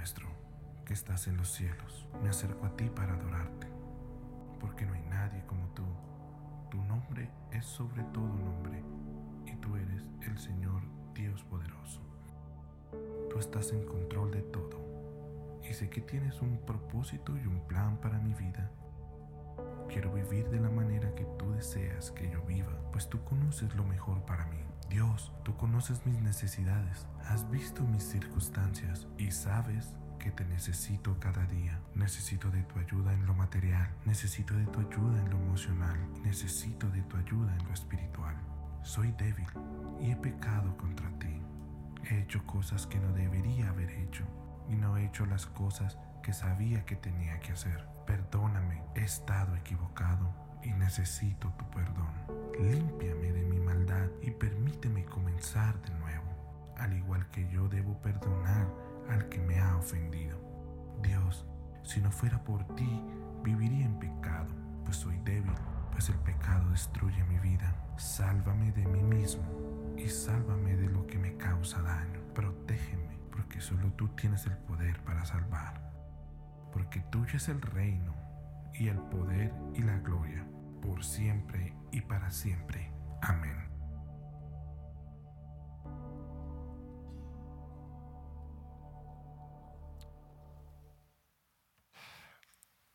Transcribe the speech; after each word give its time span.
nuestro, 0.00 0.26
que 0.86 0.94
estás 0.94 1.26
en 1.26 1.36
los 1.36 1.50
cielos, 1.50 2.06
me 2.22 2.30
acerco 2.30 2.64
a 2.64 2.74
ti 2.74 2.88
para 2.88 3.12
adorarte, 3.12 3.66
porque 4.58 4.86
no 4.86 4.94
hay 4.94 5.02
nadie 5.02 5.44
como 5.44 5.68
tú. 5.74 5.84
Tu 6.70 6.78
nombre 6.84 7.28
es 7.52 7.66
sobre 7.66 8.02
todo 8.04 8.24
nombre, 8.24 8.82
y 9.44 9.54
tú 9.56 9.76
eres 9.76 10.08
el 10.22 10.38
Señor 10.38 10.80
Dios 11.12 11.44
poderoso. 11.44 12.00
Tú 13.28 13.38
estás 13.38 13.72
en 13.72 13.84
control 13.84 14.30
de 14.30 14.40
todo, 14.40 14.80
y 15.68 15.74
sé 15.74 15.90
que 15.90 16.00
tienes 16.00 16.40
un 16.40 16.56
propósito 16.64 17.36
y 17.36 17.44
un 17.44 17.60
plan 17.68 17.98
para 17.98 18.18
mi 18.18 18.32
vida. 18.32 18.70
Quiero 19.92 20.12
vivir 20.12 20.48
de 20.50 20.60
la 20.60 20.70
manera 20.70 21.12
que 21.16 21.24
tú 21.36 21.50
deseas 21.50 22.12
que 22.12 22.30
yo 22.30 22.40
viva, 22.42 22.70
pues 22.92 23.08
tú 23.08 23.24
conoces 23.24 23.74
lo 23.74 23.84
mejor 23.84 24.24
para 24.24 24.46
mí. 24.46 24.60
Dios, 24.88 25.32
tú 25.42 25.56
conoces 25.56 26.06
mis 26.06 26.22
necesidades, 26.22 27.08
has 27.24 27.50
visto 27.50 27.82
mis 27.82 28.04
circunstancias 28.04 29.08
y 29.18 29.32
sabes 29.32 29.96
que 30.20 30.30
te 30.30 30.44
necesito 30.44 31.18
cada 31.18 31.44
día. 31.46 31.80
Necesito 31.96 32.52
de 32.52 32.62
tu 32.62 32.78
ayuda 32.78 33.12
en 33.14 33.26
lo 33.26 33.34
material, 33.34 33.90
necesito 34.04 34.54
de 34.54 34.66
tu 34.66 34.78
ayuda 34.78 35.20
en 35.22 35.30
lo 35.30 35.38
emocional, 35.38 35.98
necesito 36.22 36.88
de 36.90 37.02
tu 37.02 37.16
ayuda 37.16 37.56
en 37.56 37.66
lo 37.66 37.74
espiritual. 37.74 38.36
Soy 38.84 39.10
débil 39.18 39.48
y 40.00 40.12
he 40.12 40.16
pecado 40.16 40.76
contra 40.76 41.10
ti. 41.18 41.42
He 42.08 42.20
hecho 42.20 42.46
cosas 42.46 42.86
que 42.86 43.00
no 43.00 43.12
debería 43.12 43.70
haber 43.70 43.90
hecho 43.90 44.24
y 44.68 44.76
no 44.76 44.96
he 44.96 45.06
hecho 45.06 45.26
las 45.26 45.46
cosas 45.46 45.98
que 46.22 46.32
sabía 46.32 46.84
que 46.84 46.96
tenía 46.96 47.38
que 47.40 47.52
hacer. 47.52 47.86
Perdóname, 48.06 48.82
he 48.94 49.04
estado 49.04 49.56
equivocado 49.56 50.32
y 50.62 50.72
necesito 50.72 51.52
tu 51.52 51.68
perdón. 51.70 52.12
Límpiame 52.58 53.32
de 53.32 53.44
mi 53.44 53.60
maldad 53.60 54.08
y 54.22 54.30
permíteme 54.30 55.04
comenzar 55.04 55.80
de 55.82 55.90
nuevo, 55.94 56.74
al 56.78 56.92
igual 56.92 57.26
que 57.30 57.48
yo 57.48 57.68
debo 57.68 58.00
perdonar 58.02 58.68
al 59.08 59.28
que 59.28 59.40
me 59.40 59.58
ha 59.58 59.76
ofendido. 59.76 60.38
Dios, 61.02 61.46
si 61.82 62.00
no 62.00 62.10
fuera 62.10 62.42
por 62.44 62.66
ti, 62.74 63.02
viviría 63.42 63.86
en 63.86 63.98
pecado, 63.98 64.48
pues 64.84 64.96
soy 64.96 65.18
débil, 65.20 65.54
pues 65.92 66.08
el 66.08 66.16
pecado 66.16 66.70
destruye 66.70 67.24
mi 67.24 67.38
vida. 67.38 67.74
Sálvame 67.96 68.72
de 68.72 68.86
mí 68.86 69.02
mismo 69.02 69.44
y 69.96 70.08
sálvame 70.08 70.76
de 70.76 70.88
lo 70.88 71.06
que 71.06 71.18
me 71.18 71.36
causa 71.36 71.82
daño. 71.82 72.20
Protégeme, 72.34 73.18
porque 73.30 73.60
solo 73.60 73.92
tú 73.92 74.08
tienes 74.08 74.46
el 74.46 74.56
poder 74.56 75.02
para 75.04 75.24
salvar. 75.24 75.79
Porque 76.72 77.00
tuyo 77.10 77.36
es 77.36 77.48
el 77.48 77.60
reino 77.60 78.14
y 78.74 78.88
el 78.88 78.98
poder 78.98 79.52
y 79.74 79.82
la 79.82 79.98
gloria, 79.98 80.46
por 80.82 81.04
siempre 81.04 81.74
y 81.92 82.00
para 82.00 82.30
siempre. 82.30 82.92
Amén. 83.22 83.70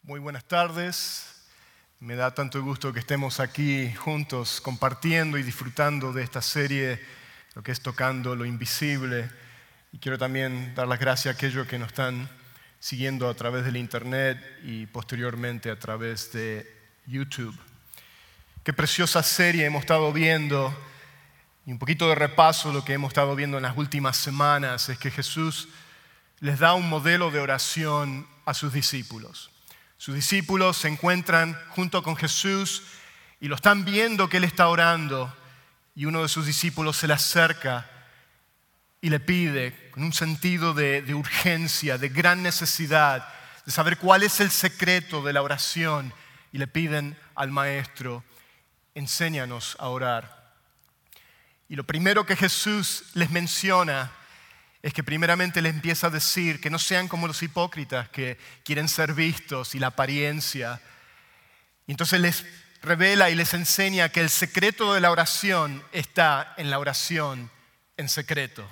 Muy 0.02 0.20
buenas 0.20 0.46
tardes. 0.46 1.36
Me 2.00 2.16
da 2.16 2.36
tanto 2.36 2.62
gusto 2.62 2.94
que 2.94 3.00
estemos 3.00 3.40
aquí 3.40 3.92
juntos 3.94 4.62
compartiendo 4.62 5.40
y 5.40 5.44
disfrutando 5.44 6.14
de 6.14 6.22
esta 6.22 6.44
serie, 6.44 7.02
lo 7.56 7.64
que 7.64 7.72
es 7.72 7.82
tocando 7.82 8.36
lo 8.36 8.46
invisible. 8.46 9.32
Y 9.92 9.98
quiero 9.98 10.20
también 10.20 10.76
dar 10.76 10.88
las 10.88 11.00
gracias 11.00 11.34
a 11.34 11.38
aquellos 11.38 11.66
que 11.68 11.80
nos 11.80 11.88
están 11.88 12.30
siguiendo 12.86 13.28
a 13.28 13.34
través 13.34 13.66
del 13.66 13.78
Internet 13.78 14.38
y 14.64 14.86
posteriormente 14.86 15.72
a 15.72 15.80
través 15.80 16.32
de 16.34 16.72
YouTube. 17.08 17.58
Qué 18.64 18.74
preciosa 18.74 19.24
serie 19.24 19.66
hemos 19.66 19.80
estado 19.80 20.14
viendo 20.14 20.72
y 21.66 21.72
un 21.72 21.80
poquito 21.80 22.08
de 22.08 22.14
repaso 22.14 22.72
lo 22.72 22.86
que 22.86 22.94
hemos 22.94 23.08
estado 23.08 23.36
viendo 23.36 23.58
en 23.58 23.64
las 23.64 23.76
últimas 23.76 24.18
semanas 24.18 24.88
es 24.90 25.00
que 25.00 25.10
Jesús 25.10 25.68
les 26.42 26.60
da 26.60 26.76
un 26.76 26.88
modelo 26.88 27.32
de 27.32 27.40
oración 27.40 28.28
a 28.46 28.54
sus 28.54 28.72
discípulos. 28.72 29.50
Sus 29.98 30.14
discípulos 30.14 30.78
se 30.78 30.88
encuentran 30.88 31.60
junto 31.70 32.04
con 32.04 32.16
Jesús 32.16 32.84
y 33.42 33.48
lo 33.48 33.56
están 33.56 33.84
viendo 33.84 34.30
que 34.30 34.38
Él 34.38 34.44
está 34.44 34.68
orando 34.68 35.36
y 35.96 36.06
uno 36.06 36.22
de 36.22 36.30
sus 36.30 36.46
discípulos 36.46 36.98
se 36.98 37.08
le 37.08 37.16
acerca 37.16 37.90
y 39.06 39.10
le 39.12 39.20
pide 39.20 39.92
con 39.92 40.02
un 40.02 40.14
sentido 40.14 40.74
de, 40.74 41.14
urgencia, 41.14 42.00
de 42.00 42.10
gran 42.10 42.42
necesidad, 42.42 43.32
de 43.64 43.72
saber 43.72 44.00
cuál 44.00 44.24
es 44.24 44.40
el 44.40 44.50
secreto 44.50 45.22
de 45.22 45.32
la 45.32 45.44
oración 45.44 46.12
y 46.52 46.58
le 46.58 46.66
piden 46.66 47.16
al 47.36 47.52
maestro, 47.52 48.24
enséñanos 48.96 49.78
a 49.78 49.90
orar. 49.90 50.56
Y 51.70 51.76
lo 51.76 51.84
primero 51.84 52.26
que 52.26 52.36
Jesús 52.36 53.04
les 53.14 53.30
menciona 53.30 54.12
es 54.82 54.92
que 54.92 55.04
primeramente 55.04 55.62
les 55.62 55.76
empieza 55.76 56.08
a 56.08 56.10
decir 56.10 56.60
que 56.60 56.72
no 56.72 56.80
sean 56.80 57.08
como 57.08 57.28
los 57.28 57.44
hipócritas 57.44 58.10
que 58.10 58.40
quieren 58.64 58.88
ser 58.88 59.14
vistos 59.14 59.76
y 59.76 59.80
la 59.80 59.88
apariencia. 59.88 60.82
Y 61.86 61.92
entonces 61.92 62.20
les 62.20 62.44
revela 62.82 63.30
y 63.30 63.36
les 63.36 63.54
enseña 63.54 64.10
que 64.10 64.22
el 64.22 64.32
secreto 64.32 64.96
de 64.96 65.02
la 65.02 65.12
oración 65.12 65.84
está 65.92 66.56
en 66.58 66.72
la 66.72 66.80
oración 66.80 67.52
en 67.98 68.10
secreto. 68.10 68.68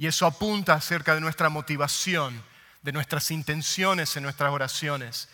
Y 0.00 0.06
eso 0.06 0.24
apunta 0.24 0.72
acerca 0.72 1.14
de 1.14 1.20
nuestra 1.20 1.50
motivación, 1.50 2.42
de 2.80 2.90
nuestras 2.90 3.30
intenciones 3.30 4.16
en 4.16 4.22
nuestras 4.22 4.50
oraciones. 4.50 5.28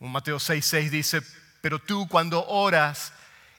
Mateo 0.00 0.40
6:6 0.40 0.90
dice, 0.90 1.22
pero 1.60 1.78
tú 1.78 2.08
cuando 2.08 2.44
oras, 2.48 3.12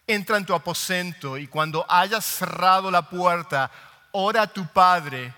entra 0.05 0.35
en 0.35 0.45
tu 0.45 0.53
aposento 0.53 1.37
y 1.37 1.47
cuando 1.47 1.85
hayas 1.87 2.25
cerrado 2.25 2.91
la 2.91 3.09
puerta, 3.09 3.71
ora 4.11 4.41
a 4.41 4.47
tu 4.47 4.67
Padre 4.67 5.33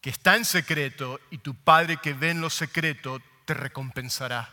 que 0.00 0.08
está 0.08 0.36
en 0.36 0.46
secreto 0.46 1.20
y 1.30 1.36
tu 1.36 1.54
Padre 1.54 1.98
que 1.98 2.14
ve 2.14 2.30
en 2.30 2.40
lo 2.40 2.48
secreto 2.48 3.20
te 3.44 3.52
recompensará. 3.52 4.48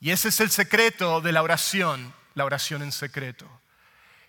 Y 0.00 0.10
ese 0.10 0.28
es 0.28 0.38
el 0.40 0.50
secreto 0.50 1.22
de 1.22 1.32
la 1.32 1.42
oración, 1.42 2.12
la 2.34 2.44
oración 2.44 2.82
en 2.82 2.92
secreto. 2.92 3.48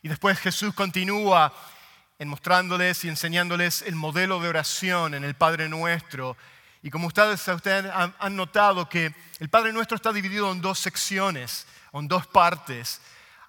Y 0.02 0.08
después 0.08 0.40
Jesús 0.40 0.74
continúa 0.74 1.54
en 2.24 2.30
mostrándoles 2.30 3.04
y 3.04 3.10
enseñándoles 3.10 3.82
el 3.82 3.96
modelo 3.96 4.40
de 4.40 4.48
oración 4.48 5.14
en 5.14 5.26
el 5.26 5.36
Padre 5.36 5.68
Nuestro. 5.68 6.38
Y 6.82 6.90
como 6.90 7.08
ustedes, 7.08 7.46
ustedes 7.46 7.92
han, 7.94 8.36
notado 8.38 8.88
que 8.88 9.14
el 9.40 9.50
Padre 9.50 9.74
Nuestro 9.74 9.98
está 9.98 10.14
dividido 10.14 10.50
en 10.50 10.62
dos 10.62 10.80
secciones, 10.80 11.68
en 11.92 12.08
dos 12.08 12.26
partes. 12.26 13.02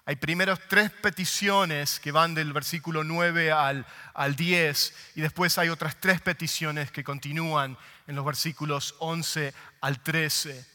Hay 0.05 0.17
primero 0.17 0.57
tres 0.67 0.91
peticiones 0.91 2.01
que 2.01 2.11
van 2.11 2.33
del 2.35 2.51
versículo 2.51 3.05
9 3.05 3.53
al, 3.53 3.85
al 4.13 4.35
10 4.35 4.93
y 5.15 5.21
después 5.21 5.57
hay 5.57 5.69
otras 5.69 5.95
tres 6.01 6.19
peticiones 6.19 6.91
que 6.91 7.05
continúan 7.05 7.77
en 8.07 8.15
los 8.17 8.25
versículos 8.25 8.95
11 8.99 9.53
al 9.79 10.03
13. 10.03 10.65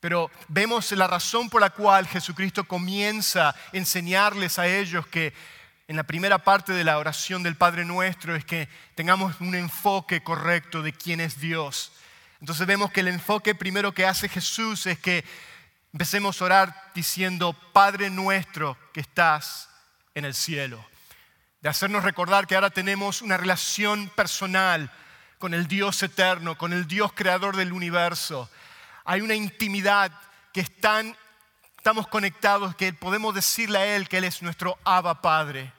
Pero 0.00 0.30
vemos 0.48 0.92
la 0.92 1.06
razón 1.06 1.48
por 1.48 1.62
la 1.62 1.70
cual 1.70 2.06
Jesucristo 2.06 2.64
comienza 2.64 3.48
a 3.48 3.56
enseñarles 3.72 4.58
a 4.58 4.66
ellos 4.66 5.06
que 5.06 5.32
en 5.88 5.96
la 5.96 6.04
primera 6.04 6.36
parte 6.36 6.74
de 6.74 6.84
la 6.84 6.98
oración 6.98 7.42
del 7.42 7.56
Padre 7.56 7.86
Nuestro 7.86 8.36
es 8.36 8.44
que 8.44 8.68
tengamos 8.94 9.40
un 9.40 9.54
enfoque 9.54 10.22
correcto 10.22 10.82
de 10.82 10.92
quién 10.92 11.18
es 11.18 11.40
Dios. 11.40 11.92
Entonces 12.40 12.66
vemos 12.66 12.92
que 12.92 13.00
el 13.00 13.08
enfoque 13.08 13.54
primero 13.54 13.94
que 13.94 14.04
hace 14.04 14.28
Jesús 14.28 14.86
es 14.86 14.98
que 14.98 15.24
empecemos 15.94 16.40
a 16.40 16.44
orar 16.44 16.90
diciendo, 16.94 17.54
Padre 17.72 18.10
nuestro 18.10 18.76
que 18.92 19.00
estás 19.00 19.70
en 20.14 20.26
el 20.26 20.34
cielo. 20.34 20.84
De 21.62 21.70
hacernos 21.70 22.04
recordar 22.04 22.46
que 22.46 22.54
ahora 22.54 22.68
tenemos 22.68 23.22
una 23.22 23.38
relación 23.38 24.10
personal 24.10 24.92
con 25.38 25.54
el 25.54 25.68
Dios 25.68 26.02
eterno, 26.02 26.58
con 26.58 26.74
el 26.74 26.86
Dios 26.86 27.14
creador 27.14 27.56
del 27.56 27.72
universo. 27.72 28.50
Hay 29.06 29.22
una 29.22 29.34
intimidad 29.34 30.12
que 30.52 30.60
estamos 30.60 31.16
conectados 32.08 32.76
que 32.76 32.92
podemos 32.92 33.34
decirle 33.34 33.78
a 33.78 33.96
Él 33.96 34.06
que 34.06 34.18
Él 34.18 34.24
es 34.24 34.42
nuestro 34.42 34.76
Abba 34.84 35.22
Padre. 35.22 35.77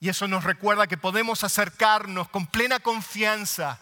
Y 0.00 0.08
eso 0.08 0.28
nos 0.28 0.44
recuerda 0.44 0.86
que 0.86 0.96
podemos 0.96 1.42
acercarnos 1.42 2.28
con 2.28 2.46
plena 2.46 2.78
confianza 2.78 3.80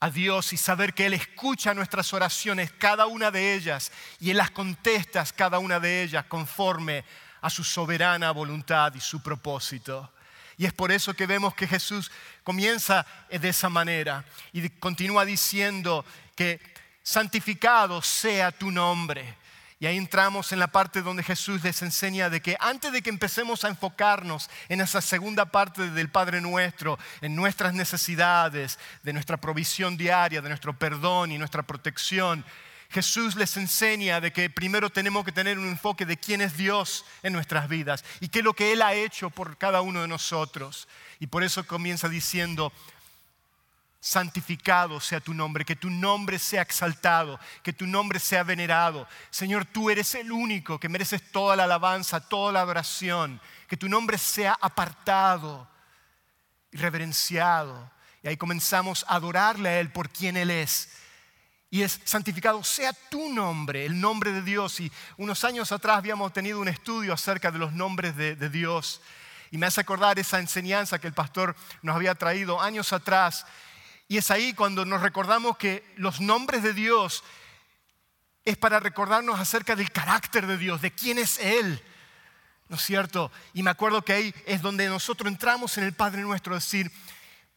a 0.00 0.10
Dios 0.10 0.52
y 0.52 0.56
saber 0.56 0.94
que 0.94 1.06
Él 1.06 1.14
escucha 1.14 1.74
nuestras 1.74 2.12
oraciones, 2.12 2.70
cada 2.72 3.06
una 3.06 3.30
de 3.30 3.54
ellas, 3.54 3.90
y 4.20 4.30
Él 4.30 4.36
las 4.36 4.50
contesta 4.50 5.24
cada 5.34 5.58
una 5.58 5.80
de 5.80 6.02
ellas 6.02 6.26
conforme 6.26 7.04
a 7.40 7.50
su 7.50 7.64
soberana 7.64 8.30
voluntad 8.32 8.94
y 8.94 9.00
su 9.00 9.22
propósito. 9.22 10.12
Y 10.56 10.66
es 10.66 10.72
por 10.72 10.90
eso 10.90 11.14
que 11.14 11.26
vemos 11.26 11.54
que 11.54 11.68
Jesús 11.68 12.10
comienza 12.42 13.06
de 13.30 13.48
esa 13.48 13.68
manera 13.68 14.24
y 14.52 14.68
continúa 14.70 15.24
diciendo 15.24 16.04
que 16.34 16.60
santificado 17.02 18.02
sea 18.02 18.50
tu 18.50 18.70
nombre. 18.70 19.37
Y 19.80 19.86
ahí 19.86 19.96
entramos 19.96 20.50
en 20.52 20.58
la 20.58 20.66
parte 20.66 21.02
donde 21.02 21.22
Jesús 21.22 21.62
les 21.62 21.82
enseña 21.82 22.30
de 22.30 22.42
que 22.42 22.56
antes 22.58 22.92
de 22.92 23.00
que 23.00 23.10
empecemos 23.10 23.64
a 23.64 23.68
enfocarnos 23.68 24.50
en 24.68 24.80
esa 24.80 25.00
segunda 25.00 25.46
parte 25.46 25.90
del 25.90 26.10
Padre 26.10 26.40
nuestro, 26.40 26.98
en 27.20 27.36
nuestras 27.36 27.74
necesidades, 27.74 28.78
de 29.04 29.12
nuestra 29.12 29.36
provisión 29.36 29.96
diaria, 29.96 30.42
de 30.42 30.48
nuestro 30.48 30.76
perdón 30.76 31.30
y 31.30 31.38
nuestra 31.38 31.62
protección, 31.62 32.44
Jesús 32.90 33.36
les 33.36 33.56
enseña 33.56 34.20
de 34.20 34.32
que 34.32 34.50
primero 34.50 34.90
tenemos 34.90 35.24
que 35.24 35.30
tener 35.30 35.58
un 35.58 35.68
enfoque 35.68 36.06
de 36.06 36.16
quién 36.16 36.40
es 36.40 36.56
Dios 36.56 37.04
en 37.22 37.34
nuestras 37.34 37.68
vidas 37.68 38.04
y 38.18 38.28
qué 38.28 38.38
es 38.38 38.44
lo 38.44 38.54
que 38.54 38.72
Él 38.72 38.82
ha 38.82 38.94
hecho 38.94 39.30
por 39.30 39.58
cada 39.58 39.82
uno 39.82 40.02
de 40.02 40.08
nosotros. 40.08 40.88
Y 41.20 41.26
por 41.26 41.44
eso 41.44 41.66
comienza 41.66 42.08
diciendo, 42.08 42.72
santificado 44.00 45.00
sea 45.00 45.20
tu 45.20 45.34
nombre, 45.34 45.64
que 45.64 45.76
tu 45.76 45.90
nombre 45.90 46.38
sea 46.38 46.62
exaltado, 46.62 47.38
que 47.62 47.72
tu 47.72 47.86
nombre 47.86 48.18
sea 48.18 48.44
venerado. 48.44 49.08
Señor, 49.30 49.64
tú 49.64 49.90
eres 49.90 50.14
el 50.14 50.30
único 50.30 50.78
que 50.78 50.88
mereces 50.88 51.32
toda 51.32 51.56
la 51.56 51.64
alabanza, 51.64 52.20
toda 52.20 52.52
la 52.52 52.60
adoración, 52.60 53.40
que 53.66 53.76
tu 53.76 53.88
nombre 53.88 54.16
sea 54.18 54.56
apartado 54.60 55.68
y 56.70 56.76
reverenciado. 56.76 57.90
Y 58.22 58.28
ahí 58.28 58.36
comenzamos 58.36 59.04
a 59.08 59.16
adorarle 59.16 59.68
a 59.68 59.80
Él 59.80 59.90
por 59.90 60.10
quien 60.10 60.36
Él 60.36 60.50
es. 60.50 60.90
Y 61.70 61.82
es 61.82 62.00
santificado 62.04 62.64
sea 62.64 62.92
tu 62.92 63.30
nombre, 63.32 63.84
el 63.84 64.00
nombre 64.00 64.32
de 64.32 64.42
Dios. 64.42 64.80
Y 64.80 64.90
unos 65.16 65.44
años 65.44 65.70
atrás 65.72 65.98
habíamos 65.98 66.32
tenido 66.32 66.60
un 66.60 66.68
estudio 66.68 67.12
acerca 67.12 67.50
de 67.50 67.58
los 67.58 67.72
nombres 67.72 68.16
de, 68.16 68.36
de 68.36 68.48
Dios. 68.48 69.02
Y 69.50 69.58
me 69.58 69.66
hace 69.66 69.80
acordar 69.80 70.18
esa 70.18 70.38
enseñanza 70.38 70.98
que 70.98 71.06
el 71.06 71.14
pastor 71.14 71.56
nos 71.82 71.96
había 71.96 72.14
traído 72.14 72.60
años 72.60 72.92
atrás 72.92 73.44
y 74.08 74.16
es 74.16 74.30
ahí 74.30 74.54
cuando 74.54 74.86
nos 74.86 75.02
recordamos 75.02 75.58
que 75.58 75.84
los 75.96 76.20
nombres 76.20 76.62
de 76.62 76.72
Dios 76.72 77.22
es 78.46 78.56
para 78.56 78.80
recordarnos 78.80 79.38
acerca 79.38 79.76
del 79.76 79.92
carácter 79.92 80.46
de 80.46 80.56
Dios, 80.56 80.80
de 80.80 80.90
quién 80.90 81.18
es 81.18 81.38
Él. 81.38 81.82
¿No 82.68 82.76
es 82.76 82.82
cierto? 82.82 83.30
Y 83.52 83.62
me 83.62 83.70
acuerdo 83.70 84.02
que 84.02 84.14
ahí 84.14 84.34
es 84.46 84.62
donde 84.62 84.88
nosotros 84.88 85.30
entramos 85.30 85.76
en 85.76 85.84
el 85.84 85.92
Padre 85.92 86.22
nuestro, 86.22 86.54
decir, 86.54 86.90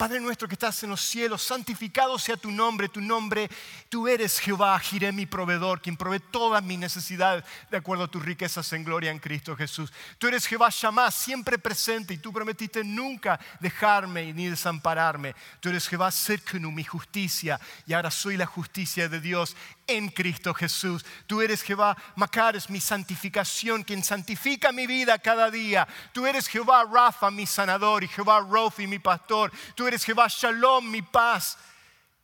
Padre 0.01 0.19
nuestro 0.19 0.48
que 0.48 0.56
estás 0.56 0.81
en 0.81 0.89
los 0.89 1.01
cielos, 1.01 1.44
santificado 1.44 2.18
sea 2.18 2.36
tu 2.36 2.50
nombre, 2.50 2.89
tu 2.89 3.00
nombre, 3.00 3.48
tú 3.88 4.07
eres 4.07 4.39
Jehová, 4.39 4.80
Jiré 4.80 5.12
mi 5.12 5.27
proveedor, 5.27 5.80
quien 5.80 5.95
provee 5.95 6.19
todas 6.31 6.63
mis 6.63 6.80
necesidades 6.80 7.44
de 7.69 7.77
acuerdo 7.77 8.06
a 8.06 8.07
tus 8.07 8.25
riquezas 8.25 8.74
en 8.74 8.83
gloria 8.83 9.12
en 9.12 9.19
Cristo 9.19 9.56
Jesús. 9.56 9.94
Tú 10.18 10.27
eres 10.27 10.48
Jehová 10.48 10.69
Shammah, 10.71 11.12
siempre 11.12 11.59
presente 11.59 12.15
y 12.15 12.18
tú 12.18 12.33
prometiste 12.33 12.83
nunca 12.83 13.39
dejarme 13.59 14.33
ni 14.33 14.48
desampararme. 14.48 15.36
Tú 15.59 15.69
eres 15.69 15.88
Jehová 15.88 16.09
Serkenu, 16.09 16.71
mi 16.71 16.83
justicia, 16.83 17.59
y 17.86 17.94
ahora 17.94 18.09
soy 18.09 18.38
la 18.38 18.47
justicia 18.47 19.07
de 19.07 19.19
Dios 19.19 19.56
en 19.86 20.09
Cristo 20.09 20.54
Jesús. 20.54 21.06
Tú 21.27 21.42
eres 21.42 21.62
Jehová 21.62 21.95
Macares, 22.15 22.69
mi 22.69 22.80
santificación, 22.80 23.83
quien 23.83 24.04
santifica 24.04 24.71
mi 24.71 24.88
vida 24.88 25.19
cada 25.19 25.51
día. 25.51 25.88
Tú 26.13 26.25
eres 26.25 26.47
Jehová 26.47 26.86
Rafa, 26.92 27.30
mi 27.30 27.45
sanador, 27.45 28.04
y 28.04 28.07
Jehová 28.07 28.39
Rofi, 28.39 28.88
mi 28.88 29.00
pastor. 29.00 29.51
Eres 29.92 30.06
Jehová 30.06 30.28
Shalom, 30.30 30.90
mi 30.90 31.02
paz, 31.02 31.58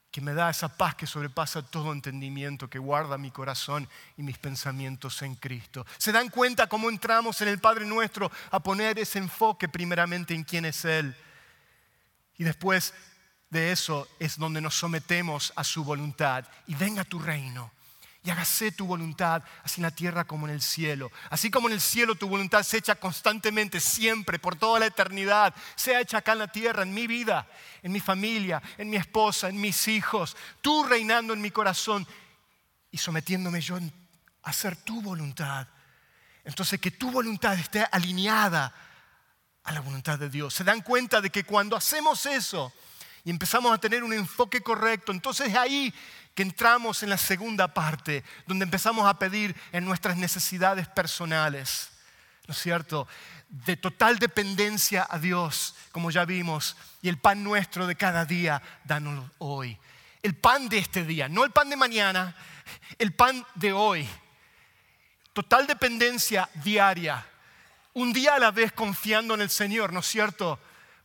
que 0.09 0.21
me 0.21 0.33
da 0.33 0.49
esa 0.49 0.69
paz 0.69 0.95
que 0.95 1.05
sobrepasa 1.05 1.61
todo 1.61 1.91
entendimiento, 1.91 2.69
que 2.69 2.79
guarda 2.79 3.17
mi 3.17 3.29
corazón 3.29 3.89
y 4.15 4.23
mis 4.23 4.37
pensamientos 4.37 5.21
en 5.21 5.35
Cristo. 5.35 5.85
¿Se 5.97 6.13
dan 6.13 6.29
cuenta 6.29 6.67
cómo 6.67 6.89
entramos 6.89 7.41
en 7.41 7.49
el 7.49 7.59
Padre 7.59 7.85
nuestro 7.85 8.31
a 8.51 8.61
poner 8.61 8.97
ese 8.99 9.19
enfoque 9.19 9.67
primeramente 9.67 10.33
en 10.33 10.45
quién 10.45 10.63
es 10.63 10.85
Él? 10.85 11.13
Y 12.37 12.45
después 12.45 12.93
de 13.49 13.73
eso 13.73 14.07
es 14.17 14.37
donde 14.37 14.61
nos 14.61 14.75
sometemos 14.75 15.51
a 15.53 15.65
su 15.65 15.83
voluntad. 15.83 16.45
Y 16.67 16.75
venga 16.75 17.03
tu 17.03 17.19
reino. 17.19 17.73
Y 18.27 18.29
hágase 18.29 18.73
tu 18.73 18.85
voluntad, 18.85 19.41
así 19.63 19.79
en 19.79 19.83
la 19.83 19.91
tierra 19.91 20.25
como 20.25 20.49
en 20.49 20.53
el 20.53 20.61
cielo. 20.61 21.13
Así 21.29 21.49
como 21.49 21.69
en 21.69 21.75
el 21.75 21.79
cielo 21.79 22.13
tu 22.15 22.27
voluntad 22.27 22.61
se 22.61 22.75
echa 22.75 22.95
constantemente, 22.95 23.79
siempre, 23.79 24.37
por 24.37 24.57
toda 24.57 24.81
la 24.81 24.87
eternidad. 24.87 25.55
Sea 25.77 26.01
hecha 26.01 26.17
acá 26.17 26.33
en 26.33 26.39
la 26.39 26.51
tierra, 26.51 26.83
en 26.83 26.93
mi 26.93 27.07
vida, 27.07 27.47
en 27.81 27.93
mi 27.93 28.01
familia, 28.01 28.61
en 28.77 28.89
mi 28.89 28.97
esposa, 28.97 29.47
en 29.47 29.61
mis 29.61 29.87
hijos. 29.87 30.35
Tú 30.59 30.83
reinando 30.83 31.31
en 31.31 31.39
mi 31.39 31.51
corazón 31.51 32.05
y 32.91 32.97
sometiéndome 32.97 33.61
yo 33.61 33.77
a 33.77 34.49
hacer 34.49 34.75
tu 34.75 35.01
voluntad. 35.01 35.65
Entonces 36.43 36.81
que 36.81 36.91
tu 36.91 37.09
voluntad 37.09 37.57
esté 37.57 37.87
alineada 37.89 38.73
a 39.63 39.71
la 39.71 39.79
voluntad 39.79 40.19
de 40.19 40.27
Dios. 40.27 40.53
Se 40.53 40.65
dan 40.65 40.81
cuenta 40.81 41.21
de 41.21 41.29
que 41.29 41.45
cuando 41.45 41.77
hacemos 41.77 42.25
eso, 42.25 42.73
y 43.27 43.29
empezamos 43.29 43.73
a 43.73 43.77
tener 43.77 44.05
un 44.05 44.13
enfoque 44.13 44.61
correcto, 44.61 45.11
entonces 45.11 45.49
es 45.49 45.55
ahí 45.55 45.93
que 46.33 46.43
entramos 46.43 47.03
en 47.03 47.09
la 47.09 47.17
segunda 47.17 47.73
parte, 47.73 48.23
donde 48.45 48.63
empezamos 48.63 49.05
a 49.05 49.19
pedir 49.19 49.53
en 49.73 49.83
nuestras 49.83 50.15
necesidades 50.15 50.87
personales, 50.87 51.89
¿no 52.47 52.53
es 52.53 52.57
cierto? 52.57 53.05
De 53.49 53.75
total 53.75 54.17
dependencia 54.17 55.05
a 55.09 55.19
Dios, 55.19 55.75
como 55.91 56.09
ya 56.09 56.23
vimos, 56.23 56.77
y 57.01 57.09
el 57.09 57.17
pan 57.17 57.43
nuestro 57.43 57.85
de 57.85 57.97
cada 57.97 58.23
día, 58.23 58.61
danos 58.85 59.29
hoy. 59.39 59.77
El 60.23 60.33
pan 60.33 60.69
de 60.69 60.77
este 60.77 61.03
día, 61.03 61.27
no 61.27 61.43
el 61.43 61.51
pan 61.51 61.69
de 61.69 61.75
mañana, 61.75 62.33
el 62.97 63.11
pan 63.11 63.45
de 63.55 63.73
hoy. 63.73 64.07
Total 65.33 65.67
dependencia 65.67 66.47
diaria, 66.53 67.27
un 67.93 68.13
día 68.13 68.35
a 68.35 68.39
la 68.39 68.51
vez 68.51 68.71
confiando 68.71 69.33
en 69.33 69.41
el 69.41 69.49
Señor, 69.49 69.91
¿no 69.91 69.99
es 69.99 70.07
cierto? 70.07 70.57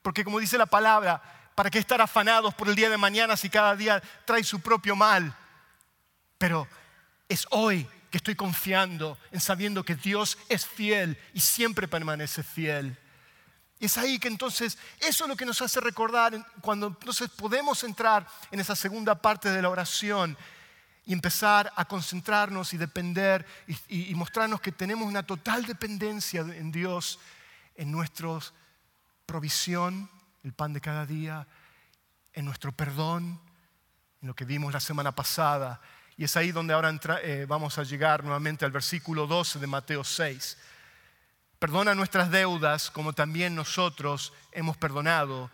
Porque 0.03 0.23
como 0.23 0.39
dice 0.39 0.57
la 0.57 0.67
palabra, 0.67 1.21
¿Para 1.55 1.71
qué 1.71 1.79
estar 1.79 2.01
afanados 2.01 2.55
por 2.55 2.69
el 2.69 2.75
día 2.75 2.89
de 2.89 2.97
mañana 2.97 3.37
si 3.37 3.51
cada 3.51 3.77
día 3.77 4.03
trae 4.25 4.43
su 4.43 4.61
propio 4.61 4.97
mal? 4.97 5.37
Pero 6.39 6.67
es 7.29 7.47
hoy 7.51 7.87
que 8.11 8.19
estoy 8.19 8.35
confiando 8.35 9.19
en 9.31 9.41
sabiendo 9.41 9.85
que 9.85 9.95
Dios 9.95 10.39
es 10.49 10.67
fiel 10.67 11.19
y 11.35 11.41
siempre 11.41 11.89
permanece 11.89 12.43
fiel. 12.43 12.99
Y 13.79 13.87
es 13.87 13.99
ahí 13.99 14.19
que 14.19 14.29
entonces 14.29 14.79
eso 15.01 15.25
es 15.25 15.29
lo 15.29 15.37
que 15.37 15.45
nos 15.45 15.61
hace 15.61 15.81
recordar 15.81 16.47
cuando 16.61 16.87
entonces 16.87 17.29
podemos 17.31 17.83
entrar 17.85 18.27
en 18.51 18.61
esa 18.61 18.77
segunda 18.77 19.15
parte 19.15 19.51
de 19.51 19.61
la 19.61 19.71
oración 19.71 20.37
y 21.05 21.13
empezar 21.13 21.73
a 21.75 21.85
concentrarnos 21.85 22.73
y 22.75 22.77
depender 22.77 23.45
y, 23.67 24.11
y 24.11 24.15
mostrarnos 24.15 24.61
que 24.61 24.73
tenemos 24.73 25.07
una 25.07 25.25
total 25.25 25.67
dependencia 25.67 26.43
en 26.43 26.71
Dios, 26.71 27.19
en 27.75 27.91
nuestra 27.91 28.39
provisión, 29.27 30.09
el 30.43 30.53
pan 30.53 30.73
de 30.73 30.81
cada 30.81 31.07
día, 31.07 31.47
en 32.33 32.45
nuestro 32.45 32.73
perdón, 32.73 33.41
en 34.21 34.29
lo 34.29 34.35
que 34.35 34.45
vimos 34.45 34.73
la 34.73 34.81
semana 34.81 35.13
pasada. 35.13 35.81
Y 36.17 36.25
es 36.25 36.37
ahí 36.37 36.53
donde 36.53 36.75
ahora 36.75 36.97
eh, 37.23 37.47
vamos 37.49 37.79
a 37.79 37.85
llegar 37.85 38.23
nuevamente 38.23 38.65
al 38.65 38.71
versículo 38.71 39.27
12 39.27 39.59
de 39.59 39.67
Mateo 39.67 40.05
6. 40.05 40.59
Perdona 41.59 41.95
nuestras 41.95 42.31
deudas 42.31 42.91
como 42.91 43.13
también 43.13 43.55
nosotros 43.55 44.33
hemos 44.51 44.77
perdonado 44.77 45.51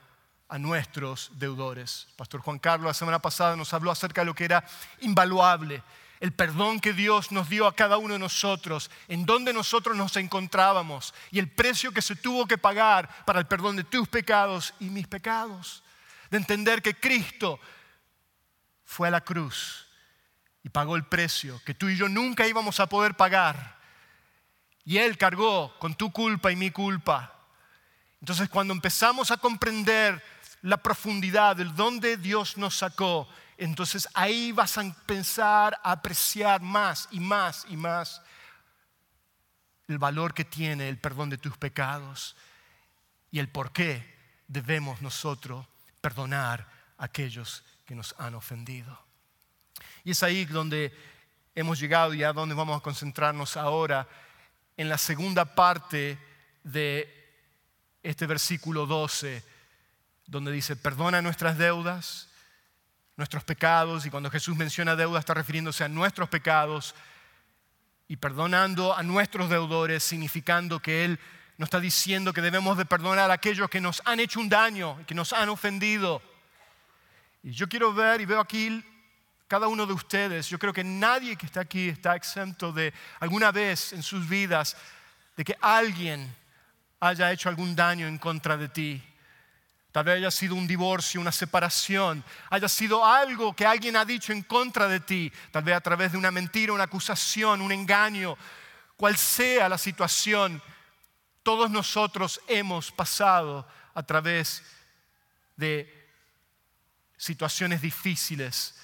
a 0.49 0.59
nuestros 0.59 1.31
deudores. 1.35 2.09
Pastor 2.17 2.41
Juan 2.41 2.59
Carlos 2.59 2.87
la 2.87 2.95
semana 2.95 3.19
pasada 3.19 3.57
nos 3.57 3.73
habló 3.75 3.91
acerca 3.91 4.23
de 4.23 4.27
lo 4.27 4.35
que 4.35 4.47
era 4.47 4.65
invaluable, 5.01 5.83
el 6.21 6.33
perdón 6.33 6.81
que 6.81 6.93
Dios 6.93 7.31
nos 7.31 7.49
dio 7.49 7.67
a 7.67 7.75
cada 7.75 7.99
uno 7.99 8.15
de 8.15 8.19
nosotros, 8.19 8.91
en 9.07 9.25
donde 9.25 9.53
nosotros 9.53 9.97
nos 9.97 10.17
encontrábamos 10.17 11.15
y 11.31 11.39
el 11.39 11.51
precio 11.51 11.93
que 11.93 12.03
se 12.03 12.17
tuvo 12.17 12.47
que 12.47 12.59
pagar 12.59 13.25
para 13.25 13.39
el 13.39 13.47
perdón 13.47 13.77
de 13.77 13.85
tus 13.85 14.09
pecados 14.09 14.75
y 14.81 14.87
mis 14.87 15.07
pecados. 15.07 15.83
De 16.31 16.37
entender 16.37 16.83
que 16.83 16.95
Cristo 16.95 17.61
fue 18.85 19.09
a 19.09 19.13
la 19.13 19.21
cruz 19.21 19.87
y 20.63 20.69
pagó 20.69 20.97
el 20.97 21.05
precio 21.05 21.61
que 21.65 21.75
tú 21.75 21.89
y 21.89 21.97
yo 21.97 22.09
nunca 22.09 22.47
íbamos 22.47 22.81
a 22.81 22.89
poder 22.89 23.15
pagar. 23.15 23.79
Y 24.85 24.99
Él 24.99 25.17
cargó 25.19 25.79
con 25.79 25.95
tu 25.95 26.11
culpa 26.11 26.51
y 26.51 26.57
mi 26.57 26.71
culpa. 26.71 27.35
Entonces 28.21 28.49
cuando 28.49 28.75
empezamos 28.75 29.31
a 29.31 29.37
comprender 29.37 30.23
la 30.63 30.79
profundidad 30.79 31.57
del 31.57 31.75
dónde 31.77 32.17
Dios 32.17 32.57
nos 32.57 32.77
sacó, 32.77 33.29
entonces 33.59 34.09
ahí 34.15 34.53
vas 34.53 34.79
a 34.79 34.95
pensar 35.05 35.79
a 35.83 35.91
apreciar 35.91 36.63
más 36.63 37.09
y 37.11 37.19
más 37.19 37.67
y 37.69 37.77
más 37.77 38.23
el 39.89 39.99
valor 39.99 40.33
que 40.33 40.45
tiene 40.45 40.89
el 40.89 40.99
perdón 40.99 41.29
de 41.29 41.39
tus 41.39 41.57
pecados 41.59 42.37
y 43.33 43.41
el 43.41 43.49
por 43.49 43.73
qué 43.73 44.17
debemos 44.47 45.03
nosotros 45.03 45.67
perdonar 46.01 46.69
a 46.99 47.05
aquellos 47.07 47.65
que 47.85 47.97
nos 47.97 48.15
han 48.19 48.37
ofendido. 48.37 48.97
Y 50.05 50.13
es 50.13 50.23
ahí 50.23 50.45
donde 50.45 50.97
hemos 51.55 51.81
llegado 51.81 52.15
y 52.15 52.23
a 52.23 52.33
donde 52.33 52.55
vamos 52.55 52.79
a 52.79 52.83
concentrarnos 52.83 53.57
ahora 53.57 54.07
en 54.77 54.89
la 54.89 54.99
segunda 54.99 55.57
parte 55.57 56.17
de 56.63 57.13
este 58.05 58.27
versículo 58.27 58.87
12, 58.87 59.43
donde 60.27 60.53
dice, 60.53 60.77
perdona 60.77 61.21
nuestras 61.21 61.59
deudas 61.59 62.28
nuestros 63.19 63.45
pecados, 63.45 64.07
y 64.07 64.11
cuando 64.11 64.31
Jesús 64.31 64.57
menciona 64.57 64.97
deuda 64.97 65.19
está 65.19 65.35
refiriéndose 65.35 65.85
a 65.85 65.89
nuestros 65.89 66.31
pecados, 66.31 66.95
y 68.07 68.17
perdonando 68.17 68.97
a 68.97 69.03
nuestros 69.03 69.51
deudores, 69.51 70.03
significando 70.03 70.81
que 70.81 71.05
Él 71.05 71.21
nos 71.59 71.67
está 71.67 71.81
diciendo 71.81 72.33
que 72.33 72.41
debemos 72.41 72.79
de 72.79 72.87
perdonar 72.87 73.31
a 73.31 73.35
aquellos 73.35 73.69
que 73.69 73.81
nos 73.81 74.01
han 74.07 74.21
hecho 74.21 74.41
un 74.41 74.49
daño, 74.49 75.05
que 75.07 75.15
nos 75.15 75.35
han 75.35 75.51
ofendido. 75.51 76.23
Y 77.43 77.51
yo 77.51 77.69
quiero 77.69 77.93
ver 77.93 78.21
y 78.23 78.25
veo 78.25 78.41
aquí 78.41 78.83
cada 79.49 79.67
uno 79.67 79.85
de 79.85 79.95
ustedes, 79.95 80.49
yo 80.49 80.59
creo 80.59 80.73
que 80.73 80.85
nadie 80.85 81.35
que 81.37 81.47
está 81.47 81.61
aquí 81.61 81.89
está 81.89 82.15
exento 82.15 82.71
de 82.71 82.93
alguna 83.19 83.51
vez 83.51 83.93
en 83.95 84.03
sus 84.03 84.29
vidas 84.29 84.77
de 85.37 85.45
que 85.45 85.57
alguien 85.61 86.35
haya 87.01 87.33
hecho 87.33 87.49
algún 87.49 87.75
daño 87.75 88.07
en 88.07 88.19
contra 88.19 88.57
de 88.57 88.69
ti. 88.69 89.03
Tal 89.99 90.05
vez 90.05 90.19
haya 90.19 90.31
sido 90.31 90.55
un 90.55 90.69
divorcio, 90.69 91.21
una 91.21 91.33
separación, 91.33 92.23
haya 92.51 92.69
sido 92.69 93.05
algo 93.05 93.53
que 93.57 93.67
alguien 93.67 93.97
ha 93.97 94.05
dicho 94.05 94.33
en 94.33 94.43
contra 94.45 94.87
de 94.87 95.01
ti, 95.01 95.33
tal 95.51 95.65
vez 95.65 95.75
a 95.75 95.81
través 95.81 96.13
de 96.13 96.19
una 96.19 96.31
mentira, 96.31 96.73
una 96.73 96.85
acusación, 96.85 97.61
un 97.61 97.73
engaño, 97.73 98.39
cual 98.97 99.17
sea 99.17 99.69
la 99.69 99.77
situación, 99.77 100.63
todos 101.43 101.69
nosotros 101.69 102.41
hemos 102.47 102.93
pasado 102.93 103.67
a 103.93 104.05
través 104.05 104.63
de 105.57 106.09
situaciones 107.17 107.83
difíciles 107.83 108.77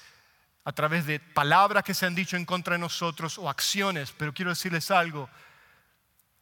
a 0.65 0.73
través 0.73 1.05
de 1.05 1.21
palabras 1.21 1.85
que 1.85 1.93
se 1.93 2.05
han 2.05 2.13
dicho 2.13 2.35
en 2.35 2.43
contra 2.43 2.73
de 2.73 2.79
nosotros 2.79 3.37
o 3.37 3.49
acciones, 3.49 4.11
pero 4.17 4.33
quiero 4.33 4.51
decirles 4.51 4.91
algo, 4.91 5.29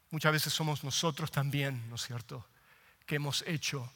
muchas 0.10 0.32
veces 0.32 0.51
somos 0.51 0.84
nosotros 0.84 1.30
también, 1.30 1.88
¿no 1.89 1.96
es 1.96 2.01
cierto?, 2.01 2.44
que 3.06 3.18
hemos 3.18 3.44
hecho 3.46 3.94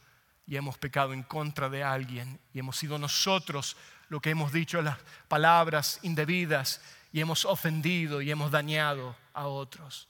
y 0.47 0.55
hemos 0.55 0.77
pecado 0.77 1.13
en 1.13 1.23
contra 1.23 1.69
de 1.69 1.83
alguien 1.83 2.39
y 2.53 2.59
hemos 2.59 2.77
sido 2.77 2.97
nosotros 2.97 3.75
lo 4.09 4.21
que 4.21 4.29
hemos 4.29 4.53
dicho 4.53 4.81
las 4.81 4.97
palabras 5.27 5.99
indebidas 6.01 6.81
y 7.11 7.19
hemos 7.19 7.43
ofendido 7.45 8.21
y 8.21 8.31
hemos 8.31 8.49
dañado 8.49 9.15
a 9.33 9.47
otros. 9.47 10.07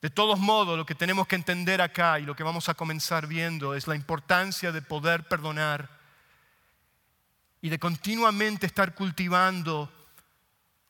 De 0.00 0.10
todos 0.10 0.38
modos, 0.38 0.78
lo 0.78 0.86
que 0.86 0.94
tenemos 0.94 1.26
que 1.26 1.34
entender 1.34 1.82
acá 1.82 2.20
y 2.20 2.22
lo 2.24 2.36
que 2.36 2.44
vamos 2.44 2.68
a 2.68 2.74
comenzar 2.74 3.26
viendo 3.26 3.74
es 3.74 3.88
la 3.88 3.96
importancia 3.96 4.70
de 4.70 4.82
poder 4.82 5.26
perdonar 5.26 5.88
y 7.60 7.68
de 7.68 7.78
continuamente 7.80 8.66
estar 8.66 8.94
cultivando, 8.94 9.90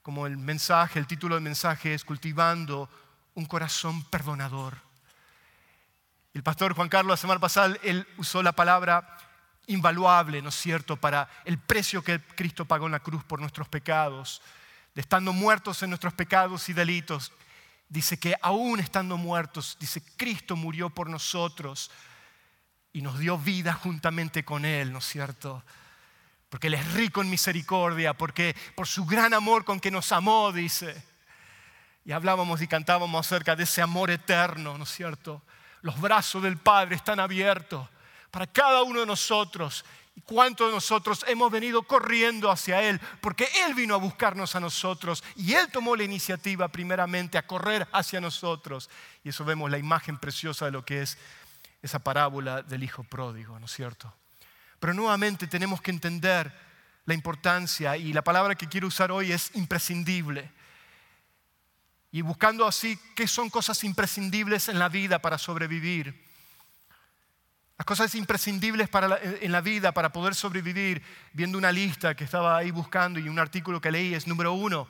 como 0.02 0.26
el 0.26 0.36
mensaje, 0.36 0.98
el 0.98 1.06
título 1.06 1.36
del 1.36 1.44
mensaje 1.44 1.94
es 1.94 2.04
cultivando 2.04 2.90
un 3.34 3.46
corazón 3.46 4.04
perdonador. 4.04 4.85
El 6.36 6.42
pastor 6.42 6.74
Juan 6.74 6.90
Carlos 6.90 7.14
la 7.14 7.16
semana 7.16 7.40
pasada, 7.40 7.78
él 7.82 8.06
usó 8.18 8.42
la 8.42 8.52
palabra 8.52 9.16
invaluable, 9.68 10.42
¿no 10.42 10.50
es 10.50 10.54
cierto?, 10.54 10.98
para 10.98 11.30
el 11.46 11.56
precio 11.58 12.04
que 12.04 12.20
Cristo 12.20 12.66
pagó 12.66 12.84
en 12.84 12.92
la 12.92 13.00
cruz 13.00 13.24
por 13.24 13.40
nuestros 13.40 13.68
pecados, 13.68 14.42
de 14.94 15.00
estando 15.00 15.32
muertos 15.32 15.82
en 15.82 15.88
nuestros 15.88 16.12
pecados 16.12 16.68
y 16.68 16.74
delitos. 16.74 17.32
Dice 17.88 18.18
que 18.18 18.34
aún 18.42 18.80
estando 18.80 19.16
muertos, 19.16 19.78
dice, 19.80 20.02
Cristo 20.18 20.56
murió 20.56 20.90
por 20.90 21.08
nosotros 21.08 21.90
y 22.92 23.00
nos 23.00 23.18
dio 23.18 23.38
vida 23.38 23.72
juntamente 23.72 24.44
con 24.44 24.66
Él, 24.66 24.92
¿no 24.92 24.98
es 24.98 25.06
cierto? 25.06 25.64
Porque 26.50 26.66
Él 26.66 26.74
es 26.74 26.92
rico 26.92 27.22
en 27.22 27.30
misericordia, 27.30 28.12
porque 28.12 28.54
por 28.74 28.86
su 28.86 29.06
gran 29.06 29.32
amor 29.32 29.64
con 29.64 29.80
que 29.80 29.90
nos 29.90 30.12
amó, 30.12 30.52
dice. 30.52 31.02
Y 32.04 32.12
hablábamos 32.12 32.60
y 32.60 32.68
cantábamos 32.68 33.26
acerca 33.26 33.56
de 33.56 33.62
ese 33.62 33.80
amor 33.80 34.10
eterno, 34.10 34.76
¿no 34.76 34.84
es 34.84 34.90
cierto? 34.90 35.42
Los 35.86 36.00
brazos 36.00 36.42
del 36.42 36.56
Padre 36.56 36.96
están 36.96 37.20
abiertos 37.20 37.88
para 38.32 38.44
cada 38.44 38.82
uno 38.82 38.98
de 38.98 39.06
nosotros. 39.06 39.84
¿Y 40.16 40.20
cuántos 40.22 40.66
de 40.66 40.74
nosotros 40.74 41.24
hemos 41.28 41.48
venido 41.48 41.84
corriendo 41.84 42.50
hacia 42.50 42.82
Él? 42.82 43.00
Porque 43.20 43.48
Él 43.64 43.74
vino 43.74 43.94
a 43.94 43.98
buscarnos 43.98 44.56
a 44.56 44.60
nosotros 44.60 45.22
y 45.36 45.54
Él 45.54 45.68
tomó 45.70 45.94
la 45.94 46.02
iniciativa 46.02 46.66
primeramente 46.66 47.38
a 47.38 47.46
correr 47.46 47.86
hacia 47.92 48.20
nosotros. 48.20 48.90
Y 49.22 49.28
eso 49.28 49.44
vemos 49.44 49.70
la 49.70 49.78
imagen 49.78 50.18
preciosa 50.18 50.64
de 50.64 50.72
lo 50.72 50.84
que 50.84 51.02
es 51.02 51.18
esa 51.80 52.00
parábola 52.00 52.62
del 52.62 52.82
Hijo 52.82 53.04
pródigo, 53.04 53.56
¿no 53.60 53.66
es 53.66 53.72
cierto? 53.72 54.12
Pero 54.80 54.92
nuevamente 54.92 55.46
tenemos 55.46 55.80
que 55.80 55.92
entender 55.92 56.52
la 57.04 57.14
importancia 57.14 57.96
y 57.96 58.12
la 58.12 58.22
palabra 58.22 58.56
que 58.56 58.66
quiero 58.66 58.88
usar 58.88 59.12
hoy 59.12 59.30
es 59.30 59.54
imprescindible. 59.54 60.50
Y 62.16 62.22
buscando 62.22 62.66
así 62.66 62.98
qué 63.14 63.28
son 63.28 63.50
cosas 63.50 63.84
imprescindibles 63.84 64.70
en 64.70 64.78
la 64.78 64.88
vida 64.88 65.18
para 65.18 65.36
sobrevivir. 65.36 66.18
Las 67.76 67.84
cosas 67.84 68.14
imprescindibles 68.14 68.88
en 69.42 69.52
la 69.52 69.60
vida 69.60 69.92
para 69.92 70.10
poder 70.10 70.34
sobrevivir, 70.34 71.02
viendo 71.34 71.58
una 71.58 71.70
lista 71.70 72.14
que 72.14 72.24
estaba 72.24 72.56
ahí 72.56 72.70
buscando 72.70 73.20
y 73.20 73.28
un 73.28 73.38
artículo 73.38 73.82
que 73.82 73.90
leí 73.90 74.14
es 74.14 74.26
número 74.26 74.54
uno, 74.54 74.88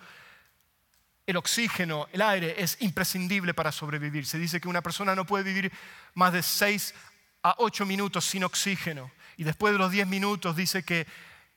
el 1.26 1.36
oxígeno, 1.36 2.06
el 2.12 2.22
aire 2.22 2.62
es 2.62 2.80
imprescindible 2.80 3.54
para 3.54 3.72
sobrevivir. 3.72 4.24
Se 4.24 4.38
dice 4.38 4.60
que 4.60 4.68
una 4.68 4.80
persona 4.80 5.16
no 5.16 5.26
puede 5.26 5.42
vivir 5.42 5.72
más 6.14 6.32
de 6.32 6.44
seis 6.44 6.94
a 7.42 7.56
ocho 7.58 7.84
minutos 7.84 8.24
sin 8.24 8.44
oxígeno. 8.44 9.10
Y 9.36 9.42
después 9.42 9.72
de 9.72 9.80
los 9.80 9.90
diez 9.90 10.06
minutos 10.06 10.54
dice 10.54 10.84
que 10.84 11.08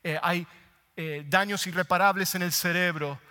eh, 0.02 0.20
hay 0.24 0.48
eh, 0.96 1.24
daños 1.28 1.68
irreparables 1.68 2.34
en 2.34 2.42
el 2.42 2.54
cerebro 2.54 3.22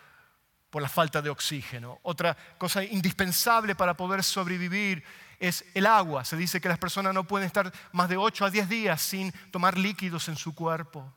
por 0.79 0.83
la 0.85 0.89
falta 0.89 1.21
de 1.21 1.29
oxígeno. 1.29 1.99
Otra 2.05 2.37
cosa 2.57 2.85
indispensable 2.85 3.75
para 3.75 3.97
poder 3.97 4.23
sobrevivir 4.23 5.03
es 5.41 5.65
el 5.75 5.87
agua. 5.87 6.25
Se 6.25 6.37
dice 6.37 6.61
que 6.61 6.69
las 6.69 6.79
personas 6.79 7.13
no 7.13 7.25
pueden 7.25 7.49
estar 7.49 7.73
más 7.91 8.09
de 8.09 8.17
8 8.17 8.45
a 8.45 8.51
10 8.51 8.69
días 8.69 9.03
sin 9.03 9.33
tomar 9.51 9.77
líquidos 9.77 10.29
en 10.29 10.37
su 10.37 10.55
cuerpo. 10.55 11.13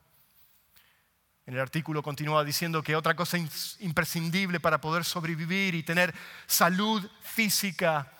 En 1.45 1.53
el 1.53 1.59
artículo 1.59 2.01
continúa 2.01 2.43
diciendo 2.43 2.81
que 2.81 2.95
otra 2.95 3.15
cosa 3.15 3.37
imprescindible 3.81 4.59
para 4.59 4.81
poder 4.81 5.05
sobrevivir 5.05 5.75
y 5.75 5.83
tener 5.83 6.11
salud 6.47 7.07
física 7.21 8.11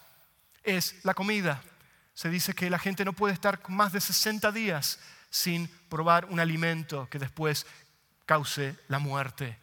es 0.61 1.03
la 1.03 1.15
comida. 1.15 1.63
Se 2.13 2.29
dice 2.29 2.53
que 2.53 2.69
la 2.69 2.77
gente 2.77 3.03
no 3.03 3.13
puede 3.13 3.33
estar 3.33 3.67
más 3.67 3.93
de 3.93 4.01
60 4.01 4.51
días 4.51 4.99
sin 5.31 5.67
probar 5.89 6.25
un 6.25 6.39
alimento 6.39 7.09
que 7.09 7.17
después 7.17 7.65
cause 8.27 8.77
la 8.89 8.99
muerte. 8.99 9.60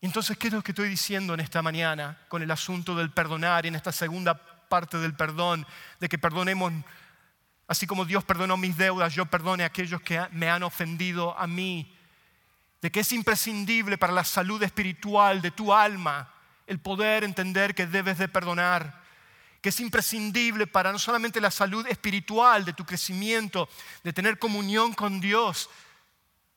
Entonces, 0.00 0.38
¿qué 0.38 0.46
es 0.46 0.52
lo 0.52 0.62
que 0.62 0.72
estoy 0.72 0.88
diciendo 0.88 1.34
en 1.34 1.40
esta 1.40 1.60
mañana 1.60 2.18
con 2.28 2.42
el 2.42 2.50
asunto 2.50 2.94
del 2.94 3.10
perdonar 3.10 3.64
y 3.64 3.68
en 3.68 3.74
esta 3.74 3.90
segunda 3.90 4.34
parte 4.68 4.98
del 4.98 5.14
perdón, 5.14 5.66
de 5.98 6.08
que 6.08 6.18
perdonemos, 6.18 6.72
así 7.66 7.86
como 7.86 8.04
Dios 8.04 8.22
perdonó 8.22 8.56
mis 8.56 8.76
deudas, 8.76 9.14
yo 9.14 9.26
perdone 9.26 9.64
a 9.64 9.66
aquellos 9.66 10.00
que 10.02 10.24
me 10.32 10.48
han 10.48 10.62
ofendido 10.62 11.36
a 11.36 11.46
mí, 11.46 11.96
de 12.80 12.92
que 12.92 13.00
es 13.00 13.12
imprescindible 13.12 13.98
para 13.98 14.12
la 14.12 14.24
salud 14.24 14.62
espiritual 14.62 15.42
de 15.42 15.50
tu 15.50 15.72
alma 15.74 16.32
el 16.68 16.78
poder 16.78 17.24
entender 17.24 17.74
que 17.74 17.86
debes 17.86 18.18
de 18.18 18.28
perdonar, 18.28 19.02
que 19.60 19.70
es 19.70 19.80
imprescindible 19.80 20.66
para 20.66 20.92
no 20.92 20.98
solamente 20.98 21.40
la 21.40 21.50
salud 21.50 21.84
espiritual 21.86 22.64
de 22.64 22.74
tu 22.74 22.84
crecimiento, 22.84 23.68
de 24.04 24.12
tener 24.12 24.38
comunión 24.38 24.92
con 24.92 25.18
Dios, 25.18 25.70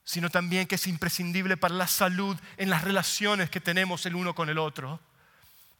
sino 0.03 0.29
también 0.29 0.67
que 0.67 0.75
es 0.75 0.87
imprescindible 0.87 1.57
para 1.57 1.75
la 1.75 1.87
salud 1.87 2.37
en 2.57 2.69
las 2.69 2.83
relaciones 2.83 3.49
que 3.49 3.61
tenemos 3.61 4.05
el 4.05 4.15
uno 4.15 4.35
con 4.35 4.49
el 4.49 4.57
otro. 4.57 4.99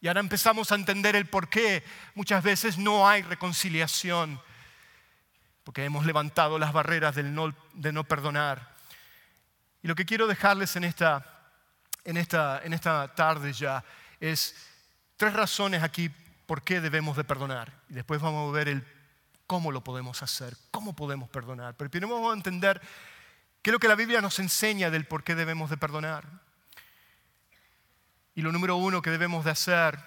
Y 0.00 0.08
ahora 0.08 0.20
empezamos 0.20 0.72
a 0.72 0.74
entender 0.74 1.14
el 1.14 1.26
por 1.26 1.48
qué 1.48 1.84
muchas 2.14 2.42
veces 2.42 2.78
no 2.78 3.08
hay 3.08 3.22
reconciliación, 3.22 4.40
porque 5.64 5.84
hemos 5.84 6.06
levantado 6.06 6.58
las 6.58 6.72
barreras 6.72 7.14
del 7.14 7.34
no, 7.34 7.54
de 7.74 7.92
no 7.92 8.04
perdonar. 8.04 8.74
Y 9.82 9.88
lo 9.88 9.94
que 9.94 10.04
quiero 10.04 10.26
dejarles 10.26 10.74
en 10.76 10.84
esta, 10.84 11.24
en, 12.04 12.16
esta, 12.16 12.62
en 12.64 12.72
esta 12.72 13.14
tarde 13.14 13.52
ya 13.52 13.84
es 14.18 14.56
tres 15.16 15.32
razones 15.32 15.82
aquí 15.82 16.10
por 16.46 16.62
qué 16.62 16.80
debemos 16.80 17.16
de 17.16 17.24
perdonar. 17.24 17.72
Y 17.88 17.94
después 17.94 18.20
vamos 18.20 18.48
a 18.48 18.56
ver 18.56 18.68
el 18.68 18.86
cómo 19.46 19.70
lo 19.70 19.84
podemos 19.84 20.22
hacer, 20.22 20.56
cómo 20.70 20.94
podemos 20.94 21.28
perdonar. 21.28 21.74
Pero 21.76 21.90
primero 21.90 22.14
vamos 22.14 22.32
a 22.32 22.36
entender 22.36 22.80
¿Qué 23.62 23.70
es 23.70 23.72
lo 23.72 23.78
que 23.78 23.88
la 23.88 23.94
Biblia 23.94 24.20
nos 24.20 24.40
enseña 24.40 24.90
del 24.90 25.06
por 25.06 25.22
qué 25.22 25.36
debemos 25.36 25.70
de 25.70 25.76
perdonar? 25.76 26.26
Y 28.34 28.42
lo 28.42 28.50
número 28.50 28.76
uno 28.76 29.02
que 29.02 29.10
debemos 29.10 29.44
de 29.44 29.52
hacer, 29.52 29.98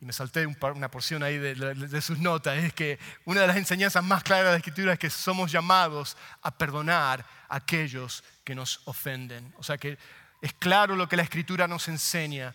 y 0.00 0.04
me 0.04 0.12
salté 0.12 0.46
una 0.46 0.90
porción 0.90 1.22
ahí 1.22 1.38
de, 1.38 2.00
sus 2.02 2.18
notas, 2.18 2.58
es 2.58 2.72
que 2.72 2.98
una 3.24 3.42
de 3.42 3.46
las 3.46 3.56
enseñanzas 3.56 4.02
más 4.02 4.24
claras 4.24 4.46
de 4.46 4.50
la 4.50 4.56
Escritura 4.56 4.94
es 4.94 4.98
que 4.98 5.10
somos 5.10 5.52
llamados 5.52 6.16
a 6.42 6.50
perdonar 6.50 7.24
a 7.48 7.56
aquellos 7.56 8.24
que 8.42 8.54
nos 8.54 8.80
ofenden. 8.86 9.54
O 9.58 9.62
sea 9.62 9.78
que 9.78 9.96
es 10.42 10.52
claro 10.54 10.96
lo 10.96 11.08
que 11.08 11.16
la 11.16 11.22
Escritura 11.22 11.68
nos 11.68 11.86
enseña, 11.86 12.54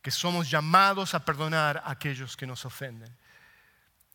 que 0.00 0.10
somos 0.12 0.48
llamados 0.48 1.14
a 1.14 1.24
perdonar 1.24 1.82
a 1.84 1.90
aquellos 1.90 2.36
que 2.36 2.46
nos 2.46 2.64
ofenden. 2.64 3.14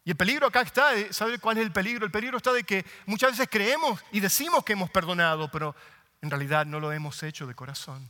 Y 0.05 0.11
el 0.11 0.15
peligro 0.15 0.45
acá 0.45 0.61
está, 0.61 0.91
¿sabe 1.11 1.39
cuál 1.39 1.57
es 1.57 1.63
el 1.63 1.71
peligro? 1.71 2.05
El 2.05 2.11
peligro 2.11 2.37
está 2.37 2.53
de 2.53 2.63
que 2.63 2.85
muchas 3.07 3.31
veces 3.31 3.47
creemos 3.49 3.99
y 4.11 4.19
decimos 4.19 4.63
que 4.63 4.73
hemos 4.73 4.91
perdonado, 4.91 5.49
pero 5.49 5.75
en 6.21 6.29
realidad 6.29 6.67
no 6.67 6.79
lo 6.79 6.91
hemos 6.91 7.23
hecho 7.23 7.47
de 7.47 7.55
corazón. 7.55 8.07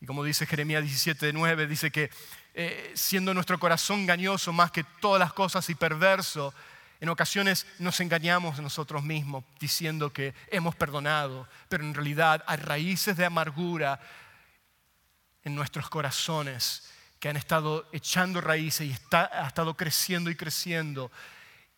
Y 0.00 0.06
como 0.06 0.22
dice 0.22 0.46
Jeremías 0.46 0.82
17, 0.82 1.32
9, 1.32 1.66
dice 1.66 1.90
que 1.90 2.10
eh, 2.54 2.92
siendo 2.94 3.34
nuestro 3.34 3.58
corazón 3.58 4.00
engañoso 4.00 4.52
más 4.52 4.70
que 4.70 4.84
todas 5.00 5.18
las 5.18 5.32
cosas 5.32 5.68
y 5.68 5.74
perverso, 5.74 6.54
en 7.00 7.08
ocasiones 7.08 7.66
nos 7.80 7.98
engañamos 7.98 8.60
nosotros 8.60 9.02
mismos 9.02 9.42
diciendo 9.58 10.12
que 10.12 10.32
hemos 10.46 10.76
perdonado, 10.76 11.48
pero 11.68 11.82
en 11.82 11.92
realidad 11.92 12.44
hay 12.46 12.58
raíces 12.58 13.16
de 13.16 13.24
amargura 13.24 13.98
en 15.42 15.56
nuestros 15.56 15.90
corazones 15.90 16.88
que 17.22 17.28
han 17.28 17.36
estado 17.36 17.88
echando 17.92 18.40
raíces 18.40 18.84
y 18.84 18.90
está, 18.90 19.30
ha 19.32 19.46
estado 19.46 19.76
creciendo 19.76 20.28
y 20.28 20.34
creciendo. 20.34 21.08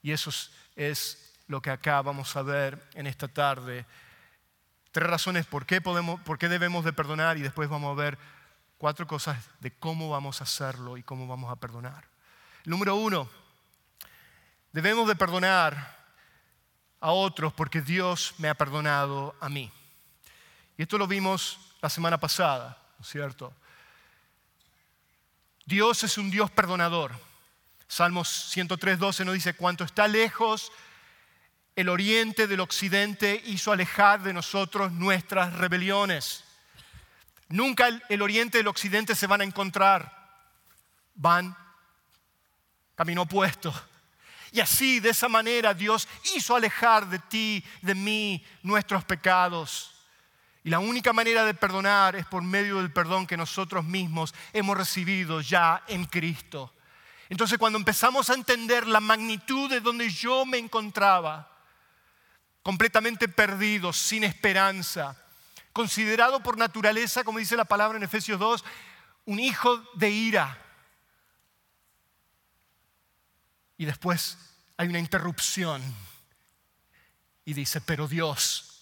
Y 0.01 0.13
eso 0.13 0.31
es, 0.75 1.35
lo 1.49 1.61
que 1.61 1.69
acá 1.69 2.01
vamos 2.01 2.35
a 2.35 2.41
ver 2.41 2.83
en 2.95 3.07
esta 3.07 3.29
tarde. 3.29 3.85
Tres 4.91 5.07
razones 5.07 5.45
por 5.45 5.67
qué, 5.67 5.83
podemos, 5.83 6.19
por 6.23 6.39
qué 6.39 6.49
debemos 6.49 6.83
de 6.83 6.95
perdonar 6.95 7.37
y 7.37 7.43
después 7.43 7.69
vamos 7.69 7.93
a 7.93 8.03
ver 8.03 8.17
cuatro 8.79 9.07
cosas 9.07 9.37
de 9.61 9.71
cómo 9.71 10.09
vamos 10.09 10.41
a 10.41 10.45
hacerlo 10.45 10.97
y 10.97 11.03
cómo 11.03 11.27
vamos 11.27 11.53
a 11.53 11.57
perdonar. 11.57 12.07
Número 12.65 12.97
uno, 12.97 13.29
debemos 14.73 15.07
de 15.07 15.15
perdonar 15.15 16.07
a 17.01 17.11
otros 17.11 17.53
porque 17.53 17.83
Dios 17.83 18.35
me 18.39 18.49
ha 18.49 18.55
perdonado 18.55 19.37
a 19.43 19.51
mí. 19.51 19.71
Y 20.79 20.83
esto 20.85 20.97
lo 20.97 21.07
vimos 21.07 21.59
la 21.83 21.91
semana 21.91 22.19
pasada, 22.19 22.79
¿no 22.99 23.03
es 23.03 23.11
cierto? 23.11 23.55
Dios 25.67 26.05
es 26.05 26.19
un 26.19 26.31
Dios 26.31 26.51
perdonador. 26.51 27.13
Salmos 27.89 28.29
103, 28.29 28.99
12 28.99 29.25
nos 29.25 29.35
dice, 29.35 29.55
cuanto 29.55 29.85
está 29.85 30.09
lejos 30.09 30.73
el 31.77 31.89
oriente 31.89 32.47
del 32.47 32.61
occidente 32.61 33.43
hizo 33.47 33.73
alejar 33.73 34.23
de 34.23 34.33
nosotros 34.33 34.93
nuestras 34.93 35.53
rebeliones. 35.55 36.45
Nunca 37.49 37.89
el, 38.09 38.23
oriente 38.23 38.59
y 38.59 38.61
el 38.61 38.69
occidente 38.69 39.15
se 39.15 39.27
van 39.27 39.41
a 39.41 39.45
encontrar, 39.45 40.41
van 41.15 41.57
camino 42.95 43.23
opuesto. 43.23 43.75
Y 44.53 44.61
así, 44.61 45.01
de 45.01 45.11
esa 45.11 45.29
manera, 45.29 45.75
Dios 45.75 46.07
hizo 46.37 46.55
alejar 46.55 47.09
de 47.09 47.19
ti, 47.19 47.65
de 47.83 47.95
mí, 47.95 48.45
nuestros 48.63 49.05
pecados. 49.05 49.94
Y 50.65 50.71
la 50.71 50.79
única 50.79 51.13
manera 51.13 51.45
de 51.45 51.53
perdonar 51.53 52.17
es 52.17 52.25
por 52.25 52.43
medio 52.43 52.79
del 52.79 52.91
perdón 52.91 53.27
que 53.27 53.37
nosotros 53.37 53.85
mismos 53.85 54.35
hemos 54.55 54.79
recibido 54.79 55.43
ya 55.43 55.85
en 55.87 56.07
Cristo. 56.07 56.73
Entonces, 57.29 57.59
cuando 57.59 57.79
empezamos 57.79 58.31
a 58.31 58.35
entender 58.35 58.87
la 58.87 59.01
magnitud 59.01 59.69
de 59.69 59.81
donde 59.81 60.09
yo 60.09 60.47
me 60.47 60.57
encontraba, 60.57 61.51
completamente 62.63 63.29
perdido, 63.29 63.93
sin 63.93 64.25
esperanza, 64.25 65.23
considerado 65.75 66.43
por 66.43 66.57
naturaleza, 66.57 67.25
como 67.25 67.39
dice 67.39 67.57
la 67.57 67.67
palabra 67.67 67.99
en 67.99 68.05
Efesios 68.05 68.41
2, 68.41 68.65
un 69.27 69.39
hijo 69.39 69.77
de 69.95 70.09
ira. 70.09 70.59
Y 73.77 73.85
después 73.85 74.39
hay 74.79 74.89
una 74.89 74.99
interrupción 74.99 75.83
y 77.45 77.53
dice, 77.53 77.83
pero 77.83 78.09
Dios, 78.09 78.74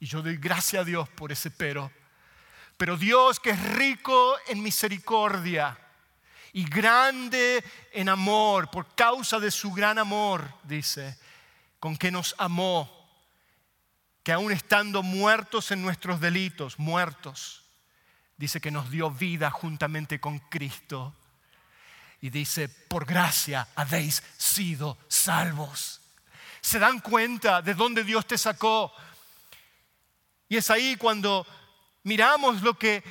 y 0.00 0.06
yo 0.06 0.22
doy 0.22 0.36
gracias 0.36 0.82
a 0.82 0.84
Dios 0.84 1.08
por 1.08 1.32
ese 1.32 1.50
pero, 1.50 1.90
pero 2.76 2.96
Dios 2.96 3.40
que 3.40 3.50
es 3.50 3.62
rico 3.74 4.36
en 4.48 4.62
misericordia 4.62 5.78
y 6.52 6.64
grande 6.64 7.64
en 7.92 8.08
amor, 8.08 8.70
por 8.70 8.94
causa 8.94 9.38
de 9.38 9.50
su 9.50 9.72
gran 9.72 9.98
amor, 9.98 10.48
dice, 10.62 11.18
con 11.78 11.96
que 11.96 12.10
nos 12.10 12.34
amó, 12.38 12.90
que 14.22 14.32
aún 14.32 14.52
estando 14.52 15.02
muertos 15.02 15.70
en 15.70 15.82
nuestros 15.82 16.20
delitos, 16.20 16.78
muertos, 16.78 17.62
dice 18.36 18.60
que 18.60 18.70
nos 18.70 18.90
dio 18.90 19.10
vida 19.10 19.50
juntamente 19.50 20.18
con 20.20 20.38
Cristo. 20.38 21.14
Y 22.20 22.30
dice, 22.30 22.68
por 22.68 23.04
gracia 23.04 23.68
habéis 23.74 24.22
sido 24.36 24.98
salvos. 25.08 26.00
¿Se 26.60 26.78
dan 26.78 27.00
cuenta 27.00 27.62
de 27.62 27.74
dónde 27.74 28.02
Dios 28.02 28.26
te 28.26 28.38
sacó? 28.38 28.92
Y 30.48 30.56
es 30.56 30.70
ahí 30.70 30.96
cuando 30.96 31.46
miramos 32.02 32.62
lo 32.62 32.78
que, 32.78 33.02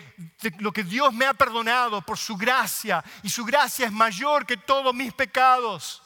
lo 0.60 0.72
que 0.72 0.84
Dios 0.84 1.14
me 1.14 1.26
ha 1.26 1.34
perdonado 1.34 2.02
por 2.02 2.18
su 2.18 2.38
gracia. 2.38 3.04
Y 3.24 3.30
su 3.30 3.44
gracia 3.44 3.86
es 3.86 3.92
mayor 3.92 4.46
que 4.46 4.58
todos 4.58 4.96
mis 4.96 5.14
pecados. 5.14 6.02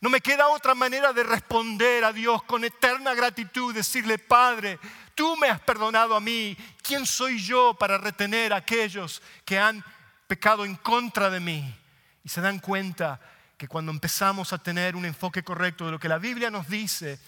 No 0.00 0.10
me 0.10 0.20
queda 0.20 0.48
otra 0.48 0.74
manera 0.74 1.12
de 1.14 1.22
responder 1.22 2.04
a 2.04 2.12
Dios 2.12 2.42
con 2.42 2.64
eterna 2.64 3.14
gratitud, 3.14 3.74
decirle, 3.74 4.18
Padre, 4.18 4.78
tú 5.14 5.36
me 5.36 5.48
has 5.48 5.60
perdonado 5.60 6.14
a 6.14 6.20
mí. 6.20 6.56
¿Quién 6.82 7.06
soy 7.06 7.42
yo 7.42 7.74
para 7.74 7.96
retener 7.96 8.52
a 8.52 8.56
aquellos 8.56 9.22
que 9.44 9.58
han 9.58 9.82
pecado 10.26 10.66
en 10.66 10.76
contra 10.76 11.30
de 11.30 11.40
mí? 11.40 11.74
Y 12.22 12.28
se 12.28 12.42
dan 12.42 12.58
cuenta 12.58 13.18
que 13.56 13.66
cuando 13.66 13.90
empezamos 13.90 14.52
a 14.52 14.58
tener 14.58 14.94
un 14.94 15.06
enfoque 15.06 15.42
correcto 15.42 15.86
de 15.86 15.92
lo 15.92 15.98
que 15.98 16.10
la 16.10 16.18
Biblia 16.18 16.50
nos 16.50 16.68
dice, 16.68 17.18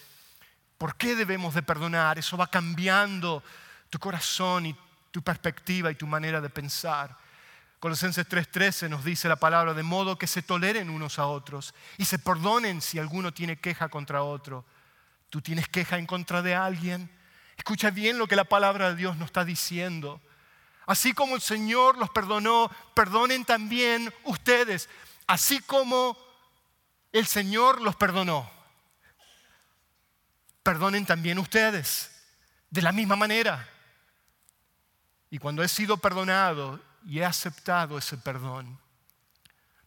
¿por 0.79 0.95
qué 0.95 1.15
debemos 1.15 1.53
de 1.53 1.61
perdonar? 1.61 2.17
Eso 2.17 2.37
va 2.37 2.47
cambiando 2.47 3.43
tu 3.91 3.99
corazón 3.99 4.65
y 4.65 4.75
tu 5.11 5.21
perspectiva 5.21 5.91
y 5.91 5.95
tu 5.95 6.07
manera 6.07 6.41
de 6.41 6.49
pensar. 6.49 7.15
Colosenses 7.79 8.27
3:13 8.27 8.89
nos 8.89 9.03
dice 9.03 9.27
la 9.27 9.35
palabra, 9.35 9.73
de 9.73 9.83
modo 9.83 10.17
que 10.17 10.25
se 10.25 10.41
toleren 10.41 10.89
unos 10.89 11.19
a 11.19 11.27
otros 11.27 11.75
y 11.97 12.05
se 12.05 12.17
perdonen 12.17 12.81
si 12.81 12.97
alguno 12.97 13.33
tiene 13.33 13.59
queja 13.59 13.89
contra 13.89 14.23
otro. 14.23 14.65
¿Tú 15.29 15.41
tienes 15.41 15.67
queja 15.67 15.97
en 15.97 16.07
contra 16.07 16.41
de 16.41 16.55
alguien? 16.55 17.11
Escucha 17.57 17.91
bien 17.91 18.17
lo 18.17 18.27
que 18.27 18.37
la 18.37 18.45
palabra 18.45 18.89
de 18.89 18.95
Dios 18.95 19.17
nos 19.17 19.27
está 19.27 19.43
diciendo. 19.43 20.21
Así 20.85 21.13
como 21.13 21.35
el 21.35 21.41
Señor 21.41 21.97
los 21.97 22.09
perdonó, 22.09 22.71
perdonen 22.95 23.43
también 23.45 24.13
ustedes. 24.23 24.89
Así 25.27 25.59
como 25.59 26.17
el 27.11 27.27
Señor 27.27 27.81
los 27.81 27.95
perdonó, 27.95 28.49
perdonen 30.63 31.05
también 31.05 31.39
ustedes. 31.39 32.11
De 32.69 32.81
la 32.81 32.91
misma 32.91 33.15
manera. 33.15 33.67
Y 35.29 35.37
cuando 35.39 35.63
he 35.63 35.67
sido 35.67 35.97
perdonado 35.97 36.79
y 37.05 37.19
he 37.19 37.25
aceptado 37.25 37.97
ese 37.97 38.17
perdón. 38.17 38.79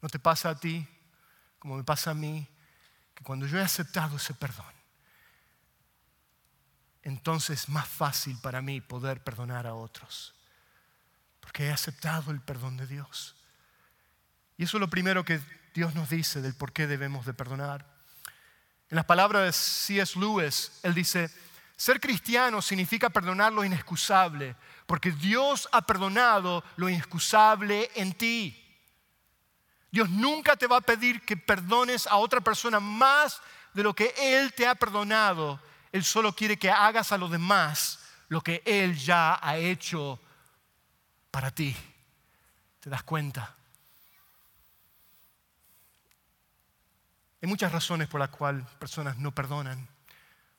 ¿No 0.01 0.09
te 0.09 0.19
pasa 0.19 0.51
a 0.51 0.59
ti 0.59 0.87
como 1.59 1.77
me 1.77 1.85
pasa 1.85 2.11
a 2.11 2.15
mí? 2.15 2.49
Que 3.15 3.23
cuando 3.23 3.47
yo 3.47 3.59
he 3.59 3.63
aceptado 3.63 4.17
ese 4.17 4.35
perdón, 4.35 4.73
entonces 7.03 7.63
es 7.63 7.69
más 7.69 7.87
fácil 7.87 8.37
para 8.41 8.63
mí 8.63 8.81
poder 8.81 9.23
perdonar 9.23 9.67
a 9.67 9.75
otros. 9.75 10.35
Porque 11.41 11.67
he 11.67 11.71
aceptado 11.71 12.31
el 12.31 12.41
perdón 12.41 12.77
de 12.77 12.87
Dios. 12.87 13.37
Y 14.57 14.65
eso 14.65 14.77
es 14.77 14.81
lo 14.81 14.91
primero 14.91 15.25
que 15.25 15.41
Dios 15.75 15.95
nos 15.95 16.09
dice 16.09 16.41
del 16.41 16.55
por 16.55 16.73
qué 16.73 16.87
debemos 16.87 17.27
de 17.27 17.35
perdonar. 17.35 17.92
En 18.93 18.97
las 18.97 19.07
palabras 19.07 19.47
de 19.47 19.53
C.S. 19.55 20.19
Lewis, 20.21 20.71
él 20.83 20.93
dice, 20.93 21.31
ser 21.77 21.99
cristiano 21.99 22.61
significa 22.61 23.09
perdonar 23.09 23.51
lo 23.51 23.65
inexcusable, 23.65 24.55
porque 24.85 25.13
Dios 25.13 25.67
ha 25.73 25.81
perdonado 25.81 26.63
lo 26.77 26.91
inexcusable 26.91 27.91
en 27.95 28.13
ti. 28.13 28.55
Dios 29.91 30.11
nunca 30.11 30.57
te 30.57 30.67
va 30.67 30.77
a 30.77 30.83
pedir 30.83 31.23
que 31.23 31.39
perdones 31.39 32.07
a 32.07 32.17
otra 32.17 32.43
persona 32.43 32.81
más 32.81 33.41
de 33.73 33.83
lo 33.83 33.95
que 33.95 34.13
Él 34.19 34.53
te 34.53 34.67
ha 34.67 34.75
perdonado. 34.75 35.59
Él 35.91 36.05
solo 36.05 36.35
quiere 36.35 36.59
que 36.59 36.71
hagas 36.71 37.13
a 37.13 37.17
los 37.17 37.31
demás 37.31 37.99
lo 38.29 38.43
que 38.43 38.63
Él 38.67 38.95
ya 38.99 39.39
ha 39.43 39.57
hecho 39.57 40.21
para 41.31 41.51
ti. 41.51 41.75
¿Te 42.79 42.91
das 42.91 43.05
cuenta? 43.05 43.57
Hay 47.43 47.49
muchas 47.49 47.73
razones 47.73 48.07
por 48.07 48.21
las 48.21 48.31
cuales 48.31 48.65
personas 48.79 49.19
no 49.19 49.35
perdonan. 49.35 49.89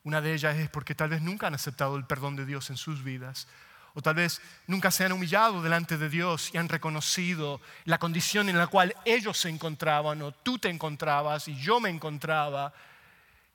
Una 0.02 0.20
de 0.20 0.34
ellas 0.34 0.54
es 0.56 0.68
porque 0.68 0.94
tal 0.94 1.08
vez 1.08 1.22
nunca 1.22 1.46
han 1.46 1.54
aceptado 1.54 1.96
el 1.96 2.04
perdón 2.04 2.36
de 2.36 2.44
Dios 2.44 2.68
en 2.68 2.76
sus 2.76 3.02
vidas 3.02 3.48
o 3.94 4.02
tal 4.02 4.16
vez 4.16 4.42
nunca 4.66 4.90
se 4.90 5.04
han 5.04 5.12
humillado 5.12 5.62
delante 5.62 5.96
de 5.96 6.10
Dios 6.10 6.50
y 6.52 6.58
han 6.58 6.68
reconocido 6.68 7.60
la 7.84 7.98
condición 7.98 8.50
en 8.50 8.58
la 8.58 8.66
cual 8.66 8.94
ellos 9.06 9.38
se 9.38 9.48
encontraban 9.48 10.20
o 10.20 10.32
tú 10.32 10.58
te 10.58 10.68
encontrabas 10.68 11.48
y 11.48 11.56
yo 11.56 11.80
me 11.80 11.88
encontraba. 11.88 12.74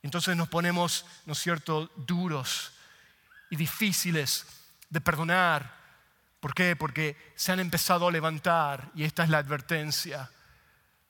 Entonces 0.01 0.35
nos 0.35 0.47
ponemos, 0.47 1.05
¿no 1.27 1.33
es 1.33 1.39
cierto?, 1.39 1.91
duros 1.97 2.71
y 3.51 3.57
difíciles 3.57 4.47
de 4.89 5.01
perdonar. 5.01 5.77
¿Por 6.39 6.55
qué? 6.55 6.75
Porque 6.75 7.15
se 7.35 7.51
han 7.51 7.59
empezado 7.59 8.07
a 8.07 8.11
levantar, 8.11 8.89
y 8.95 9.03
esta 9.03 9.23
es 9.23 9.29
la 9.29 9.39
advertencia, 9.39 10.31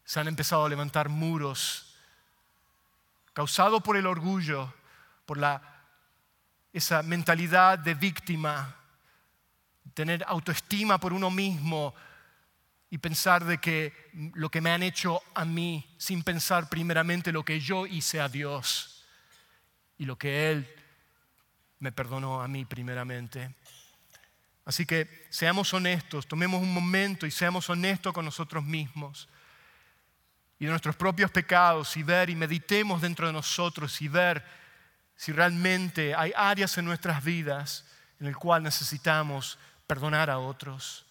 se 0.04 0.20
han 0.20 0.28
empezado 0.28 0.66
a 0.66 0.70
levantar 0.70 1.08
muros 1.08 1.89
causados 3.34 3.82
por 3.82 3.98
el 3.98 4.08
orgullo, 4.08 4.74
por 5.26 5.38
la, 5.38 5.62
esa 6.74 7.04
mentalidad 7.04 7.80
de 7.80 7.94
víctima 7.94 8.76
tener 9.94 10.24
autoestima 10.28 10.98
por 10.98 11.14
uno 11.14 11.30
mismo 11.30 11.94
y 12.90 12.98
pensar 12.98 13.44
de 13.46 13.58
que 13.60 13.94
lo 14.34 14.50
que 14.50 14.62
me 14.62 14.72
han 14.72 14.84
hecho 14.84 15.22
a 15.34 15.46
mí, 15.46 15.96
sin 15.98 16.24
pensar 16.24 16.70
primeramente 16.70 17.32
lo 17.32 17.44
que 17.44 17.60
yo 17.60 17.86
hice 17.86 18.20
a 18.20 18.30
Dios 18.30 19.06
y 19.98 20.06
lo 20.06 20.18
que 20.18 20.52
Él 20.52 20.68
me 21.80 21.92
perdonó 21.92 22.42
a 22.42 22.48
mí 22.48 22.66
primeramente. 22.66 23.56
Así 24.66 24.86
que 24.86 25.28
seamos 25.30 25.74
honestos, 25.74 26.28
tomemos 26.28 26.62
un 26.62 26.74
momento 26.74 27.26
y 27.26 27.32
seamos 27.32 27.70
honestos 27.70 28.14
con 28.14 28.26
nosotros 28.26 28.64
mismos 28.64 29.28
y 30.60 30.66
de 30.66 30.72
nuestros 30.72 30.96
propios 30.98 31.32
pecados 31.32 31.96
y 31.96 32.04
ver 32.04 32.30
y 32.30 32.36
meditemos 32.36 33.02
dentro 33.02 33.26
de 33.26 33.34
nosotros 33.34 34.02
y 34.02 34.10
ver 34.10 34.46
si 35.16 35.32
realmente 35.32 36.14
hay 36.14 36.34
áreas 36.36 36.78
en 36.78 36.86
nuestras 36.86 37.24
vidas 37.24 37.86
en 38.20 38.28
el 38.28 38.36
cual 38.36 38.62
necesitamos 38.64 39.58
perdonar 39.88 40.30
a 40.30 40.40
otros, 40.40 41.06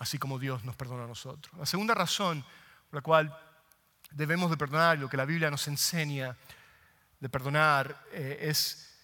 así 0.00 0.18
como 0.18 0.38
Dios 0.38 0.64
nos 0.64 0.76
perdona 0.76 1.04
a 1.04 1.08
nosotros. 1.08 1.56
La 1.58 1.66
segunda 1.66 1.94
razón 1.94 2.44
por 2.90 2.98
la 2.98 3.00
cual 3.00 3.38
debemos 4.10 4.50
de 4.50 4.56
perdonar, 4.56 4.98
lo 4.98 5.08
que 5.08 5.16
la 5.16 5.24
Biblia 5.24 5.50
nos 5.50 5.66
enseña 5.68 6.36
de 7.20 7.28
perdonar, 7.28 8.04
eh, 8.12 8.38
es 8.42 8.94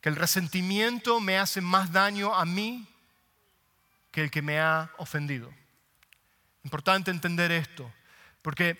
que 0.00 0.08
el 0.08 0.16
resentimiento 0.16 1.20
me 1.20 1.38
hace 1.38 1.60
más 1.60 1.92
daño 1.92 2.34
a 2.34 2.44
mí 2.44 2.88
que 4.10 4.22
el 4.22 4.30
que 4.30 4.42
me 4.42 4.60
ha 4.60 4.90
ofendido. 4.98 5.52
Importante 6.64 7.10
entender 7.10 7.50
esto, 7.50 7.92
porque 8.42 8.78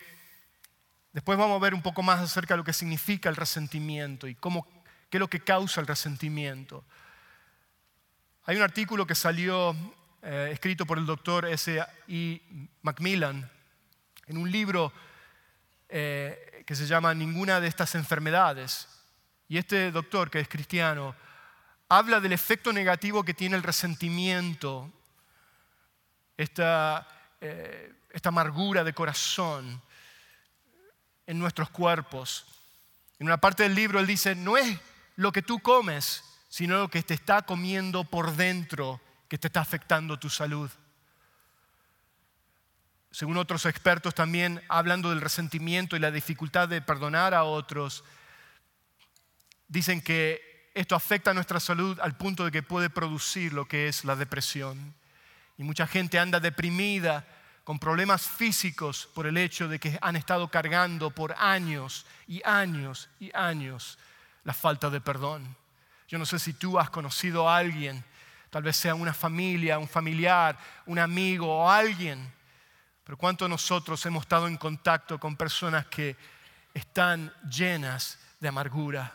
después 1.13 1.39
vamos 1.39 1.57
a 1.57 1.65
ver 1.65 1.75
un 1.75 1.83
poco 1.83 2.03
más 2.03 2.21
acerca 2.21 2.55
de 2.55 2.59
lo 2.59 2.65
que 2.65 2.73
significa 2.73 3.29
el 3.29 3.37
resentimiento 3.37 4.27
y 4.29 4.35
cómo, 4.35 4.67
qué 5.09 5.17
es 5.17 5.21
lo 5.21 5.29
que 5.29 5.41
causa 5.41 5.81
el 5.81 5.87
resentimiento. 5.87 6.85
Hay 8.45 8.57
un 8.57 8.63
artículo 8.63 9.07
que 9.07 9.15
salió 9.15 9.75
eh, 10.23 10.51
escrito 10.53 10.85
por 10.85 10.99
el 10.99 11.07
doctor 11.07 11.47
S. 11.47 11.85
E. 12.09 12.43
Macmillan 12.83 13.51
en 14.27 14.37
un 14.37 14.51
libro 14.51 14.93
eh, 15.89 16.65
que 16.67 16.75
se 16.75 16.87
llama 16.87 17.15
Ninguna 17.15 17.61
de 17.61 17.69
estas 17.69 17.95
enfermedades. 17.95 18.89
Y 19.49 19.59
este 19.59 19.91
doctor, 19.91 20.31
que 20.31 20.41
es 20.41 20.49
cristiano, 20.49 21.15
habla 21.89 22.21
del 22.21 22.33
efecto 22.33 22.73
negativo 22.73 23.23
que 23.23 23.35
tiene 23.35 23.57
el 23.57 23.63
resentimiento, 23.63 24.91
esta, 26.37 27.07
eh, 27.41 27.93
esta 28.13 28.29
amargura 28.29 28.85
de 28.85 28.93
corazón 28.93 29.83
en 31.27 31.39
nuestros 31.39 31.71
cuerpos. 31.71 32.47
En 33.19 33.27
una 33.27 33.39
parte 33.39 33.63
del 33.63 33.75
libro 33.75 34.01
él 34.01 34.07
dice, 34.07 34.35
no 34.35 34.57
es 34.57 34.79
lo 35.17 35.33
que 35.33 35.43
tú 35.43 35.61
comes, 35.61 36.25
sino 36.49 36.79
lo 36.79 36.89
que 36.89 37.03
te 37.03 37.15
está 37.15 37.43
comiendo 37.43 38.05
por 38.05 38.37
dentro 38.37 39.01
que 39.29 39.39
te 39.39 39.47
está 39.47 39.61
afectando 39.61 40.19
tu 40.19 40.29
salud. 40.29 40.71
Según 43.11 43.37
otros 43.37 43.67
expertos 43.67 44.15
también, 44.15 44.63
hablando 44.69 45.11
del 45.11 45.21
resentimiento 45.21 45.97
y 45.97 46.01
la 46.01 46.11
dificultad 46.11 46.69
de 46.69 46.83
perdonar 46.83 47.33
a 47.35 47.45
otros, 47.45 48.05
dicen 49.69 50.03
que 50.03 50.71
esto 50.75 50.95
afecta 50.95 51.31
a 51.31 51.35
nuestra 51.35 51.61
salud 51.61 51.99
al 52.01 52.17
punto 52.17 52.45
de 52.45 52.51
que 52.51 52.63
puede 52.63 52.91
producir 52.91 53.53
lo 53.53 53.67
que 53.67 53.89
es 53.89 54.05
la 54.05 54.17
depresión. 54.17 54.95
Y 55.59 55.63
mucha 55.63 55.87
gente 55.87 56.19
anda 56.19 56.41
deprimida 56.41 57.27
con 57.65 57.79
problemas 57.79 58.27
físicos 58.27 59.09
por 59.15 59.27
el 59.27 59.37
hecho 59.37 59.69
de 59.69 59.79
que 59.79 59.99
han 60.03 60.17
estado 60.17 60.49
cargando 60.49 61.11
por 61.11 61.35
años 61.39 62.07
y 62.27 62.43
años 62.45 63.09
y 63.21 63.31
años 63.35 63.99
la 64.45 64.53
falta 64.53 64.91
de 64.91 65.01
perdón. 65.01 65.57
Yo 66.09 66.19
no 66.19 66.27
sé 66.27 66.39
si 66.39 66.53
tú 66.53 66.79
has 66.79 66.91
conocido 66.91 67.49
a 67.49 67.57
alguien, 67.57 68.05
tal 68.51 68.63
vez 68.65 68.77
sea 68.77 68.95
una 68.95 69.15
familia, 69.15 69.79
un 69.79 69.89
familiar, 69.89 70.59
un 70.87 70.99
amigo 70.99 71.47
o 71.47 71.71
alguien, 71.71 72.33
pero 73.05 73.17
¿cuántos 73.17 73.49
nosotros 73.49 74.05
hemos 74.07 74.23
estado 74.23 74.47
en 74.47 74.57
contacto 74.57 75.19
con 75.19 75.37
personas 75.37 75.87
que 75.87 76.17
están 76.75 77.33
llenas 77.49 78.19
de 78.41 78.49
amargura? 78.49 79.15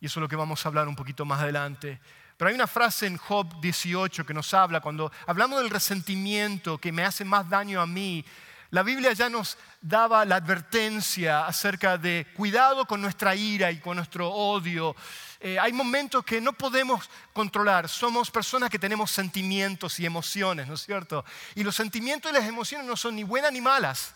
Y 0.00 0.06
eso 0.06 0.20
es 0.20 0.22
lo 0.22 0.28
que 0.28 0.36
vamos 0.36 0.64
a 0.64 0.68
hablar 0.68 0.86
un 0.86 0.96
poquito 0.96 1.24
más 1.24 1.40
adelante. 1.40 1.98
Pero 2.36 2.48
hay 2.48 2.54
una 2.54 2.66
frase 2.66 3.06
en 3.06 3.16
Job 3.16 3.60
18 3.60 4.26
que 4.26 4.34
nos 4.34 4.52
habla, 4.54 4.80
cuando 4.80 5.12
hablamos 5.26 5.60
del 5.60 5.70
resentimiento 5.70 6.78
que 6.78 6.90
me 6.90 7.04
hace 7.04 7.24
más 7.24 7.48
daño 7.48 7.80
a 7.80 7.86
mí, 7.86 8.24
la 8.70 8.82
Biblia 8.82 9.12
ya 9.12 9.28
nos 9.28 9.56
daba 9.80 10.24
la 10.24 10.34
advertencia 10.34 11.46
acerca 11.46 11.96
de 11.96 12.26
cuidado 12.34 12.86
con 12.86 13.00
nuestra 13.00 13.36
ira 13.36 13.70
y 13.70 13.78
con 13.78 13.96
nuestro 13.96 14.28
odio. 14.28 14.96
Eh, 15.38 15.60
hay 15.60 15.72
momentos 15.72 16.24
que 16.24 16.40
no 16.40 16.52
podemos 16.54 17.08
controlar. 17.32 17.88
Somos 17.88 18.32
personas 18.32 18.70
que 18.70 18.80
tenemos 18.80 19.12
sentimientos 19.12 20.00
y 20.00 20.06
emociones, 20.06 20.66
¿no 20.66 20.74
es 20.74 20.80
cierto? 20.80 21.24
Y 21.54 21.62
los 21.62 21.76
sentimientos 21.76 22.32
y 22.32 22.34
las 22.34 22.48
emociones 22.48 22.84
no 22.84 22.96
son 22.96 23.14
ni 23.14 23.22
buenas 23.22 23.52
ni 23.52 23.60
malas. 23.60 24.12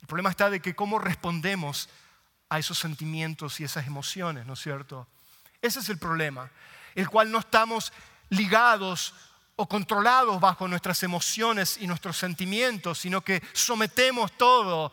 El 0.00 0.06
problema 0.06 0.30
está 0.30 0.48
de 0.48 0.60
que 0.60 0.74
cómo 0.74 0.98
respondemos 0.98 1.90
a 2.48 2.58
esos 2.58 2.78
sentimientos 2.78 3.60
y 3.60 3.64
esas 3.64 3.86
emociones, 3.86 4.46
¿no 4.46 4.54
es 4.54 4.60
cierto? 4.60 5.06
Ese 5.60 5.80
es 5.80 5.88
el 5.90 5.98
problema 5.98 6.50
el 6.94 7.08
cual 7.08 7.30
no 7.30 7.38
estamos 7.38 7.92
ligados 8.28 9.14
o 9.56 9.68
controlados 9.68 10.40
bajo 10.40 10.66
nuestras 10.68 11.02
emociones 11.02 11.76
y 11.78 11.86
nuestros 11.86 12.16
sentimientos, 12.16 12.98
sino 12.98 13.20
que 13.22 13.42
sometemos 13.52 14.32
todo 14.32 14.92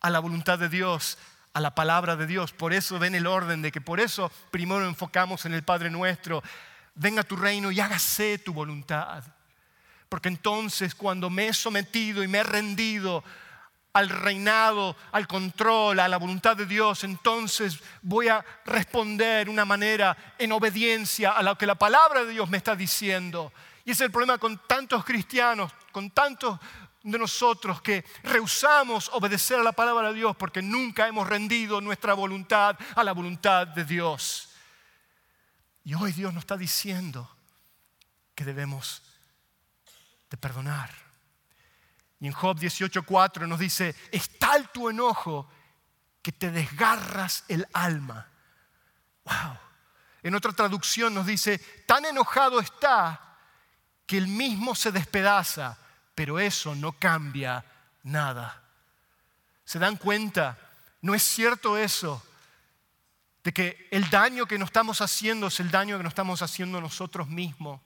a 0.00 0.10
la 0.10 0.18
voluntad 0.18 0.58
de 0.58 0.68
Dios, 0.68 1.16
a 1.54 1.60
la 1.60 1.74
palabra 1.74 2.14
de 2.14 2.26
Dios. 2.26 2.52
Por 2.52 2.74
eso 2.74 2.98
ven 2.98 3.14
el 3.14 3.26
orden 3.26 3.62
de 3.62 3.72
que 3.72 3.80
por 3.80 4.00
eso 4.00 4.30
primero 4.50 4.86
enfocamos 4.86 5.46
en 5.46 5.54
el 5.54 5.62
Padre 5.62 5.88
nuestro, 5.88 6.42
venga 6.94 7.22
tu 7.22 7.36
reino 7.36 7.70
y 7.70 7.80
hágase 7.80 8.38
tu 8.38 8.52
voluntad. 8.52 9.24
Porque 10.10 10.28
entonces 10.28 10.94
cuando 10.94 11.30
me 11.30 11.48
he 11.48 11.54
sometido 11.54 12.22
y 12.22 12.28
me 12.28 12.38
he 12.38 12.42
rendido 12.42 13.24
al 13.94 14.08
reinado, 14.08 14.96
al 15.12 15.28
control, 15.28 16.00
a 16.00 16.08
la 16.08 16.16
voluntad 16.16 16.56
de 16.56 16.66
Dios, 16.66 17.04
entonces 17.04 17.78
voy 18.02 18.26
a 18.26 18.44
responder 18.64 19.46
de 19.46 19.50
una 19.52 19.64
manera 19.64 20.34
en 20.36 20.50
obediencia 20.50 21.30
a 21.30 21.42
lo 21.42 21.56
que 21.56 21.66
la 21.66 21.76
palabra 21.76 22.24
de 22.24 22.32
Dios 22.32 22.50
me 22.50 22.56
está 22.56 22.74
diciendo. 22.74 23.52
Y 23.84 23.92
es 23.92 24.00
el 24.00 24.10
problema 24.10 24.38
con 24.38 24.58
tantos 24.66 25.04
cristianos, 25.04 25.72
con 25.92 26.10
tantos 26.10 26.58
de 27.04 27.18
nosotros 27.18 27.80
que 27.82 28.04
rehusamos 28.24 29.10
obedecer 29.12 29.60
a 29.60 29.62
la 29.62 29.72
palabra 29.72 30.08
de 30.08 30.14
Dios 30.14 30.34
porque 30.36 30.60
nunca 30.60 31.06
hemos 31.06 31.28
rendido 31.28 31.80
nuestra 31.80 32.14
voluntad 32.14 32.76
a 32.96 33.04
la 33.04 33.12
voluntad 33.12 33.68
de 33.68 33.84
Dios. 33.84 34.50
Y 35.84 35.94
hoy 35.94 36.12
Dios 36.12 36.34
nos 36.34 36.42
está 36.42 36.56
diciendo 36.56 37.30
que 38.34 38.44
debemos 38.44 39.02
de 40.30 40.36
perdonar 40.36 41.03
y 42.24 42.26
en 42.26 42.32
Job 42.32 42.58
18:4 42.58 43.46
nos 43.46 43.58
dice, 43.58 43.94
es 44.10 44.38
tal 44.38 44.70
tu 44.70 44.88
enojo 44.88 45.46
que 46.22 46.32
te 46.32 46.50
desgarras 46.50 47.44
el 47.48 47.68
alma. 47.74 48.26
Wow. 49.24 49.58
En 50.22 50.34
otra 50.34 50.52
traducción 50.52 51.12
nos 51.12 51.26
dice, 51.26 51.58
tan 51.86 52.06
enojado 52.06 52.60
está 52.60 53.36
que 54.06 54.16
él 54.16 54.26
mismo 54.26 54.74
se 54.74 54.90
despedaza, 54.90 55.76
pero 56.14 56.38
eso 56.38 56.74
no 56.74 56.92
cambia 56.92 57.62
nada. 58.04 58.62
¿Se 59.66 59.78
dan 59.78 59.98
cuenta? 59.98 60.56
No 61.02 61.14
es 61.14 61.22
cierto 61.22 61.76
eso 61.76 62.26
de 63.42 63.52
que 63.52 63.86
el 63.90 64.08
daño 64.08 64.46
que 64.46 64.56
nos 64.58 64.68
estamos 64.68 65.02
haciendo 65.02 65.48
es 65.48 65.60
el 65.60 65.70
daño 65.70 65.98
que 65.98 66.04
nos 66.04 66.12
estamos 66.12 66.40
haciendo 66.40 66.80
nosotros 66.80 67.28
mismos. 67.28 67.82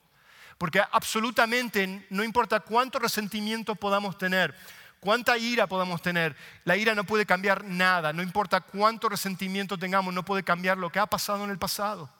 Porque 0.58 0.82
absolutamente 0.90 2.06
no 2.10 2.24
importa 2.24 2.60
cuánto 2.60 2.98
resentimiento 2.98 3.76
podamos 3.76 4.18
tener, 4.18 4.54
cuánta 4.98 5.38
ira 5.38 5.68
podamos 5.68 6.02
tener, 6.02 6.36
la 6.64 6.76
ira 6.76 6.96
no 6.96 7.04
puede 7.04 7.24
cambiar 7.24 7.64
nada. 7.64 8.12
No 8.12 8.22
importa 8.22 8.60
cuánto 8.60 9.08
resentimiento 9.08 9.78
tengamos, 9.78 10.12
no 10.12 10.24
puede 10.24 10.42
cambiar 10.42 10.76
lo 10.76 10.90
que 10.90 10.98
ha 10.98 11.06
pasado 11.06 11.44
en 11.44 11.50
el 11.50 11.58
pasado. 11.58 12.10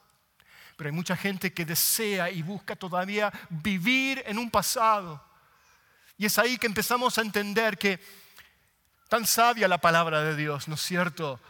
Pero 0.77 0.88
hay 0.88 0.94
mucha 0.94 1.16
gente 1.16 1.53
que 1.53 1.64
desea 1.64 2.31
y 2.31 2.42
busca 2.42 2.77
todavía 2.77 3.33
vivir 3.48 4.22
en 4.24 4.38
un 4.38 4.48
pasado. 4.48 5.20
Y 6.16 6.27
es 6.27 6.38
ahí 6.38 6.57
que 6.57 6.68
empezamos 6.68 7.18
a 7.18 7.22
entender 7.22 7.77
que 7.77 8.01
tan 9.09 9.27
sabia 9.27 9.66
la 9.66 9.79
palabra 9.79 10.22
de 10.22 10.37
Dios, 10.37 10.68
¿no 10.68 10.77
es 10.77 10.81
cierto? 10.83 11.40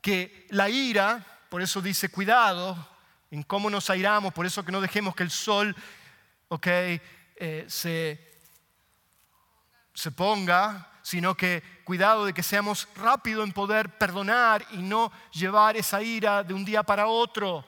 Que 0.00 0.46
la 0.48 0.70
ira, 0.70 1.26
por 1.50 1.60
eso 1.60 1.82
dice 1.82 2.08
cuidado 2.08 2.88
en 3.30 3.42
cómo 3.42 3.68
nos 3.68 3.90
airamos, 3.90 4.32
por 4.32 4.46
eso 4.46 4.64
que 4.64 4.72
no 4.72 4.80
dejemos 4.80 5.14
que 5.14 5.24
el 5.24 5.30
sol 5.30 5.76
ok, 6.50 6.66
eh, 6.66 7.64
se, 7.68 8.40
se 9.94 10.10
ponga, 10.10 10.90
sino 11.00 11.36
que 11.36 11.62
cuidado 11.84 12.26
de 12.26 12.34
que 12.34 12.42
seamos 12.42 12.88
rápidos 12.96 13.46
en 13.46 13.52
poder 13.52 13.96
perdonar 13.98 14.66
y 14.72 14.78
no 14.78 15.12
llevar 15.32 15.76
esa 15.76 16.02
ira 16.02 16.42
de 16.42 16.52
un 16.52 16.64
día 16.64 16.82
para 16.82 17.06
otro. 17.06 17.64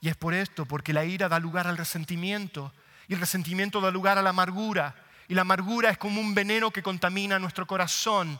Y 0.00 0.08
es 0.08 0.16
por 0.16 0.34
esto, 0.34 0.66
porque 0.66 0.92
la 0.92 1.04
ira 1.04 1.28
da 1.28 1.38
lugar 1.38 1.66
al 1.66 1.76
resentimiento 1.76 2.72
y 3.08 3.14
el 3.14 3.20
resentimiento 3.20 3.80
da 3.80 3.90
lugar 3.90 4.16
a 4.16 4.22
la 4.22 4.30
amargura. 4.30 4.94
Y 5.28 5.34
la 5.34 5.40
amargura 5.40 5.90
es 5.90 5.98
como 5.98 6.20
un 6.20 6.34
veneno 6.34 6.70
que 6.70 6.82
contamina 6.82 7.38
nuestro 7.38 7.66
corazón 7.66 8.38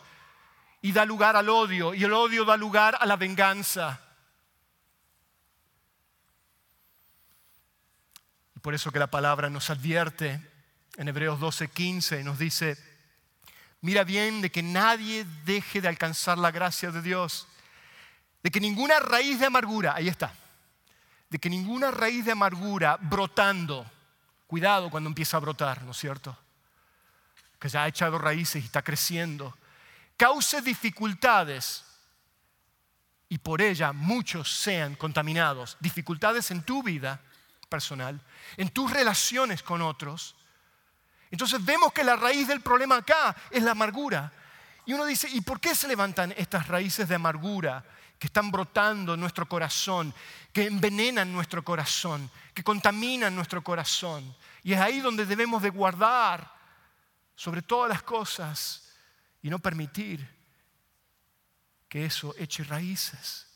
y 0.80 0.92
da 0.92 1.04
lugar 1.04 1.34
al 1.34 1.48
odio 1.48 1.94
y 1.94 2.04
el 2.04 2.12
odio 2.12 2.44
da 2.44 2.56
lugar 2.56 2.96
a 3.00 3.06
la 3.06 3.16
venganza. 3.16 4.03
Por 8.64 8.72
eso 8.72 8.90
que 8.90 8.98
la 8.98 9.10
palabra 9.10 9.50
nos 9.50 9.68
advierte 9.68 10.40
en 10.96 11.06
Hebreos 11.06 11.38
12:15 11.38 12.22
y 12.22 12.24
nos 12.24 12.38
dice, 12.38 12.78
mira 13.82 14.04
bien 14.04 14.40
de 14.40 14.50
que 14.50 14.62
nadie 14.62 15.26
deje 15.44 15.82
de 15.82 15.88
alcanzar 15.88 16.38
la 16.38 16.50
gracia 16.50 16.90
de 16.90 17.02
Dios, 17.02 17.46
de 18.42 18.50
que 18.50 18.60
ninguna 18.60 19.00
raíz 19.00 19.38
de 19.38 19.44
amargura, 19.44 19.94
ahí 19.94 20.08
está, 20.08 20.32
de 21.28 21.38
que 21.38 21.50
ninguna 21.50 21.90
raíz 21.90 22.24
de 22.24 22.32
amargura 22.32 22.96
brotando, 22.98 23.84
cuidado 24.46 24.88
cuando 24.88 25.10
empieza 25.10 25.36
a 25.36 25.40
brotar, 25.40 25.82
¿no 25.82 25.90
es 25.90 25.98
cierto? 25.98 26.34
Que 27.58 27.68
ya 27.68 27.82
ha 27.82 27.88
echado 27.88 28.16
raíces 28.16 28.62
y 28.62 28.64
está 28.64 28.80
creciendo, 28.80 29.54
cause 30.16 30.62
dificultades 30.62 31.84
y 33.28 33.36
por 33.36 33.60
ella 33.60 33.92
muchos 33.92 34.50
sean 34.50 34.94
contaminados, 34.94 35.76
dificultades 35.80 36.50
en 36.50 36.62
tu 36.62 36.82
vida 36.82 37.20
personal, 37.66 38.20
en 38.56 38.68
tus 38.68 38.90
relaciones 38.90 39.62
con 39.62 39.82
otros. 39.82 40.34
Entonces 41.30 41.64
vemos 41.64 41.92
que 41.92 42.04
la 42.04 42.16
raíz 42.16 42.46
del 42.46 42.60
problema 42.60 42.96
acá 42.96 43.34
es 43.50 43.62
la 43.62 43.72
amargura. 43.72 44.32
Y 44.86 44.92
uno 44.92 45.04
dice, 45.04 45.28
¿y 45.28 45.40
por 45.40 45.60
qué 45.60 45.74
se 45.74 45.88
levantan 45.88 46.34
estas 46.36 46.68
raíces 46.68 47.08
de 47.08 47.14
amargura 47.14 47.84
que 48.18 48.26
están 48.26 48.50
brotando 48.50 49.14
en 49.14 49.20
nuestro 49.20 49.48
corazón, 49.48 50.14
que 50.52 50.66
envenenan 50.66 51.32
nuestro 51.32 51.64
corazón, 51.64 52.30
que 52.52 52.62
contaminan 52.62 53.34
nuestro 53.34 53.64
corazón? 53.64 54.36
Y 54.62 54.74
es 54.74 54.80
ahí 54.80 55.00
donde 55.00 55.26
debemos 55.26 55.62
de 55.62 55.70
guardar 55.70 56.52
sobre 57.34 57.62
todas 57.62 57.88
las 57.88 58.02
cosas 58.02 58.92
y 59.42 59.50
no 59.50 59.58
permitir 59.58 60.28
que 61.88 62.04
eso 62.06 62.34
eche 62.38 62.64
raíces. 62.64 63.46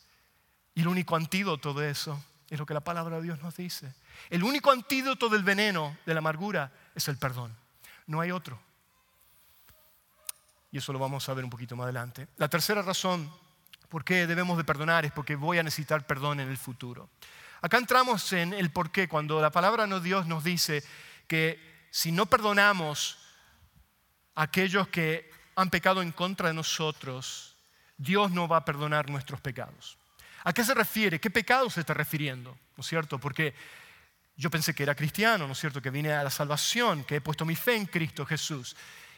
Y 0.73 0.81
el 0.81 0.87
único 0.87 1.15
antídoto 1.15 1.73
de 1.73 1.91
eso 1.91 2.23
es 2.49 2.59
lo 2.59 2.65
que 2.65 2.73
la 2.73 2.79
palabra 2.79 3.17
de 3.17 3.23
Dios 3.23 3.41
nos 3.41 3.55
dice. 3.55 3.93
El 4.29 4.43
único 4.43 4.71
antídoto 4.71 5.29
del 5.29 5.43
veneno, 5.43 5.97
de 6.05 6.13
la 6.13 6.19
amargura, 6.19 6.71
es 6.95 7.07
el 7.07 7.17
perdón. 7.17 7.55
no 8.07 8.21
hay 8.21 8.31
otro. 8.31 8.59
Y 10.71 10.77
eso 10.77 10.93
lo 10.93 10.99
vamos 10.99 11.27
a 11.29 11.33
ver 11.33 11.43
un 11.43 11.49
poquito 11.49 11.75
más 11.75 11.85
adelante. 11.85 12.27
La 12.37 12.47
tercera 12.47 12.81
razón 12.81 13.31
por 13.87 14.03
qué 14.03 14.27
debemos 14.27 14.57
de 14.57 14.63
perdonar 14.63 15.05
es 15.05 15.11
porque 15.11 15.35
voy 15.35 15.59
a 15.59 15.63
necesitar 15.63 16.05
perdón 16.05 16.39
en 16.39 16.49
el 16.49 16.57
futuro. 16.57 17.09
Acá 17.61 17.77
entramos 17.77 18.31
en 18.33 18.53
el 18.53 18.71
por 18.71 18.91
qué, 18.91 19.07
cuando 19.07 19.41
la 19.41 19.51
palabra 19.51 19.85
de 19.85 19.99
Dios 19.99 20.25
nos 20.27 20.43
dice 20.43 20.83
que 21.27 21.87
si 21.91 22.11
no 22.11 22.25
perdonamos 22.25 23.19
a 24.35 24.43
aquellos 24.43 24.87
que 24.87 25.29
han 25.55 25.69
pecado 25.69 26.01
en 26.01 26.11
contra 26.11 26.47
de 26.47 26.53
nosotros, 26.53 27.57
Dios 27.97 28.31
no 28.31 28.47
va 28.47 28.57
a 28.57 28.65
perdonar 28.65 29.09
nuestros 29.09 29.41
pecados. 29.41 29.98
¿A 30.43 30.53
qué 30.53 30.63
se 30.63 30.73
refiere? 30.73 31.19
¿Qué 31.19 31.29
pecado 31.29 31.69
se 31.69 31.81
está 31.81 31.93
refiriendo? 31.93 32.57
¿No 32.77 32.81
es 32.81 32.87
cierto? 32.87 33.19
Porque 33.19 33.53
yo 34.35 34.49
pensé 34.49 34.73
que 34.73 34.83
era 34.83 34.95
cristiano, 34.95 35.47
¿no 35.47 35.53
es 35.53 35.59
cierto? 35.59 35.81
Que 35.81 35.89
vine 35.89 36.13
a 36.13 36.23
la 36.23 36.29
salvación, 36.29 37.03
que 37.03 37.17
he 37.17 37.21
puesto 37.21 37.45
mi 37.45 37.55
fe 37.55 37.75
en 37.75 37.85
Cristo 37.85 38.25
Jesús. 38.25 38.75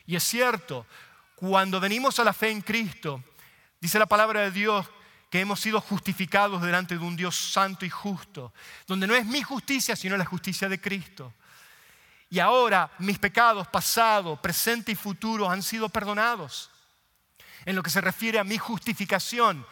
Y 0.07 0.15
es 0.15 0.23
cierto, 0.23 0.87
cuando 1.35 1.79
venimos 1.79 2.19
a 2.19 2.23
la 2.23 2.33
fe 2.33 2.49
en 2.49 2.61
Cristo, 2.61 3.23
dice 3.79 3.99
la 3.99 4.07
palabra 4.07 4.41
de 4.41 4.51
Dios 4.51 4.87
que 5.29 5.39
hemos 5.39 5.59
sido 5.59 5.79
justificados 5.79 6.61
delante 6.61 6.97
de 6.97 7.05
un 7.05 7.15
Dios 7.15 7.35
santo 7.35 7.85
y 7.85 7.89
justo, 7.89 8.53
donde 8.85 9.07
no 9.07 9.15
es 9.15 9.25
mi 9.25 9.41
justicia, 9.41 9.95
sino 9.95 10.17
la 10.17 10.25
justicia 10.25 10.67
de 10.67 10.81
Cristo. 10.81 11.33
Y 12.29 12.39
ahora 12.39 12.91
mis 12.97 13.19
pecados 13.19 13.67
pasado, 13.67 14.41
presente 14.41 14.91
y 14.91 14.95
futuro 14.95 15.49
han 15.49 15.63
sido 15.63 15.87
perdonados. 15.87 16.69
En 17.65 17.75
lo 17.75 17.83
que 17.83 17.89
se 17.89 18.01
refiere 18.01 18.39
a 18.39 18.43
mi 18.43 18.57
justificación, 18.57 19.65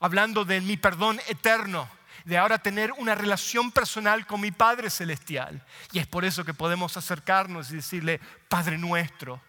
hablando 0.00 0.44
de 0.44 0.60
mi 0.60 0.76
perdón 0.76 1.20
eterno, 1.28 1.88
de 2.24 2.38
ahora 2.38 2.58
tener 2.58 2.92
una 2.92 3.14
relación 3.14 3.70
personal 3.70 4.26
con 4.26 4.40
mi 4.40 4.50
Padre 4.50 4.90
Celestial. 4.90 5.64
Y 5.92 5.98
es 5.98 6.06
por 6.06 6.24
eso 6.24 6.44
que 6.44 6.54
podemos 6.54 6.96
acercarnos 6.96 7.70
y 7.70 7.76
decirle, 7.76 8.20
Padre 8.48 8.78
nuestro, 8.78 9.40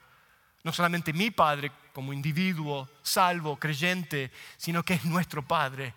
no 0.64 0.72
solamente 0.72 1.14
mi 1.14 1.32
Padre 1.32 1.72
como 1.94 2.14
individuo, 2.14 2.90
salvo, 3.02 3.58
creyente, 3.58 4.32
sino 4.58 4.84
que 4.84 4.94
es 4.94 5.06
nuestro 5.06 5.46
Padre. 5.46 5.94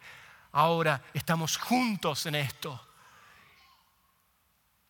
Ahora 0.52 1.02
estamos 1.12 1.56
juntos 1.56 2.26
en 2.26 2.34
esto, 2.34 2.80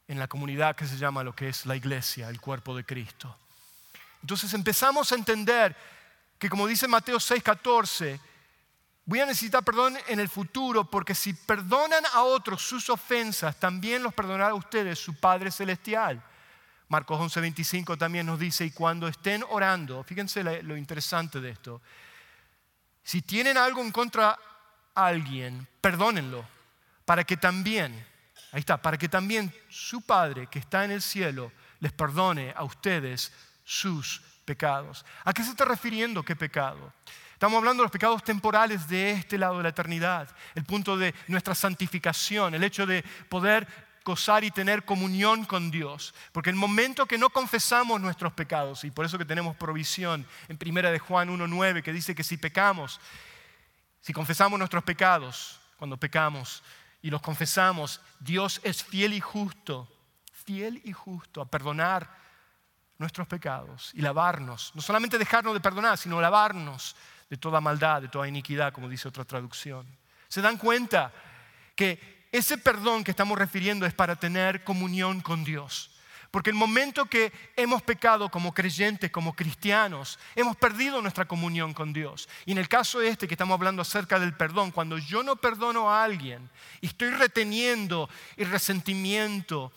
en 0.09 0.19
la 0.19 0.29
comunidad 0.29 0.77
que 0.77 0.87
se 0.87 0.97
llama 0.97 1.23
lo 1.23 1.35
que 1.35 1.49
es 1.49 1.67
la 1.67 1.77
iglesia, 1.77 2.29
el 2.29 2.41
cuerpo 2.41 2.77
de 2.77 2.85
Cristo. 2.85 3.37
Entonces 4.21 4.55
empezamos 4.55 5.13
a 5.13 5.17
entender 5.17 5.77
que 6.39 6.49
como 6.49 6.67
dice 6.67 6.89
Mateo 6.89 7.19
6:14, 7.19 8.21
Voy 9.07 9.21
a 9.21 9.27
necesitar 9.27 9.63
perdón 9.63 9.99
en 10.09 10.19
el 10.19 10.31
futuro 10.31 10.89
porque 10.89 11.15
si 11.15 11.35
perdonan 11.35 12.05
a 12.15 12.23
otros 12.23 12.63
sus 12.63 12.89
ofensas, 12.89 13.57
también 13.57 14.03
los 14.03 14.15
perdonará 14.15 14.49
a 14.49 14.55
ustedes 14.55 14.99
su 14.99 15.15
Padre 15.15 15.51
Celestial. 15.51 16.23
Marcos 16.89 17.21
11:25 17.21 17.99
también 17.99 18.25
nos 18.25 18.39
dice, 18.39 18.65
y 18.65 18.71
cuando 18.71 19.07
estén 19.07 19.45
orando, 19.49 20.03
fíjense 20.05 20.43
lo 20.63 20.77
interesante 20.77 21.41
de 21.41 21.51
esto, 21.51 21.83
si 23.03 23.21
tienen 23.21 23.59
algo 23.59 23.83
en 23.83 23.91
contra 23.91 24.39
alguien, 24.95 25.67
perdónenlo, 25.81 26.47
para 27.05 27.25
que 27.25 27.37
también, 27.37 27.93
ahí 28.53 28.61
está, 28.61 28.81
para 28.81 28.97
que 28.97 29.09
también 29.09 29.53
su 29.69 30.01
Padre 30.01 30.47
que 30.47 30.61
está 30.61 30.85
en 30.85 30.93
el 30.93 31.03
cielo 31.03 31.53
les 31.81 31.93
perdone 31.93 32.55
a 32.57 32.65
ustedes 32.65 33.33
sus 33.65 34.23
pecados. 34.47 35.05
¿A 35.25 35.33
qué 35.35 35.43
se 35.43 35.51
está 35.51 35.67
refiriendo 35.67 36.23
qué 36.23 36.37
pecado? 36.37 36.93
Estamos 37.35 37.59
hablando 37.59 37.83
de 37.83 37.87
los 37.87 37.93
pecados 37.93 38.23
temporales 38.23 38.89
de 38.89 39.11
este 39.11 39.37
lado 39.37 39.59
de 39.59 39.65
la 39.65 39.69
eternidad, 39.71 40.29
el 40.55 40.65
punto 40.65 40.97
de 40.97 41.15
nuestra 41.27 41.55
santificación, 41.55 42.55
el 42.55 42.63
hecho 42.63 42.87
de 42.87 43.03
poder 43.29 43.67
gozar 44.05 44.45
y 44.45 44.53
tener 44.53 44.85
comunión 44.85 45.45
con 45.45 45.71
Dios. 45.71 46.15
Porque 46.31 46.51
el 46.51 46.57
momento 46.57 47.07
que 47.07 47.19
no 47.19 47.31
confesamos 47.31 48.01
nuestros 48.01 48.33
pecados, 48.35 48.85
y 48.85 48.93
por 48.93 49.05
eso 49.05 49.19
que 49.19 49.25
tenemos 49.25 49.57
provisión 49.57 50.25
en 50.49 50.59
primera 50.59 50.93
de 50.93 51.01
Juan 51.01 51.29
1.9, 51.29 51.83
que 51.83 51.93
dice 51.93 52.15
que 52.15 52.23
si 52.23 52.37
pecamos, 52.37 53.01
si 54.01 54.13
confesamos 54.13 54.59
nuestros 54.59 54.85
pecados, 54.85 55.61
cuando 55.77 55.97
pecamos 55.97 56.63
y 57.03 57.11
los 57.11 57.21
confesamos, 57.21 58.01
Dios 58.21 58.61
es 58.63 58.85
fiel 58.85 59.13
y 59.13 59.21
justo, 59.21 59.89
fiel 60.33 60.81
y 60.85 60.93
justo 60.93 61.41
a 61.41 61.47
perdonar 61.47 62.23
nuestros 62.99 63.27
pecados 63.27 63.91
y 63.95 64.03
lavarnos. 64.03 64.71
No 64.75 64.83
solamente 64.83 65.19
dejarnos 65.19 65.53
de 65.53 65.61
perdonar, 65.61 65.99
sino 65.99 66.21
lavarnos 66.21 66.95
de 67.29 67.37
toda 67.37 67.61
maldad, 67.61 68.03
de 68.03 68.09
toda 68.09 68.29
iniquidad, 68.29 68.73
como 68.73 68.89
dice 68.89 69.09
otra 69.09 69.25
traducción. 69.25 69.87
¿Se 70.29 70.43
dan 70.43 70.57
cuenta 70.57 71.13
que 71.75 72.27
ese 72.33 72.59
perdón 72.59 73.05
que 73.05 73.11
estamos 73.11 73.39
refiriendo 73.39 73.87
es 73.87 73.95
para 73.95 74.17
tener 74.17 74.65
comunión 74.65 75.21
con 75.21 75.45
Dios? 75.45 75.91
Porque 76.35 76.51
el 76.51 76.57
momento 76.57 77.07
que 77.07 77.33
hemos 77.55 77.81
pecado 77.83 78.29
como 78.29 78.53
creyentes, 78.53 79.13
como 79.13 79.37
cristianos, 79.37 80.19
hemos 80.35 80.57
perdido 80.57 81.01
nuestra 81.01 81.29
comunión 81.29 81.73
con 81.73 81.93
Dios. 81.93 82.29
Y 82.45 82.51
en 82.51 82.59
el 82.59 82.69
caso 82.69 83.01
este 83.01 83.29
que 83.29 83.35
estamos 83.35 83.55
hablando 83.55 83.83
acerca 83.83 84.19
del 84.19 84.37
perdón, 84.37 84.73
cuando 84.73 84.99
yo 84.99 85.23
no 85.23 85.37
perdono 85.37 85.89
a 85.89 86.03
alguien 86.03 86.51
y 86.81 86.89
estoy 86.89 87.11
reteniendo 87.11 88.11
el 88.37 88.51
resentimiento 88.51 89.73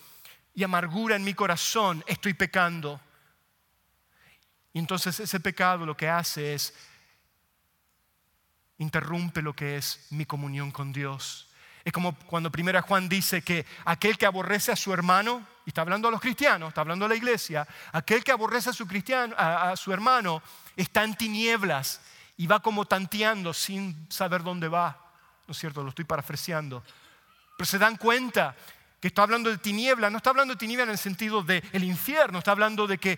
y 0.55 0.63
amargura 0.63 1.15
en 1.15 1.23
mi 1.23 1.35
corazón, 1.35 2.03
estoy 2.07 2.33
pecando. 2.33 2.99
Y 4.73 4.79
entonces 4.79 5.19
ese 5.19 5.39
pecado 5.39 5.85
lo 5.85 5.95
que 5.95 6.09
hace 6.09 6.55
es 6.55 6.73
interrumpe 8.79 9.41
lo 9.41 9.53
que 9.53 9.77
es 9.77 10.07
mi 10.11 10.25
comunión 10.25 10.71
con 10.71 10.93
Dios. 10.93 11.47
Es 11.83 11.93
como 11.93 12.15
cuando 12.15 12.51
primera 12.51 12.81
Juan 12.81 13.07
dice 13.07 13.41
que 13.41 13.65
aquel 13.85 14.17
que 14.17 14.25
aborrece 14.25 14.71
a 14.71 14.75
su 14.75 14.93
hermano, 14.93 15.47
y 15.65 15.69
está 15.69 15.81
hablando 15.81 16.09
a 16.09 16.11
los 16.11 16.19
cristianos, 16.19 16.69
está 16.69 16.81
hablando 16.81 17.05
a 17.05 17.07
la 17.07 17.15
iglesia, 17.15 17.65
aquel 17.93 18.23
que 18.23 18.31
aborrece 18.31 18.69
a 18.71 18.73
su, 18.73 18.85
cristiano, 18.85 19.33
a, 19.37 19.75
su 19.77 19.93
hermano 19.93 20.41
está 20.75 21.03
en 21.03 21.15
tinieblas 21.15 22.01
y 22.35 22.45
va 22.45 22.59
como 22.59 22.85
tanteando 22.85 23.53
sin 23.53 24.05
saber 24.09 24.43
dónde 24.43 24.67
va. 24.67 24.97
¿No 25.47 25.53
es 25.53 25.57
cierto? 25.57 25.81
Lo 25.81 25.89
estoy 25.89 26.03
parafraseando. 26.03 26.83
Pero 27.57 27.65
se 27.65 27.79
dan 27.79 27.95
cuenta 27.95 28.53
que 28.99 29.07
está 29.07 29.23
hablando 29.23 29.49
de 29.49 29.57
tinieblas, 29.57 30.11
no 30.11 30.17
está 30.17 30.31
hablando 30.31 30.55
de 30.55 30.59
tinieblas 30.59 30.87
en 30.87 30.91
el 30.91 30.97
sentido 30.97 31.41
del 31.41 31.63
el 31.71 31.83
infierno, 31.83 32.39
está 32.39 32.51
hablando 32.51 32.85
de 32.85 32.97
que 32.97 33.17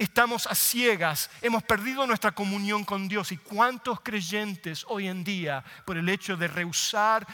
estamos 0.00 0.46
a 0.46 0.54
ciegas, 0.54 1.30
hemos 1.42 1.62
perdido 1.62 2.06
nuestra 2.06 2.32
comunión 2.32 2.84
con 2.84 3.06
Dios. 3.06 3.32
¿Y 3.32 3.36
cuántos 3.36 4.00
creyentes 4.00 4.86
hoy 4.88 5.08
en 5.08 5.22
día, 5.22 5.62
por 5.84 5.98
el 5.98 6.08
hecho 6.08 6.38
de 6.38 6.48
rehusar 6.48 7.26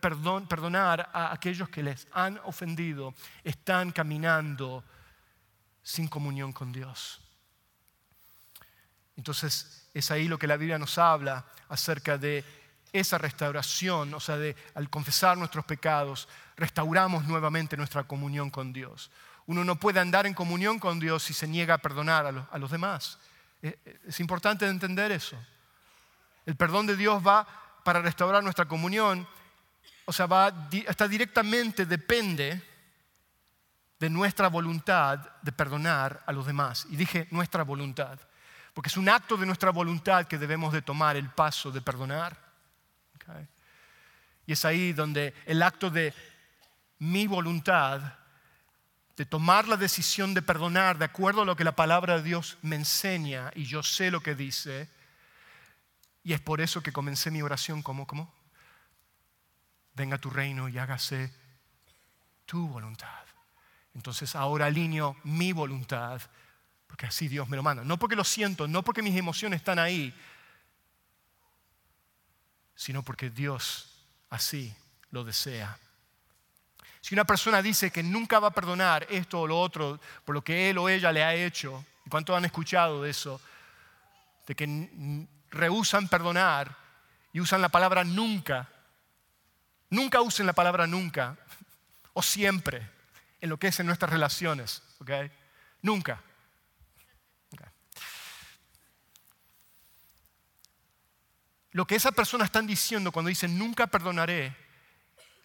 perdón, 0.00 0.48
perdonar 0.48 1.08
a 1.12 1.32
aquellos 1.32 1.68
que 1.68 1.84
les 1.84 2.08
han 2.10 2.40
ofendido, 2.44 3.14
están 3.44 3.92
caminando 3.92 4.82
sin 5.84 6.08
comunión 6.08 6.52
con 6.52 6.72
Dios? 6.72 7.20
Entonces 9.16 9.88
es 9.94 10.10
ahí 10.10 10.26
lo 10.26 10.36
que 10.36 10.48
la 10.48 10.56
Biblia 10.56 10.80
nos 10.80 10.98
habla 10.98 11.44
acerca 11.68 12.18
de 12.18 12.44
esa 12.92 13.18
restauración, 13.18 14.12
o 14.14 14.18
sea, 14.18 14.36
de 14.36 14.56
al 14.74 14.90
confesar 14.90 15.38
nuestros 15.38 15.64
pecados, 15.64 16.28
restauramos 16.56 17.24
nuevamente 17.28 17.76
nuestra 17.76 18.02
comunión 18.02 18.50
con 18.50 18.72
Dios. 18.72 19.12
Uno 19.46 19.64
no 19.64 19.76
puede 19.76 20.00
andar 20.00 20.26
en 20.26 20.34
comunión 20.34 20.78
con 20.78 21.00
Dios 21.00 21.22
si 21.22 21.32
se 21.34 21.48
niega 21.48 21.74
a 21.74 21.78
perdonar 21.78 22.26
a 22.50 22.58
los, 22.58 22.70
demás. 22.70 23.18
Eh, 23.62 23.78
eh, 23.84 24.00
es 24.06 24.20
importante 24.20 24.66
entender 24.66 25.12
eso. 25.12 25.36
El 26.46 26.56
perdón 26.56 26.86
de 26.86 26.96
Dios 26.96 27.26
va 27.26 27.46
para 27.84 28.00
restaurar 28.00 28.42
nuestra 28.42 28.66
comunión, 28.66 29.26
o 30.04 30.12
sea, 30.12 30.26
va, 30.26 30.52
está 30.86 31.08
directamente, 31.08 31.86
depende 31.86 32.62
de 33.98 34.10
nuestra 34.10 34.48
voluntad 34.48 35.18
de 35.42 35.52
perdonar 35.52 36.22
a 36.26 36.32
los 36.32 36.46
demás. 36.46 36.86
Y 36.90 36.96
dije 36.96 37.28
nuestra 37.30 37.62
voluntad, 37.62 38.18
porque 38.74 38.88
es 38.88 38.96
un 38.96 39.08
acto 39.08 39.36
de 39.36 39.46
nuestra 39.46 39.70
voluntad 39.70 40.26
que 40.26 40.38
debemos 40.38 40.72
de 40.72 40.82
tomar 40.82 41.16
el 41.16 41.28
paso 41.30 41.70
de 41.70 41.80
perdonar. 41.80 42.50
Y 44.46 44.52
es 44.52 44.64
ahí 44.64 44.92
donde 44.92 45.34
el 45.46 45.62
acto 45.62 45.90
de 45.90 46.12
mi 46.98 47.26
voluntad 47.26 48.00
de 49.20 49.26
tomar 49.26 49.68
la 49.68 49.76
decisión 49.76 50.32
de 50.32 50.40
perdonar 50.40 50.96
de 50.96 51.04
acuerdo 51.04 51.42
a 51.42 51.44
lo 51.44 51.54
que 51.54 51.62
la 51.62 51.76
palabra 51.76 52.16
de 52.16 52.22
Dios 52.22 52.56
me 52.62 52.76
enseña 52.76 53.50
y 53.54 53.64
yo 53.64 53.82
sé 53.82 54.10
lo 54.10 54.22
que 54.22 54.34
dice. 54.34 54.88
Y 56.24 56.32
es 56.32 56.40
por 56.40 56.62
eso 56.62 56.82
que 56.82 56.90
comencé 56.90 57.30
mi 57.30 57.42
oración 57.42 57.82
como, 57.82 58.06
¿cómo? 58.06 58.32
Venga 59.92 60.16
tu 60.16 60.30
reino 60.30 60.70
y 60.70 60.78
hágase 60.78 61.34
tu 62.46 62.66
voluntad. 62.66 63.26
Entonces 63.94 64.34
ahora 64.34 64.64
alineo 64.64 65.14
mi 65.24 65.52
voluntad, 65.52 66.22
porque 66.86 67.04
así 67.04 67.28
Dios 67.28 67.46
me 67.46 67.58
lo 67.58 67.62
manda. 67.62 67.84
No 67.84 67.98
porque 67.98 68.16
lo 68.16 68.24
siento, 68.24 68.68
no 68.68 68.82
porque 68.82 69.02
mis 69.02 69.18
emociones 69.18 69.60
están 69.60 69.78
ahí, 69.78 70.18
sino 72.74 73.02
porque 73.02 73.28
Dios 73.28 74.02
así 74.30 74.74
lo 75.10 75.24
desea. 75.24 75.78
Si 77.00 77.14
una 77.14 77.24
persona 77.24 77.62
dice 77.62 77.90
que 77.90 78.02
nunca 78.02 78.38
va 78.38 78.48
a 78.48 78.54
perdonar 78.54 79.06
esto 79.08 79.40
o 79.40 79.46
lo 79.46 79.58
otro 79.58 79.98
por 80.24 80.34
lo 80.34 80.42
que 80.42 80.70
él 80.70 80.78
o 80.78 80.88
ella 80.88 81.12
le 81.12 81.24
ha 81.24 81.34
hecho, 81.34 81.84
¿y 82.04 82.10
cuánto 82.10 82.36
han 82.36 82.44
escuchado 82.44 83.02
de 83.02 83.10
eso? 83.10 83.40
De 84.46 84.54
que 84.54 85.26
rehusan 85.50 86.08
perdonar 86.08 86.76
y 87.32 87.40
usan 87.40 87.62
la 87.62 87.68
palabra 87.68 88.04
nunca. 88.04 88.68
Nunca 89.88 90.20
usen 90.20 90.46
la 90.46 90.52
palabra 90.52 90.86
nunca 90.86 91.36
o 92.12 92.22
siempre 92.22 92.88
en 93.40 93.48
lo 93.48 93.58
que 93.58 93.68
es 93.68 93.80
en 93.80 93.86
nuestras 93.86 94.10
relaciones, 94.10 94.82
¿ok? 95.00 95.10
Nunca. 95.82 96.22
Lo 101.72 101.86
que 101.86 101.94
esas 101.94 102.12
personas 102.12 102.46
están 102.46 102.66
diciendo 102.66 103.12
cuando 103.12 103.28
dicen 103.28 103.56
nunca 103.56 103.86
perdonaré 103.86 104.56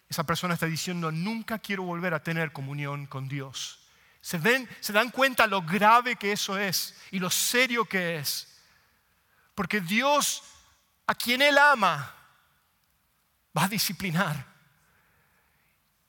esa 0.08 0.24
persona 0.24 0.54
está 0.54 0.66
diciendo 0.66 1.10
nunca 1.10 1.58
quiero 1.58 1.82
volver 1.82 2.14
a 2.14 2.22
tener 2.22 2.52
comunión 2.52 3.06
con 3.06 3.28
Dios. 3.28 3.80
¿Se, 4.20 4.38
ven, 4.38 4.68
se 4.80 4.92
dan 4.92 5.10
cuenta 5.10 5.46
lo 5.46 5.62
grave 5.62 6.16
que 6.16 6.32
eso 6.32 6.58
es 6.58 6.96
y 7.10 7.18
lo 7.18 7.30
serio 7.30 7.84
que 7.84 8.16
es. 8.16 8.60
Porque 9.54 9.80
Dios, 9.80 10.42
a 11.06 11.14
quien 11.14 11.42
Él 11.42 11.56
ama, 11.58 12.12
va 13.56 13.64
a 13.64 13.68
disciplinar. 13.68 14.56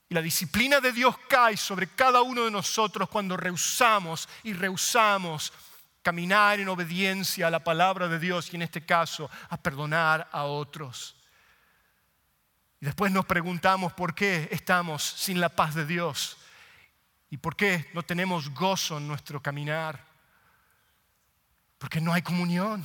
Y 0.09 0.15
la 0.15 0.21
disciplina 0.21 0.79
de 0.79 0.91
Dios 0.93 1.15
cae 1.27 1.57
sobre 1.57 1.87
cada 1.87 2.21
uno 2.21 2.45
de 2.45 2.51
nosotros 2.51 3.09
cuando 3.09 3.35
rehusamos 3.35 4.27
y 4.43 4.53
rehusamos 4.53 5.51
caminar 6.01 6.59
en 6.59 6.69
obediencia 6.69 7.47
a 7.47 7.51
la 7.51 7.63
palabra 7.63 8.07
de 8.07 8.17
Dios 8.17 8.53
y 8.53 8.55
en 8.55 8.61
este 8.61 8.85
caso 8.85 9.29
a 9.49 9.57
perdonar 9.57 10.29
a 10.31 10.43
otros. 10.43 11.16
Y 12.79 12.85
después 12.85 13.11
nos 13.11 13.25
preguntamos 13.25 13.93
por 13.93 14.13
qué 14.13 14.47
estamos 14.51 15.03
sin 15.03 15.39
la 15.41 15.49
paz 15.49 15.73
de 15.75 15.85
Dios 15.85 16.37
y 17.29 17.37
por 17.37 17.55
qué 17.55 17.89
no 17.93 18.03
tenemos 18.03 18.49
gozo 18.53 18.97
en 18.97 19.07
nuestro 19.07 19.41
caminar. 19.41 20.05
Porque 21.77 22.01
no 22.01 22.13
hay 22.13 22.21
comunión. 22.21 22.83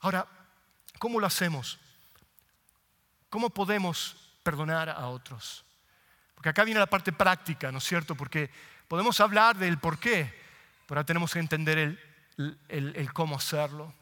Ahora, 0.00 0.26
¿cómo 0.98 1.18
lo 1.20 1.26
hacemos? 1.26 1.78
¿Cómo 3.28 3.50
podemos 3.50 4.16
perdonar 4.42 4.88
a 4.88 5.08
otros? 5.08 5.64
Porque 6.34 6.48
acá 6.50 6.64
viene 6.64 6.80
la 6.80 6.86
parte 6.86 7.12
práctica, 7.12 7.72
¿no 7.72 7.78
es 7.78 7.84
cierto? 7.84 8.14
Porque 8.14 8.50
podemos 8.88 9.20
hablar 9.20 9.56
del 9.56 9.78
por 9.78 9.98
qué, 9.98 10.32
pero 10.86 10.98
ahora 10.98 11.06
tenemos 11.06 11.32
que 11.32 11.40
entender 11.40 11.98
el, 12.68 13.12
cómo 13.12 13.36
hacerlo. 13.36 13.92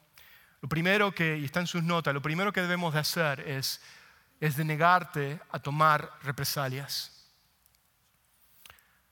Lo 0.64 0.68
primero 0.68 1.14
que, 1.14 1.36
y 1.36 1.44
está 1.44 1.60
en 1.60 1.66
sus 1.66 1.82
notas, 1.82 2.14
lo 2.14 2.22
primero 2.22 2.50
que 2.50 2.62
debemos 2.62 2.94
de 2.94 3.00
hacer 3.00 3.40
es, 3.40 3.82
es 4.40 4.56
de 4.56 4.64
negarte 4.64 5.38
a 5.50 5.58
tomar 5.58 6.10
represalias. 6.22 7.28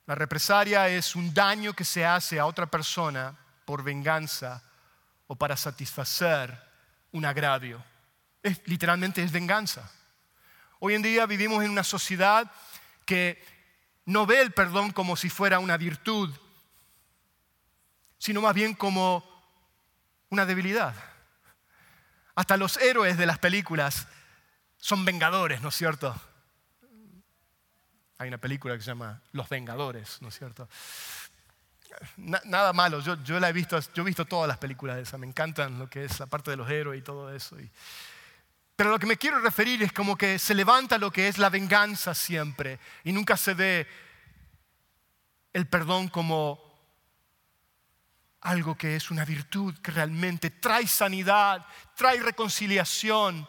La 0.07 0.15
represalia 0.15 0.89
es 0.89 1.15
un 1.15 1.35
daño 1.35 1.75
que 1.75 1.85
se 1.85 2.07
hace 2.07 2.41
a 2.41 2.47
otra 2.47 2.65
persona 2.65 3.37
por 3.67 3.83
venganza 3.85 4.63
o 5.27 5.37
para 5.37 5.55
satisfacer 5.55 6.59
un 7.11 7.27
agravio. 7.27 7.85
Literalmente 8.65 9.23
es 9.23 9.31
venganza. 9.31 9.93
Hoy 10.79 10.95
en 10.95 11.03
día 11.03 11.27
vivimos 11.27 11.63
en 11.63 11.71
una 11.71 11.85
sociedad 11.85 12.51
que 13.05 13.45
no 14.07 14.25
ve 14.25 14.41
el 14.41 14.53
perdón 14.53 14.91
como 14.91 15.17
si 15.17 15.29
fuera 15.29 15.59
una 15.59 15.77
virtud, 15.77 16.35
sino 18.17 18.41
más 18.41 18.55
bien 18.55 18.73
como 18.73 19.23
una 20.31 20.47
debilidad. 20.47 21.12
Hasta 22.35 22.57
los 22.57 22.77
héroes 22.79 23.19
de 23.19 23.27
las 23.27 23.39
películas 23.39 24.07
son 24.79 25.05
vengadores, 25.05 25.61
¿no 25.63 25.69
es 25.69 25.77
cierto? 25.77 26.15
Hay 28.19 28.29
una 28.29 28.39
película 28.39 28.75
que 28.77 28.83
se 28.83 28.89
llama 28.89 29.21
Los 29.33 29.49
Vengadores, 29.49 30.23
¿no 30.23 30.29
es 30.29 30.39
cierto? 30.39 30.69
nada 32.17 32.73
malo, 32.73 33.01
yo, 33.01 33.41
la 33.41 33.51
he 33.51 33.53
visto, 33.53 33.79
yo 33.95 34.03
he 34.03 34.07
visto 34.07 34.25
todas 34.25 34.49
las 34.49 34.59
películas 34.59 34.97
de 34.97 35.03
esas, 35.03 35.21
me 35.21 35.27
encantan 35.27 35.79
lo 35.79 35.91
que 35.91 36.05
es 36.05 36.21
la 36.21 36.27
parte 36.27 36.51
de 36.51 36.57
los 36.57 36.71
héroes 36.71 37.01
y 37.01 37.03
todo 37.03 37.35
eso. 37.35 37.59
Y, 37.61 37.71
pero 38.77 38.91
lo 38.91 38.99
que 38.99 39.07
me 39.07 39.17
quiero 39.17 39.41
referir 39.41 39.83
es 39.83 39.93
como 39.93 40.17
que 40.17 40.39
se 40.39 40.55
levanta 40.55 40.99
lo 40.99 41.11
que 41.11 41.29
es 41.29 41.39
la 41.39 41.51
venganza 41.51 42.15
siempre 42.15 42.79
y 43.05 43.13
nunca 43.13 43.37
se 43.37 43.55
ve 43.55 43.87
el 45.53 45.67
perdón 45.67 46.09
como 46.09 46.72
algo 48.43 48.77
que 48.77 48.97
es 48.97 49.11
una 49.11 49.25
virtud 49.25 49.75
que 49.79 49.91
realmente 49.91 50.51
trae 50.51 50.87
sanidad, 50.87 51.65
trae 51.97 52.21
reconciliación, 52.21 53.49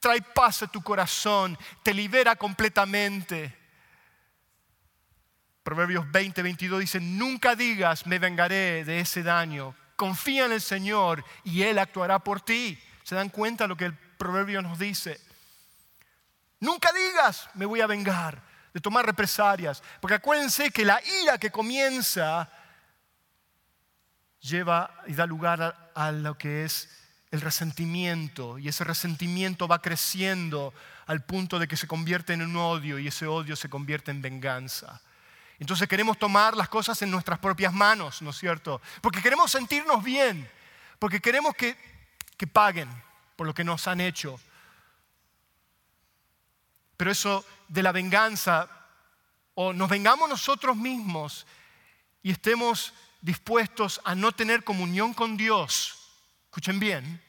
trae 0.00 0.22
paz 0.22 0.62
a 0.62 0.66
tu 0.66 0.82
corazón, 0.82 1.58
te 1.82 1.92
libera 1.92 2.36
completamente. 2.36 3.56
Proverbios 5.62 6.10
20, 6.10 6.42
22 6.42 6.80
dice, 6.80 7.00
nunca 7.00 7.54
digas, 7.54 8.06
me 8.06 8.18
vengaré 8.18 8.84
de 8.84 9.00
ese 9.00 9.22
daño. 9.22 9.74
Confía 9.96 10.46
en 10.46 10.52
el 10.52 10.60
Señor 10.60 11.24
y 11.44 11.62
Él 11.62 11.78
actuará 11.78 12.18
por 12.18 12.40
ti. 12.40 12.78
¿Se 13.02 13.14
dan 13.14 13.28
cuenta 13.28 13.66
lo 13.66 13.76
que 13.76 13.86
el 13.86 13.98
proverbio 14.24 14.62
nos 14.62 14.78
dice. 14.78 15.20
Nunca 16.60 16.90
digas, 16.92 17.48
me 17.54 17.66
voy 17.66 17.80
a 17.80 17.86
vengar 17.86 18.42
de 18.72 18.80
tomar 18.80 19.04
represalias, 19.04 19.82
porque 20.00 20.14
acuérdense 20.14 20.70
que 20.70 20.84
la 20.84 21.00
ira 21.22 21.38
que 21.38 21.50
comienza 21.50 22.50
lleva 24.44 25.02
y 25.06 25.14
da 25.14 25.26
lugar 25.26 25.90
a, 25.94 26.12
lo 26.12 26.36
que 26.36 26.64
es 26.64 26.90
el 27.30 27.40
resentimiento, 27.40 28.58
y 28.58 28.68
ese 28.68 28.84
resentimiento 28.84 29.66
va 29.66 29.82
creciendo 29.82 30.72
al 31.06 31.24
punto 31.24 31.58
de 31.58 31.66
que 31.66 31.76
se 31.76 31.88
convierte 31.88 32.34
en 32.34 32.42
un 32.42 32.56
odio 32.56 32.98
y 32.98 33.08
ese 33.08 33.26
odio 33.26 33.56
se 33.56 33.68
convierte 33.68 34.10
en 34.10 34.22
venganza. 34.22 35.00
Entonces 35.58 35.88
queremos 35.88 36.18
tomar 36.18 36.56
las 36.56 36.68
cosas 36.68 37.00
en 37.02 37.10
nuestras 37.10 37.38
propias 37.38 37.72
manos, 37.72 38.22
¿no 38.22 38.30
es 38.30 38.36
cierto? 38.36 38.80
Porque 39.00 39.22
queremos 39.22 39.50
sentirnos 39.50 40.04
bien, 40.04 40.48
porque 40.98 41.20
queremos 41.20 41.54
que, 41.54 41.76
que 42.36 42.46
paguen, 42.46 42.88
por 43.36 43.46
lo 43.46 43.54
que 43.54 43.64
nos 43.64 43.88
han 43.88 44.00
hecho. 44.00 44.38
Pero 46.96 47.10
eso 47.10 47.44
de 47.68 47.82
la 47.82 47.92
venganza, 47.92 48.68
o 49.54 49.72
nos 49.72 49.88
vengamos 49.88 50.28
nosotros 50.28 50.76
mismos 50.76 51.46
y 52.22 52.30
estemos 52.30 52.92
dispuestos 53.24 54.02
a 54.04 54.14
no 54.14 54.32
tener 54.32 54.64
comunión 54.64 55.14
con 55.14 55.38
Dios, 55.38 55.94
escuchen 56.44 56.78
bien, 56.78 57.22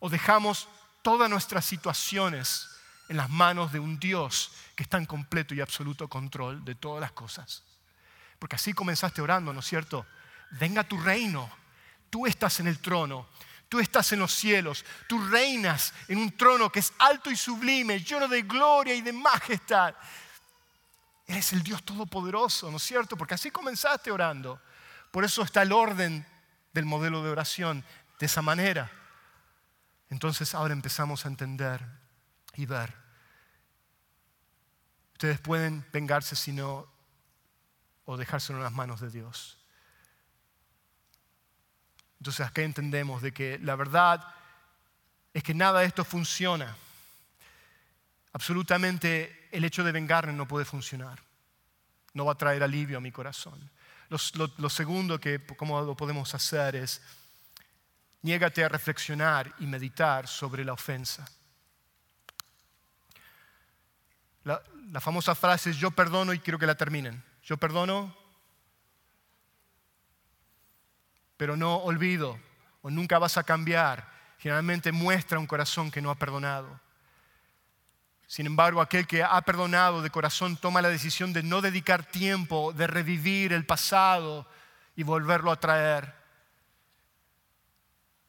o 0.00 0.08
dejamos 0.08 0.68
todas 1.02 1.28
nuestras 1.28 1.66
situaciones 1.66 2.66
en 3.10 3.18
las 3.18 3.28
manos 3.28 3.70
de 3.70 3.78
un 3.78 4.00
Dios 4.00 4.52
que 4.74 4.84
está 4.84 4.96
en 4.96 5.04
completo 5.04 5.54
y 5.54 5.60
absoluto 5.60 6.08
control 6.08 6.64
de 6.64 6.74
todas 6.74 7.02
las 7.02 7.12
cosas. 7.12 7.62
Porque 8.38 8.56
así 8.56 8.72
comenzaste 8.72 9.20
orando, 9.20 9.52
¿no 9.52 9.60
es 9.60 9.66
cierto? 9.66 10.06
Venga 10.52 10.82
tu 10.82 10.98
reino, 10.98 11.50
tú 12.08 12.26
estás 12.26 12.60
en 12.60 12.66
el 12.66 12.78
trono, 12.78 13.28
Tú 13.68 13.80
estás 13.80 14.10
en 14.12 14.20
los 14.20 14.32
cielos, 14.32 14.82
tú 15.06 15.22
reinas 15.28 15.92
en 16.08 16.16
un 16.16 16.34
trono 16.34 16.72
que 16.72 16.78
es 16.78 16.90
alto 17.00 17.30
y 17.30 17.36
sublime, 17.36 18.00
lleno 18.00 18.26
de 18.26 18.40
gloria 18.40 18.94
y 18.94 19.02
de 19.02 19.12
majestad. 19.12 19.94
Eres 21.26 21.52
el 21.52 21.62
Dios 21.62 21.82
Todopoderoso, 21.82 22.70
¿no 22.70 22.78
es 22.78 22.82
cierto? 22.82 23.14
Porque 23.14 23.34
así 23.34 23.50
comenzaste 23.50 24.10
orando. 24.10 24.58
Por 25.10 25.24
eso 25.24 25.42
está 25.42 25.62
el 25.62 25.72
orden 25.72 26.26
del 26.72 26.84
modelo 26.84 27.22
de 27.22 27.30
oración 27.30 27.84
de 28.18 28.26
esa 28.26 28.42
manera. 28.42 28.90
Entonces 30.10 30.54
ahora 30.54 30.72
empezamos 30.72 31.24
a 31.24 31.28
entender 31.28 31.84
y 32.54 32.66
ver. 32.66 32.94
Ustedes 35.12 35.40
pueden 35.40 35.84
vengarse 35.92 36.36
si 36.36 36.52
no 36.52 36.86
o 38.04 38.16
dejárselo 38.16 38.58
en 38.58 38.64
las 38.64 38.72
manos 38.72 39.00
de 39.00 39.10
Dios. 39.10 39.58
Entonces 42.20 42.46
acá 42.46 42.62
entendemos 42.62 43.22
de 43.22 43.32
que 43.32 43.58
la 43.58 43.76
verdad 43.76 44.34
es 45.34 45.42
que 45.42 45.54
nada 45.54 45.80
de 45.80 45.86
esto 45.86 46.04
funciona. 46.04 46.76
Absolutamente 48.32 49.48
el 49.52 49.64
hecho 49.64 49.84
de 49.84 49.92
vengarme 49.92 50.32
no 50.32 50.48
puede 50.48 50.64
funcionar. 50.64 51.20
No 52.14 52.24
va 52.24 52.32
a 52.32 52.38
traer 52.38 52.62
alivio 52.62 52.98
a 52.98 53.00
mi 53.00 53.12
corazón. 53.12 53.70
Lo, 54.08 54.70
segundo 54.70 55.20
que 55.20 55.44
cómo 55.56 55.80
lo 55.82 55.94
podemos 55.94 56.34
hacer 56.34 56.76
es 56.76 57.02
niégate 58.22 58.64
a 58.64 58.68
reflexionar 58.68 59.54
y 59.58 59.66
meditar 59.66 60.26
sobre 60.26 60.64
la 60.64 60.72
ofensa. 60.72 61.28
La, 64.44 64.62
la 64.90 65.00
famosa 65.00 65.34
frase 65.34 65.70
es 65.70 65.76
yo 65.76 65.90
perdono 65.90 66.32
y 66.32 66.38
quiero 66.38 66.58
que 66.58 66.66
la 66.66 66.74
terminen. 66.74 67.22
Yo 67.42 67.56
perdono 67.56 68.16
pero 71.38 71.56
no 71.56 71.76
olvido 71.76 72.38
o 72.82 72.90
nunca 72.90 73.18
vas 73.18 73.38
a 73.38 73.44
cambiar, 73.44 74.06
generalmente 74.38 74.92
muestra 74.92 75.38
un 75.38 75.46
corazón 75.46 75.90
que 75.90 76.02
no 76.02 76.10
ha 76.10 76.16
perdonado. 76.16 76.80
Sin 78.28 78.44
embargo, 78.44 78.82
aquel 78.82 79.06
que 79.06 79.24
ha 79.24 79.40
perdonado 79.40 80.02
de 80.02 80.10
corazón 80.10 80.58
toma 80.58 80.82
la 80.82 80.90
decisión 80.90 81.32
de 81.32 81.42
no 81.42 81.62
dedicar 81.62 82.04
tiempo, 82.04 82.74
de 82.74 82.86
revivir 82.86 83.54
el 83.54 83.64
pasado 83.64 84.46
y 84.94 85.02
volverlo 85.02 85.50
a 85.50 85.58
traer. 85.58 86.14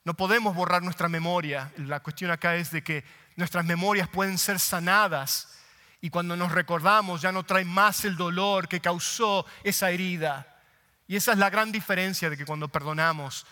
No 0.06 0.14
podemos 0.14 0.56
borrar 0.56 0.82
nuestra 0.82 1.10
memoria. 1.10 1.74
La 1.76 2.00
cuestión 2.00 2.32
acá 2.32 2.56
es 2.56 2.72
de 2.72 2.82
que 2.82 3.04
nuestras 3.36 3.66
memorias 3.66 4.08
pueden 4.08 4.38
ser 4.38 4.58
sanadas 4.58 5.60
y 6.00 6.10
cuando 6.10 6.38
nos 6.38 6.54
recordamos 6.54 7.22
ya 7.22 7.34
no 7.34 7.44
trae 7.44 7.66
más 7.66 8.06
el 8.06 8.16
dolor 8.16 8.70
que 8.70 8.80
causó 8.80 9.46
esa 9.66 9.92
herida. 9.92 10.62
Y 11.08 11.18
esa 11.18 11.34
es 11.34 11.38
la 11.38 11.50
gran 11.50 11.74
diferencia 11.74 12.30
de 12.30 12.38
que 12.38 12.46
cuando 12.46 12.70
perdonamos, 12.70 13.46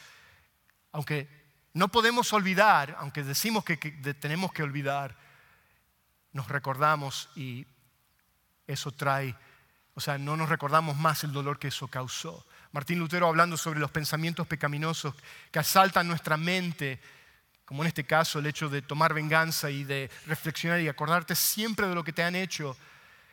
aunque 0.94 1.28
no 1.74 1.90
podemos 1.90 2.32
olvidar, 2.32 2.96
aunque 3.00 3.24
decimos 3.24 3.66
que, 3.66 3.76
tenemos 4.20 4.54
que 4.54 4.64
olvidar, 4.64 5.27
nos 6.34 6.48
recordamos 6.48 7.30
y 7.36 7.66
eso 8.68 8.92
trae, 8.92 9.36
o 9.94 10.02
sea, 10.02 10.18
no 10.18 10.36
nos 10.38 10.50
recordamos 10.50 10.98
más 10.98 11.24
el 11.24 11.32
dolor 11.32 11.60
que 11.60 11.70
eso 11.70 11.88
causó. 11.88 12.46
Martín 12.72 13.00
Lutero 13.00 13.28
hablando 13.28 13.58
sobre 13.58 13.80
los 13.80 13.92
pensamientos 13.92 14.46
pecaminosos 14.46 15.16
que 15.52 15.60
asaltan 15.60 16.08
nuestra 16.08 16.38
mente, 16.38 17.00
como 17.66 17.84
en 17.84 17.88
este 17.88 18.06
caso 18.06 18.40
el 18.40 18.46
hecho 18.46 18.70
de 18.70 18.82
tomar 18.82 19.14
venganza 19.14 19.70
y 19.70 19.84
de 19.84 20.10
reflexionar 20.26 20.80
y 20.82 20.88
acordarte 20.88 21.36
siempre 21.36 21.88
de 21.88 21.96
lo 21.96 22.04
que 22.04 22.14
te 22.14 22.24
han 22.24 22.36
hecho. 22.36 22.78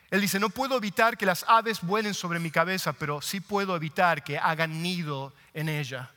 Él 0.09 0.21
dice, 0.21 0.39
no 0.39 0.49
puedo 0.49 0.77
evitar 0.77 1.17
que 1.17 1.25
las 1.25 1.43
aves 1.47 1.81
vuelen 1.81 2.13
sobre 2.13 2.39
mi 2.39 2.51
cabeza, 2.51 2.93
pero 2.93 3.21
sí 3.21 3.39
puedo 3.39 3.75
evitar 3.75 4.23
que 4.23 4.37
hagan 4.37 4.81
nido 4.81 5.33
en 5.53 5.69
ella. 5.69 6.11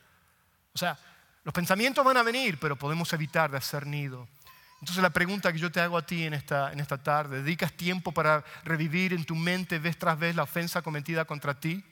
O 0.73 0.77
sea, 0.77 0.97
los 1.43 1.53
pensamientos 1.53 2.05
van 2.05 2.17
a 2.17 2.23
venir, 2.23 2.57
pero 2.59 2.75
podemos 2.75 3.11
evitar 3.13 3.51
de 3.51 3.57
hacer 3.57 3.85
nido. 3.85 4.27
Entonces 4.81 5.03
la 5.03 5.09
pregunta 5.09 5.51
que 5.51 5.59
yo 5.59 5.71
te 5.71 5.81
hago 5.81 5.97
a 5.97 6.05
ti 6.05 6.23
en 6.23 6.33
esta, 6.33 6.71
en 6.71 6.79
esta 6.79 6.97
tarde, 6.97 7.43
¿dedicas 7.43 7.73
tiempo 7.73 8.13
para 8.13 8.45
revivir 8.63 9.13
en 9.13 9.25
tu 9.25 9.35
mente 9.35 9.77
vez 9.77 9.97
tras 9.97 10.17
vez 10.17 10.35
la 10.35 10.43
ofensa 10.43 10.81
cometida 10.81 11.25
contra 11.25 11.59
ti? 11.59 11.83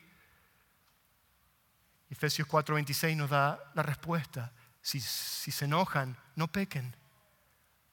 Efesios 2.10 2.48
4:26 2.48 3.16
nos 3.16 3.30
da 3.30 3.60
la 3.74 3.84
respuesta. 3.84 4.54
Si, 4.82 5.02
se 5.02 5.66
enojan, 5.66 6.18
no 6.36 6.48
pequen. 6.48 6.96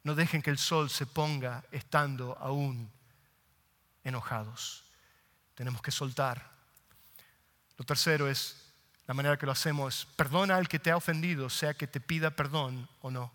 No 0.05 0.14
dejen 0.14 0.42
que 0.42 0.51
el 0.51 0.59
sol 0.59 0.90
se 0.90 1.07
ponga 1.07 1.64
estando 1.72 2.36
aún 2.38 2.92
enojados. 4.05 4.84
Tenemos 5.55 5.82
que 5.82 5.90
soltar. 5.90 6.53
Lo 7.76 7.84
tercero 7.84 8.28
es, 8.28 8.72
la 9.07 9.14
manera 9.14 9.36
que 9.36 9.47
lo 9.47 9.53
hacemos, 9.53 10.07
perdona 10.14 10.57
al 10.57 10.68
que 10.68 10.78
te 10.78 10.92
ha 10.92 10.97
ofendido, 10.97 11.51
sea 11.51 11.74
que 11.74 11.88
te 11.88 12.01
pida 12.01 12.30
perdón 12.30 12.88
o 13.01 13.11
no. 13.11 13.32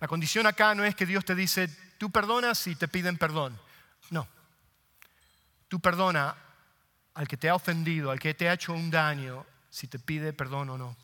La 0.00 0.08
condición 0.08 0.46
acá 0.46 0.74
no 0.74 0.84
es 0.84 0.94
que 0.94 1.06
Dios 1.06 1.24
te 1.24 1.34
dice, 1.34 1.68
tú 1.98 2.10
perdonas 2.10 2.66
y 2.66 2.76
te 2.76 2.88
piden 2.88 3.18
perdón. 3.18 3.58
No. 4.10 4.28
Tú 5.68 5.80
perdona 5.80 6.36
al 7.14 7.26
que 7.26 7.36
te 7.36 7.48
ha 7.48 7.54
ofendido, 7.54 8.10
al 8.10 8.20
que 8.20 8.34
te 8.34 8.48
ha 8.48 8.52
hecho 8.52 8.72
un 8.72 8.90
daño, 8.90 9.44
si 9.70 9.88
te 9.88 9.98
pide 9.98 10.32
perdón 10.32 10.70
o 10.70 10.78
no. 10.78 10.96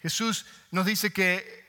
Jesús 0.00 0.46
nos 0.70 0.84
dice 0.84 1.12
que 1.12 1.66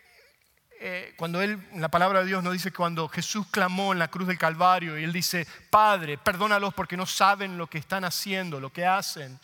eh, 0.79 1.13
cuando 1.17 1.41
él, 1.41 1.59
la 1.75 1.89
palabra 1.89 2.19
de 2.19 2.27
Dios 2.27 2.43
nos 2.43 2.53
dice 2.53 2.69
que 2.69 2.77
cuando 2.77 3.07
Jesús 3.07 3.47
clamó 3.49 3.93
en 3.93 3.99
la 3.99 4.09
cruz 4.09 4.27
del 4.27 4.37
Calvario 4.37 4.99
y 4.99 5.03
él 5.03 5.13
dice, 5.13 5.47
Padre, 5.69 6.17
perdónalos 6.17 6.73
porque 6.73 6.97
no 6.97 7.05
saben 7.05 7.57
lo 7.57 7.67
que 7.67 7.79
están 7.79 8.03
haciendo, 8.03 8.59
lo 8.59 8.71
que 8.71 8.85
hacen. 8.85 9.39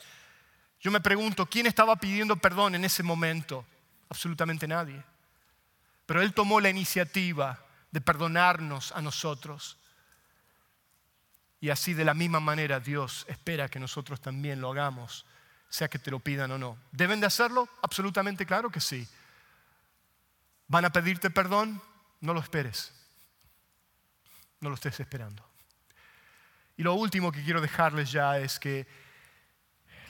Yo 0.79 0.91
me 0.91 0.99
pregunto, 0.99 1.45
¿quién 1.45 1.65
estaba 1.65 1.95
pidiendo 1.95 2.35
perdón 2.35 2.75
en 2.75 2.85
ese 2.85 3.01
momento? 3.01 3.65
Absolutamente 4.09 4.67
nadie. 4.67 5.01
Pero 6.13 6.21
él 6.21 6.35
tomó 6.35 6.61
la 6.61 6.69
iniciativa 6.69 7.57
de 7.89 7.99
perdonarnos 7.99 8.91
a 8.91 9.01
nosotros. 9.01 9.79
Y 11.59 11.71
así 11.71 11.95
de 11.95 12.05
la 12.05 12.13
misma 12.13 12.39
manera 12.39 12.79
Dios 12.79 13.25
espera 13.27 13.67
que 13.67 13.79
nosotros 13.79 14.21
también 14.21 14.61
lo 14.61 14.69
hagamos 14.69 15.25
sea 15.69 15.87
que 15.87 15.97
te 15.97 16.11
lo 16.11 16.19
pidan 16.19 16.51
o 16.51 16.59
no. 16.59 16.77
¿Deben 16.91 17.19
de 17.19 17.25
hacerlo? 17.25 17.67
Absolutamente 17.81 18.45
claro 18.45 18.69
que 18.69 18.79
sí. 18.79 19.07
¿Van 20.67 20.85
a 20.85 20.91
pedirte 20.91 21.31
perdón? 21.31 21.81
No 22.21 22.35
lo 22.35 22.41
esperes. 22.41 22.93
No 24.59 24.69
lo 24.69 24.75
estés 24.75 24.99
esperando. 24.99 25.43
Y 26.77 26.83
lo 26.83 26.93
último 26.93 27.31
que 27.31 27.43
quiero 27.43 27.59
dejarles 27.59 28.11
ya 28.11 28.37
es 28.37 28.59
que 28.59 28.85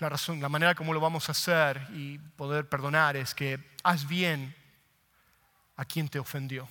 la 0.02 0.10
razón, 0.10 0.42
la 0.42 0.50
manera 0.50 0.76
como 0.76 0.94
lo 0.94 1.00
vamos 1.00 1.30
a 1.30 1.32
hacer 1.32 1.88
y 1.94 2.18
poder 2.18 2.68
perdonar 2.68 3.16
es 3.16 3.34
que 3.34 3.72
haz 3.86 4.06
bien 4.06 4.54
a 5.76 5.86
quien 5.86 6.10
te 6.10 6.20
ofendió. 6.20 6.68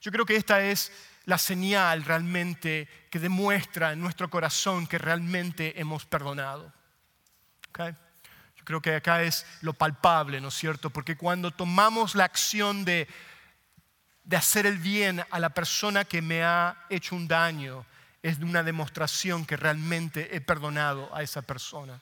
Yo 0.00 0.12
creo 0.12 0.24
que 0.24 0.36
esta 0.36 0.62
es 0.62 0.92
la 1.24 1.38
señal 1.38 2.04
realmente 2.04 2.88
que 3.10 3.18
demuestra 3.18 3.92
en 3.92 4.00
nuestro 4.00 4.30
corazón 4.30 4.86
que 4.86 4.98
realmente 4.98 5.78
hemos 5.80 6.06
perdonado. 6.06 6.72
Yo 7.76 8.64
creo 8.64 8.80
que 8.80 8.94
acá 8.94 9.22
es 9.22 9.46
lo 9.60 9.72
palpable, 9.72 10.40
¿no 10.40 10.48
es 10.48 10.54
cierto? 10.54 10.90
Porque 10.90 11.16
cuando 11.16 11.50
tomamos 11.50 12.14
la 12.14 12.24
acción 12.24 12.84
de, 12.84 13.06
de 14.24 14.36
hacer 14.36 14.66
el 14.66 14.78
bien 14.78 15.24
a 15.30 15.38
la 15.38 15.50
persona 15.50 16.04
que 16.04 16.22
me 16.22 16.42
ha 16.42 16.86
hecho 16.88 17.14
un 17.14 17.28
daño, 17.28 17.84
es 18.22 18.38
una 18.38 18.62
demostración 18.62 19.44
que 19.46 19.56
realmente 19.56 20.34
he 20.34 20.40
perdonado 20.40 21.14
a 21.14 21.22
esa 21.22 21.42
persona. 21.42 22.00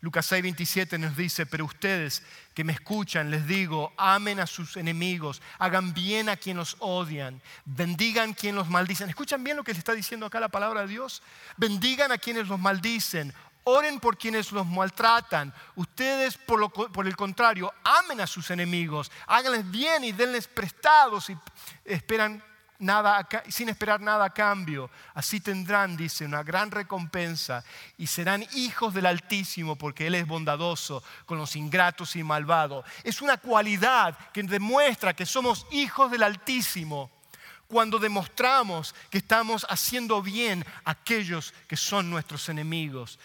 Lucas 0.00 0.26
6, 0.26 0.42
27 0.42 0.98
nos 0.98 1.16
dice, 1.16 1.44
pero 1.44 1.64
ustedes 1.64 2.22
que 2.54 2.62
me 2.62 2.72
escuchan, 2.72 3.30
les 3.30 3.46
digo, 3.46 3.92
amen 3.96 4.38
a 4.38 4.46
sus 4.46 4.76
enemigos, 4.76 5.42
hagan 5.58 5.92
bien 5.92 6.28
a 6.28 6.36
quien 6.36 6.56
los 6.56 6.76
odian, 6.78 7.42
bendigan 7.64 8.30
a 8.30 8.34
quien 8.34 8.54
los 8.54 8.68
maldicen. 8.68 9.08
¿Escuchan 9.08 9.42
bien 9.42 9.56
lo 9.56 9.64
que 9.64 9.72
le 9.72 9.78
está 9.78 9.94
diciendo 9.94 10.26
acá 10.26 10.38
la 10.38 10.48
palabra 10.48 10.82
de 10.82 10.88
Dios? 10.88 11.22
Bendigan 11.56 12.12
a 12.12 12.18
quienes 12.18 12.46
los 12.46 12.60
maldicen, 12.60 13.34
Oren 13.70 14.00
por 14.00 14.16
quienes 14.16 14.50
los 14.50 14.66
maltratan. 14.66 15.52
Ustedes, 15.76 16.38
por, 16.38 17.06
el 17.06 17.16
contrario, 17.16 17.70
amen 17.84 18.18
a 18.22 18.26
sus 18.26 18.50
enemigos. 18.50 19.12
Háganles 19.26 19.70
bien 19.70 20.04
y 20.04 20.12
denles 20.12 20.48
prestados 20.48 21.28
y 21.28 21.36
esperan 21.84 22.42
nada 22.78 23.28
sin 23.48 23.68
esperar 23.68 24.00
nada 24.00 24.26
a 24.26 24.34
cambio. 24.34 24.90
Así 25.14 25.40
tendrán, 25.40 25.96
dice, 25.96 26.24
una 26.24 26.42
gran 26.42 26.70
recompensa 26.70 27.64
y 27.96 28.06
serán 28.06 28.46
hijos 28.54 28.94
del 28.94 29.06
Altísimo 29.06 29.76
porque 29.76 30.06
Él 30.06 30.14
es 30.14 30.26
bondadoso 30.26 31.02
con 31.26 31.38
los 31.38 31.56
ingratos 31.56 32.16
y 32.16 32.22
malvados. 32.22 32.84
Es 33.04 33.22
una 33.22 33.36
cualidad 33.36 34.16
que 34.32 34.42
demuestra 34.42 35.14
que 35.14 35.26
somos 35.26 35.66
hijos 35.70 36.10
del 36.10 36.22
Altísimo 36.22 37.10
cuando 37.66 37.98
demostramos 37.98 38.94
que 39.10 39.18
estamos 39.18 39.66
haciendo 39.68 40.22
bien 40.22 40.64
a 40.84 40.92
aquellos 40.92 41.52
que 41.66 41.76
son 41.76 42.08
nuestros 42.08 42.48
enemigos 42.48 43.18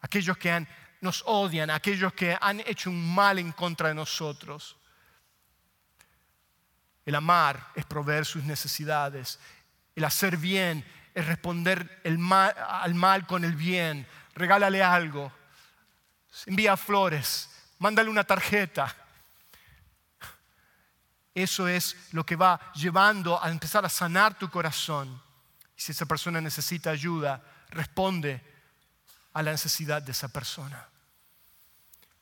aquellos 0.00 0.36
que 0.36 0.66
nos 1.00 1.22
odian, 1.26 1.70
aquellos 1.70 2.12
que 2.12 2.36
han 2.40 2.60
hecho 2.60 2.90
un 2.90 3.14
mal 3.14 3.38
en 3.38 3.52
contra 3.52 3.88
de 3.88 3.94
nosotros. 3.94 4.76
El 7.08 7.14
amar 7.14 7.72
es 7.74 7.86
proveer 7.86 8.26
sus 8.26 8.44
necesidades. 8.44 9.38
El 9.96 10.04
hacer 10.04 10.36
bien 10.36 10.84
es 11.14 11.24
responder 11.24 12.02
al 12.04 12.94
mal 12.94 13.26
con 13.26 13.46
el 13.46 13.56
bien. 13.56 14.06
Regálale 14.34 14.82
algo. 14.82 15.32
Envía 16.44 16.76
flores. 16.76 17.48
Mándale 17.78 18.10
una 18.10 18.24
tarjeta. 18.24 18.94
Eso 21.34 21.66
es 21.66 21.96
lo 22.12 22.26
que 22.26 22.36
va 22.36 22.60
llevando 22.74 23.42
a 23.42 23.48
empezar 23.48 23.86
a 23.86 23.88
sanar 23.88 24.38
tu 24.38 24.50
corazón. 24.50 25.08
Y 25.78 25.80
si 25.80 25.92
esa 25.92 26.04
persona 26.04 26.42
necesita 26.42 26.90
ayuda, 26.90 27.42
responde 27.70 28.38
a 29.32 29.42
la 29.42 29.52
necesidad 29.52 30.02
de 30.02 30.12
esa 30.12 30.28
persona. 30.28 30.86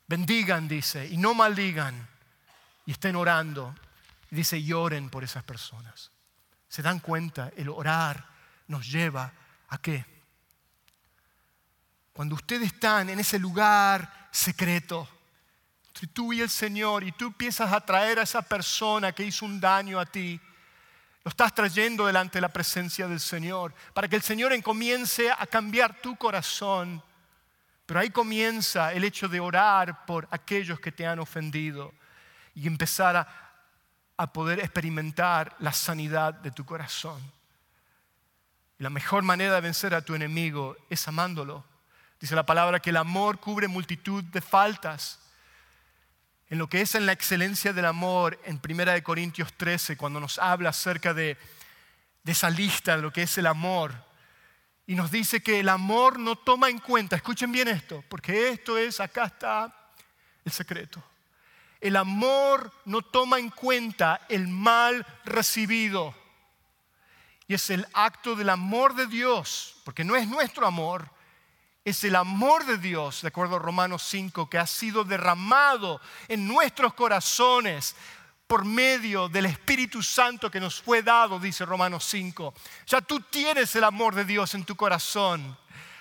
Bendigan, 0.07 0.65
dice, 0.65 1.05
y 1.05 1.17
no 1.17 1.33
maldigan, 1.33 2.07
y 2.85 2.93
estén 2.93 3.17
orando. 3.17 3.75
Dice, 4.29 4.61
lloren 4.61 5.09
por 5.09 5.23
esas 5.23 5.43
personas. 5.43 6.11
¿Se 6.67 6.81
dan 6.81 6.99
cuenta? 6.99 7.51
El 7.55 7.69
orar 7.69 8.27
nos 8.67 8.89
lleva 8.91 9.31
a 9.69 9.77
qué? 9.77 10.05
Cuando 12.13 12.35
ustedes 12.35 12.73
están 12.73 13.09
en 13.09 13.19
ese 13.19 13.39
lugar 13.39 14.29
secreto, 14.31 15.07
entre 15.87 16.07
tú 16.07 16.33
y 16.33 16.41
el 16.41 16.49
Señor, 16.49 17.03
y 17.03 17.11
tú 17.11 17.27
empiezas 17.27 17.71
a 17.71 17.81
traer 17.81 18.19
a 18.19 18.23
esa 18.23 18.41
persona 18.41 19.11
que 19.11 19.23
hizo 19.23 19.45
un 19.45 19.59
daño 19.59 19.99
a 19.99 20.05
ti, 20.05 20.39
lo 21.23 21.29
estás 21.29 21.53
trayendo 21.53 22.05
delante 22.05 22.37
de 22.37 22.41
la 22.41 22.53
presencia 22.53 23.07
del 23.07 23.19
Señor, 23.19 23.73
para 23.93 24.07
que 24.07 24.15
el 24.15 24.21
Señor 24.21 24.61
comience 24.61 25.31
a 25.31 25.45
cambiar 25.47 26.01
tu 26.01 26.15
corazón 26.15 27.03
pero 27.87 28.01
ahí 28.01 28.09
comienza 28.09 28.91
el 28.91 29.05
hecho 29.05 29.29
de 29.29 29.39
orar 29.39 30.05
por 30.05 30.27
aquellos 30.29 30.77
que 30.77 30.91
te 30.91 31.07
han 31.07 31.19
ofendido 31.19 31.93
y 32.53 32.67
empezar 32.67 33.15
a, 33.15 33.46
poder 34.25 34.59
experimentar 34.59 35.55
la 35.59 35.71
sanidad 35.71 36.33
de 36.33 36.49
tu 36.49 36.65
corazón. 36.65 37.21
Y 38.79 38.83
la 38.83 38.89
mejor 38.89 39.21
manera 39.21 39.53
de 39.53 39.61
vencer 39.61 39.93
a 39.93 40.01
tu 40.01 40.15
enemigo 40.15 40.75
es 40.89 41.07
amándolo. 41.07 41.63
Dice 42.19 42.35
la 42.35 42.45
palabra 42.45 42.79
que 42.79 42.89
el 42.89 42.97
amor 42.97 43.39
cubre 43.39 43.67
multitud 43.67 44.23
de 44.23 44.41
faltas. 44.41 45.19
En 46.49 46.57
lo 46.57 46.67
que 46.67 46.81
es 46.81 46.95
en 46.95 47.05
la 47.05 47.11
excelencia 47.11 47.73
del 47.73 47.85
amor, 47.85 48.39
en 48.45 48.59
1 48.67 49.03
Corintios 49.03 49.53
13, 49.53 49.97
cuando 49.97 50.19
nos 50.19 50.39
habla 50.39 50.69
acerca 50.69 51.13
de, 51.13 51.37
de 52.23 52.31
esa 52.31 52.49
lista 52.49 52.95
de 52.95 53.03
lo 53.03 53.13
que 53.13 53.23
es 53.23 53.37
el 53.37 53.45
amor, 53.45 53.93
y 54.87 54.95
nos 54.95 55.11
dice 55.11 55.41
que 55.41 55.59
el 55.59 55.67
amor 55.67 56.17
no 56.17 56.37
toma 56.37 56.69
en 56.69 56.79
cuenta, 56.79 57.17
escuchen 57.17 57.51
bien 57.51 57.67
esto, 57.67 58.03
porque 58.07 58.49
esto 58.49 58.77
es, 58.77 59.01
acá 59.01 59.25
está 59.25 59.91
el 60.45 60.51
secreto. 60.51 61.03
El 61.79 61.95
amor 61.95 62.71
no 62.85 63.01
toma 63.01 63.39
en 63.39 63.49
cuenta 63.49 64.21
el 64.29 64.47
mal 64.47 65.05
recibido. 65.25 66.15
Y 67.47 67.53
es 67.53 67.69
el 67.69 67.87
acto 67.93 68.35
del 68.35 68.49
amor 68.49 68.95
de 68.95 69.07
Dios, 69.07 69.75
porque 69.85 70.03
no 70.03 70.15
es 70.15 70.27
nuestro 70.27 70.67
amor, 70.67 71.09
es 71.85 72.03
el 72.03 72.17
amor 72.17 72.65
de 72.65 72.77
Dios, 72.77 73.21
de 73.21 73.29
acuerdo 73.29 73.55
a 73.55 73.59
Romanos 73.59 74.03
5, 74.03 74.49
que 74.49 74.57
ha 74.57 74.67
sido 74.67 75.05
derramado 75.05 76.01
en 76.27 76.45
nuestros 76.45 76.93
corazones 76.93 77.95
por 78.47 78.65
medio 78.65 79.29
del 79.29 79.45
Espíritu 79.45 80.01
Santo 80.01 80.49
que 80.49 80.59
nos 80.59 80.81
fue 80.81 81.03
dado, 81.03 81.39
dice 81.39 81.65
Romanos 81.65 82.05
5. 82.05 82.53
Ya 82.87 83.01
tú 83.01 83.21
tienes 83.21 83.75
el 83.75 83.83
amor 83.83 84.15
de 84.15 84.25
Dios 84.25 84.53
en 84.53 84.65
tu 84.65 84.75
corazón. 84.75 85.57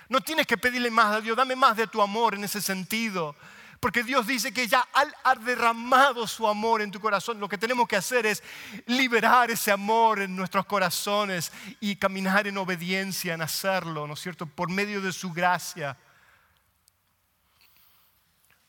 No 0.08 0.20
tienes 0.20 0.46
que 0.46 0.56
pedirle 0.56 0.90
más 0.90 1.06
a 1.06 1.20
Dios, 1.20 1.36
dame 1.36 1.56
más 1.56 1.76
de 1.76 1.88
tu 1.88 2.00
amor 2.00 2.34
en 2.34 2.44
ese 2.44 2.60
sentido. 2.60 3.34
Porque 3.80 4.02
Dios 4.02 4.26
dice 4.26 4.52
que 4.52 4.66
ya 4.66 4.86
ha 4.92 5.34
derramado 5.34 6.26
su 6.26 6.48
amor 6.48 6.80
en 6.80 6.90
tu 6.90 7.00
corazón. 7.00 7.38
Lo 7.38 7.48
que 7.48 7.58
tenemos 7.58 7.86
que 7.86 7.96
hacer 7.96 8.26
es 8.26 8.42
liberar 8.86 9.50
ese 9.50 9.70
amor 9.70 10.20
en 10.20 10.34
nuestros 10.34 10.66
corazones 10.66 11.52
y 11.80 11.96
caminar 11.96 12.46
en 12.46 12.58
obediencia, 12.58 13.34
en 13.34 13.42
hacerlo, 13.42 14.06
¿no 14.06 14.14
es 14.14 14.20
cierto? 14.20 14.46
Por 14.46 14.70
medio 14.70 15.00
de 15.00 15.12
su 15.12 15.32
gracia. 15.32 15.96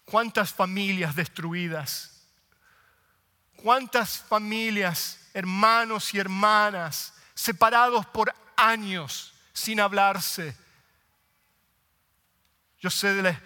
¿Cuántas 0.05 0.53
familias 0.53 1.15
destruidas? 1.15 2.23
¿Cuántas 3.57 4.19
familias, 4.19 5.29
hermanos 5.33 6.13
y 6.13 6.19
hermanas, 6.19 7.13
separados 7.33 8.05
por 8.05 8.33
años 8.55 9.33
sin 9.51 9.79
hablarse? 9.79 10.55
Yo 12.79 12.89
sé 12.89 13.13
de, 13.13 13.37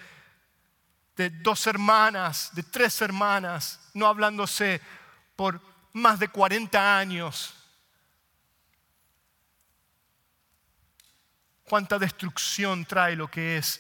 de 1.22 1.30
dos 1.30 1.68
hermanas, 1.68 2.50
de 2.54 2.64
tres 2.64 3.00
hermanas, 3.00 3.80
no 3.94 4.08
hablándose 4.08 4.82
por 5.36 5.62
más 5.94 6.18
de 6.18 6.30
40 6.30 6.98
años. 6.98 7.54
Cuánta 11.64 12.00
destrucción 12.00 12.86
trae 12.86 13.16
lo 13.16 13.30
que 13.30 13.58
es 13.58 13.80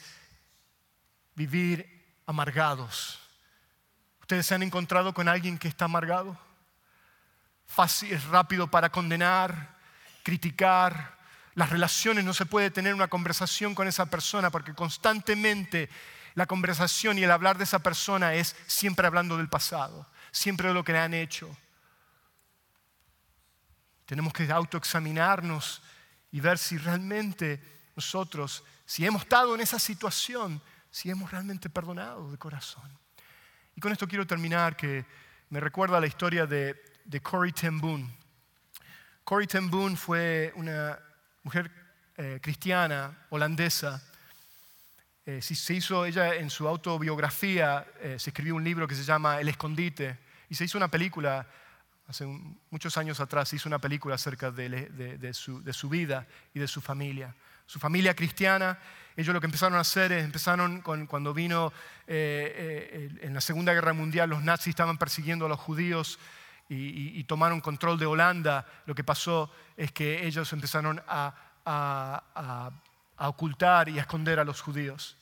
vivir 1.34 2.22
amargados. 2.28 3.20
¿Ustedes 4.20 4.46
se 4.46 4.54
han 4.54 4.62
encontrado 4.62 5.12
con 5.12 5.28
alguien 5.28 5.58
que 5.58 5.68
está 5.68 5.86
amargado? 5.86 6.38
Fácil, 7.66 8.14
es 8.14 8.24
rápido 8.26 8.70
para 8.70 8.92
condenar, 8.92 9.80
criticar. 10.22 11.18
Las 11.56 11.72
relaciones 11.72 12.24
no 12.24 12.36
se 12.36 12.46
puede 12.46 12.70
tener 12.70 12.94
una 12.94 13.08
conversación 13.08 13.74
con 13.74 13.88
esa 13.88 14.06
persona 14.06 14.52
porque 14.52 14.76
constantemente 14.76 15.90
la 16.34 16.46
conversación 16.46 17.18
y 17.18 17.24
el 17.24 17.32
hablar 17.32 17.58
de 17.58 17.66
esa 17.66 17.80
persona 17.80 18.34
es 18.34 18.56
siempre 18.68 19.08
hablando 19.08 19.38
del 19.38 19.50
pasado, 19.50 20.08
siempre 20.32 20.70
de 20.70 20.74
lo 20.74 20.84
que 20.84 20.94
le 20.94 21.00
han 21.00 21.14
hecho. 21.14 21.56
Tenemos 24.06 24.34
que 24.34 24.50
autoexaminarnos 24.52 25.82
y 26.32 26.40
ver 26.40 26.58
si 26.58 26.78
realmente 26.78 27.62
nosotros, 27.96 28.64
si 28.86 29.06
hemos 29.06 29.24
estado 29.24 29.56
en 29.56 29.62
esa 29.62 29.80
situación, 29.80 30.62
si 30.90 31.10
hemos 31.10 31.32
realmente 31.32 31.70
perdonado 31.70 32.32
de 32.32 32.38
corazón. 32.38 32.90
Y 33.76 33.82
con 33.82 33.92
esto 33.92 34.08
quiero 34.08 34.28
terminar, 34.28 34.76
que 34.76 35.06
me 35.50 35.60
recuerda 35.60 36.00
la 36.00 36.08
historia 36.08 36.46
de, 36.46 36.82
de 37.06 37.22
Corrie 37.22 37.54
ten 37.54 37.80
Boom. 37.80 38.12
Corrie 39.24 39.48
ten 39.48 39.70
Boom 39.70 39.96
fue 39.96 40.52
una 40.56 41.00
mujer 41.44 41.72
eh, 42.18 42.40
cristiana 42.42 43.26
holandesa. 43.30 44.02
Eh, 45.26 45.42
se 45.42 45.74
hizo 45.74 46.06
ella 46.06 46.36
en 46.36 46.50
su 46.50 46.68
autobiografía, 46.68 47.86
eh, 48.00 48.18
se 48.18 48.32
escribió 48.32 48.56
un 48.56 48.64
libro 48.64 48.88
que 48.88 48.96
se 48.96 49.04
llama 49.04 49.40
El 49.40 49.50
escondite 49.50 50.18
y 50.50 50.56
se 50.56 50.66
hizo 50.66 50.78
una 50.78 50.90
película 50.90 51.48
hace 52.08 52.26
muchos 52.70 52.98
años 52.98 53.22
atrás 53.22 53.48
se 53.48 53.56
hizo 53.56 53.70
una 53.70 53.80
película 53.80 54.16
acerca 54.16 54.52
de, 54.52 55.34
su, 55.34 55.64
de, 55.64 55.72
su, 55.72 55.88
vida 55.88 56.28
y 56.54 56.60
de 56.60 56.68
su 56.68 56.82
familia. 56.82 57.34
Su 57.66 57.80
familia 57.80 58.14
cristiana 58.14 58.78
ellos 59.16 59.34
lo 59.34 59.42
que 59.42 59.48
empezaron 59.48 59.78
a 59.78 59.82
hacer 59.82 60.12
es, 60.14 60.24
empezaron 60.24 60.82
cuando 60.82 61.34
vino 61.34 61.74
eh, 62.08 63.10
en 63.22 63.34
la 63.34 63.42
Segunda 63.42 63.74
Guerra 63.74 63.94
Mundial, 63.94 64.30
los 64.30 64.42
nazis 64.42 64.70
estaban 64.70 64.98
persiguiendo 64.98 65.46
a 65.46 65.50
los 65.50 65.60
judíos 65.60 66.18
y, 66.70 67.22
tomaron 67.26 67.60
control 67.60 68.00
de 68.00 68.06
Holanda. 68.06 68.66
Lo 68.86 68.96
que 68.96 69.04
pasó 69.04 69.52
es 69.76 69.92
que 69.92 70.26
ellos 70.26 70.54
empezaron 70.54 71.02
a, 71.06 72.72
ocultar 73.30 73.90
y 73.90 73.98
a 73.98 74.02
esconder 74.02 74.40
a 74.40 74.44
los 74.44 74.62
judíos. 74.62 75.18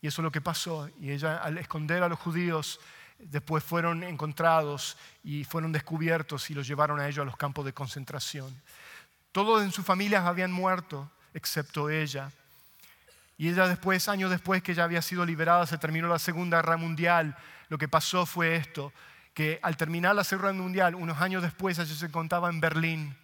Y 0.00 0.06
eso 0.06 0.22
es 0.22 0.24
lo 0.24 0.32
que 0.32 0.40
pasó. 0.40 0.88
Y 1.00 1.10
ella, 1.10 1.38
al 1.38 1.58
esconder 1.58 2.02
a 2.02 2.08
los 2.08 2.18
judíos, 2.18 2.80
después 3.18 3.64
fueron 3.64 4.02
encontrados 4.04 4.96
y 5.24 5.44
fueron 5.44 5.72
descubiertos 5.72 6.50
y 6.50 6.54
los 6.54 6.66
llevaron 6.66 7.00
a 7.00 7.08
ellos 7.08 7.22
a 7.22 7.26
los 7.26 7.36
campos 7.36 7.64
de 7.64 7.72
concentración. 7.72 8.54
Todos 9.32 9.62
en 9.62 9.72
su 9.72 9.82
familia 9.82 10.26
habían 10.26 10.52
muerto, 10.52 11.10
excepto 11.34 11.90
ella. 11.90 12.30
Y 13.36 13.48
ella 13.48 13.68
después, 13.68 14.08
años 14.08 14.30
después 14.30 14.62
que 14.62 14.74
ya 14.74 14.84
había 14.84 15.02
sido 15.02 15.24
liberada, 15.24 15.66
se 15.66 15.78
terminó 15.78 16.08
la 16.08 16.18
Segunda 16.18 16.58
Guerra 16.58 16.76
Mundial. 16.76 17.36
Lo 17.68 17.78
que 17.78 17.86
pasó 17.88 18.26
fue 18.26 18.56
esto, 18.56 18.92
que 19.32 19.60
al 19.62 19.76
terminar 19.76 20.16
la 20.16 20.24
Segunda 20.24 20.50
Guerra 20.50 20.62
Mundial, 20.62 20.94
unos 20.96 21.20
años 21.20 21.42
después, 21.42 21.78
ella 21.78 21.94
se 21.94 22.06
encontraba 22.06 22.50
en 22.50 22.60
Berlín. 22.60 23.16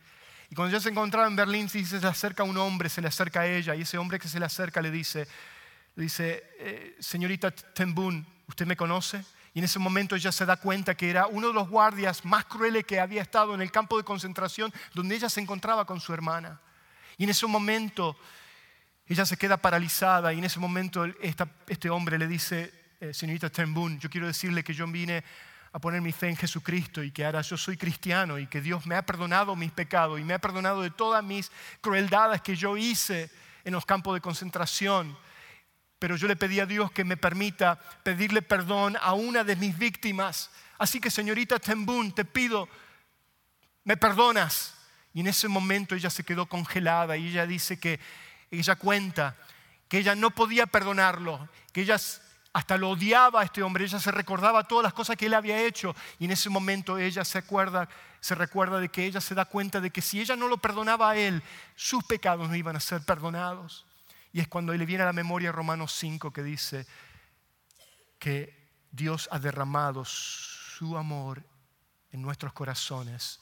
Y 0.51 0.55
cuando 0.55 0.75
ella 0.75 0.83
se 0.83 0.91
encontraba 0.91 1.27
en 1.27 1.37
Berlín, 1.37 1.69
se 1.69 2.01
le 2.01 2.07
acerca 2.07 2.43
un 2.43 2.57
hombre, 2.57 2.89
se 2.89 3.01
le 3.01 3.09
acerca 3.09 3.41
a 3.41 3.47
ella, 3.47 3.75
y 3.75 3.83
ese 3.83 3.99
hombre 3.99 4.19
que 4.19 4.29
se 4.29 4.39
le 4.39 4.47
acerca 4.47 4.81
le 4.81 4.91
dice, 4.91 5.27
le 5.97 6.03
dice 6.03 6.43
eh, 6.59 6.97
señorita 7.01 7.51
Tembun, 7.51 8.27
¿usted 8.47 8.67
me 8.67 8.77
conoce? 8.77 9.25
Y 9.55 9.61
en 9.61 9.65
ese 9.65 9.79
momento 9.79 10.17
ella 10.17 10.33
se 10.33 10.45
da 10.45 10.57
cuenta 10.57 10.97
que 10.97 11.09
era 11.09 11.29
uno 11.29 11.49
de 11.49 11.55
los 11.55 11.69
guardias 11.69 12.25
más 12.25 12.45
crueles 12.47 12.85
que 12.85 12.99
había 12.99 13.23
estado 13.23 13.55
en 13.55 13.63
el 13.63 13.71
campo 13.71 13.97
de 13.97 14.03
concentración 14.03 14.73
donde 14.95 15.15
ella 15.15 15.29
se 15.29 15.41
encontraba 15.41 15.85
con 15.85 16.01
su 16.01 16.13
hermana. 16.13 16.61
Y 17.17 17.25
en 17.25 17.31
ese 17.31 17.47
momento 17.47 18.19
ella 19.07 19.25
se 19.25 19.37
queda 19.37 19.57
paralizada 19.57 20.33
y 20.33 20.39
en 20.39 20.45
ese 20.45 20.59
momento 20.59 21.05
este 21.69 21.89
hombre 21.89 22.19
le 22.19 22.27
dice, 22.27 22.73
eh, 23.01 23.15
señorita 23.15 23.49
Turnbull, 23.49 23.99
yo 24.01 24.11
quiero 24.11 24.27
decirle 24.27 24.65
que 24.65 24.75
yo 24.75 24.87
vine 24.89 25.23
a 25.75 25.81
poner 25.81 26.01
mi 26.01 26.13
fe 26.13 26.29
en 26.29 26.37
Jesucristo 26.37 27.03
y 27.03 27.11
que 27.11 27.27
ahora 27.27 27.41
yo 27.41 27.57
soy 27.57 27.77
cristiano 27.77 28.39
y 28.39 28.47
que 28.47 28.61
Dios 28.61 28.87
me 28.87 28.95
ha 28.95 29.05
perdonado 29.05 29.57
mis 29.57 29.73
pecados 29.73 30.21
y 30.21 30.23
me 30.23 30.35
ha 30.35 30.39
perdonado 30.39 30.83
de 30.83 30.93
todas 30.93 31.25
mis 31.25 31.51
crueldades 31.81 32.41
que 32.43 32.55
yo 32.55 32.77
hice 32.77 33.29
en 33.65 33.73
los 33.73 33.85
campos 33.85 34.15
de 34.15 34.21
concentración. 34.21 35.19
Pero 35.99 36.15
yo 36.15 36.29
le 36.29 36.37
pedí 36.37 36.61
a 36.61 36.67
Dios 36.67 36.93
que 36.93 37.03
me 37.03 37.17
permita 37.17 37.77
pedirle 38.05 38.41
perdón 38.41 38.97
a 39.01 39.15
una 39.15 39.43
de 39.43 39.57
mis 39.57 39.77
víctimas. 39.77 40.49
Así 40.79 41.01
que 41.01 41.11
señorita 41.11 41.59
Tembun, 41.59 42.13
te 42.13 42.25
pido, 42.25 42.69
me 43.83 43.97
perdonas. 43.97 44.75
Y 45.13 45.23
en 45.23 45.27
ese 45.27 45.49
momento 45.49 45.97
ella 45.97 46.09
se 46.09 46.23
quedó 46.23 46.47
congelada 46.47 47.17
y 47.17 47.31
ella 47.31 47.49
dice 47.49 47.81
que 47.81 47.99
ella 48.49 48.77
cuenta 48.77 49.37
que 49.89 49.99
ella 49.99 50.15
no 50.15 50.31
podía 50.31 50.67
perdonarlo, 50.67 51.49
que 51.73 51.81
ella 51.81 51.99
hasta 52.55 52.79
lo 52.79 52.91
odiaba 52.91 53.41
a 53.41 53.45
este 53.45 53.65
hombre, 53.65 53.85
ella 53.85 53.99
se 53.99 54.13
recordaba 54.13 54.63
todas 54.63 54.85
las 54.85 54.95
cosas 54.95 55.17
que 55.17 55.27
él 55.27 55.35
había 55.35 55.61
hecho 55.61 55.95
y 56.21 56.27
en 56.27 56.31
ese 56.31 56.49
momento 56.49 56.97
ella 56.97 57.25
se 57.25 57.43
se 58.21 58.35
recuerda 58.37 58.79
de 58.79 58.89
que 58.89 59.05
ella 59.05 59.21
se 59.21 59.35
da 59.35 59.45
cuenta 59.45 59.81
de 59.81 59.91
que 59.91 60.01
si 60.01 60.21
ella 60.21 60.37
no 60.37 60.47
lo 60.47 60.57
perdonaba 60.59 61.11
a 61.11 61.17
él, 61.17 61.43
sus 61.75 62.05
pecados 62.05 62.49
no 62.49 62.55
iban 62.55 62.77
a 62.77 62.81
ser 62.81 63.03
perdonados. 63.03 63.85
Y 64.33 64.41
es 64.41 64.47
cuando 64.47 64.73
le 64.73 64.87
viene 64.87 65.03
a 65.03 65.07
la 65.07 65.13
memoria 65.13 65.51
Romanos 65.51 65.93
5 65.95 66.33
que 66.33 66.45
dice 66.45 66.87
que 68.21 68.71
Dios 68.93 69.29
ha 69.33 69.41
derramado 69.41 70.05
su 70.05 70.97
amor 70.97 71.43
en 72.13 72.23
nuestros 72.23 72.53
corazones 72.53 73.41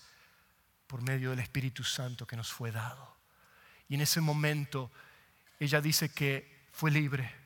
por 0.86 1.02
medio 1.02 1.30
del 1.30 1.40
Espíritu 1.40 1.84
Santo 1.84 2.26
que 2.26 2.36
nos 2.36 2.50
fue 2.50 2.72
dado. 2.72 3.14
Y 3.88 3.94
en 3.94 4.00
ese 4.00 4.22
momento 4.22 4.90
ella 5.60 5.82
dice 5.82 6.08
que 6.14 6.66
fue 6.72 6.90
libre. 6.90 7.41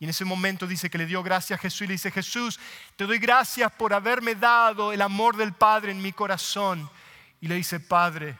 Y 0.00 0.04
en 0.04 0.10
ese 0.10 0.24
momento 0.24 0.66
dice 0.66 0.88
que 0.88 0.98
le 0.98 1.06
dio 1.06 1.22
gracias 1.22 1.58
a 1.58 1.62
Jesús 1.62 1.82
y 1.82 1.86
le 1.88 1.94
dice, 1.94 2.10
Jesús, 2.10 2.60
te 2.94 3.04
doy 3.04 3.18
gracias 3.18 3.72
por 3.72 3.92
haberme 3.92 4.36
dado 4.36 4.92
el 4.92 5.02
amor 5.02 5.36
del 5.36 5.52
Padre 5.52 5.90
en 5.90 6.00
mi 6.00 6.12
corazón. 6.12 6.88
Y 7.40 7.48
le 7.48 7.56
dice, 7.56 7.80
Padre, 7.80 8.38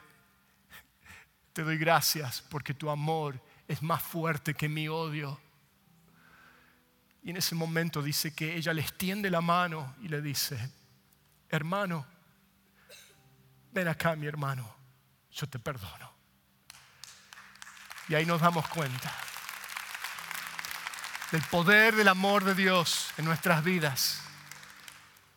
te 1.52 1.64
doy 1.64 1.76
gracias 1.76 2.42
porque 2.48 2.74
tu 2.74 2.88
amor 2.88 3.40
es 3.66 3.82
más 3.82 4.02
fuerte 4.02 4.54
que 4.54 4.68
mi 4.68 4.86
odio. 4.86 5.40
Y 7.24 7.30
en 7.30 7.36
ese 7.36 7.56
momento 7.56 8.02
dice 8.02 8.32
que 8.32 8.54
ella 8.54 8.72
le 8.72 8.82
extiende 8.82 9.28
la 9.28 9.40
mano 9.40 9.96
y 10.00 10.08
le 10.08 10.22
dice, 10.22 10.72
hermano, 11.48 12.06
ven 13.72 13.88
acá 13.88 14.14
mi 14.14 14.28
hermano, 14.28 14.76
yo 15.32 15.48
te 15.48 15.58
perdono. 15.58 16.12
Y 18.08 18.14
ahí 18.14 18.24
nos 18.24 18.40
damos 18.40 18.66
cuenta 18.68 19.12
del 21.32 21.42
poder 21.42 21.94
del 21.94 22.08
amor 22.08 22.44
de 22.44 22.54
Dios 22.54 23.10
en 23.18 23.24
nuestras 23.24 23.62
vidas. 23.62 24.22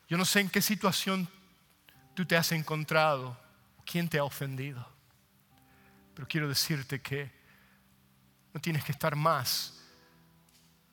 Yo 0.07 0.17
no 0.17 0.25
sé 0.25 0.41
en 0.41 0.49
qué 0.49 0.61
situación 0.61 1.29
tú 2.13 2.25
te 2.25 2.37
has 2.37 2.51
encontrado, 2.51 3.39
quién 3.85 4.09
te 4.09 4.17
ha 4.17 4.23
ofendido, 4.23 4.87
pero 6.13 6.27
quiero 6.27 6.47
decirte 6.47 7.01
que 7.01 7.31
no 8.53 8.59
tienes 8.59 8.83
que 8.83 8.91
estar 8.91 9.15
más 9.15 9.81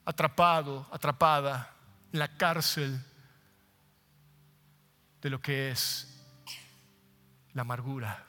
atrapado, 0.04 0.88
atrapada 0.92 1.74
en 2.12 2.18
la 2.18 2.28
cárcel 2.36 3.04
de 5.20 5.30
lo 5.30 5.40
que 5.40 5.70
es 5.70 6.22
la 7.52 7.62
amargura 7.62 8.28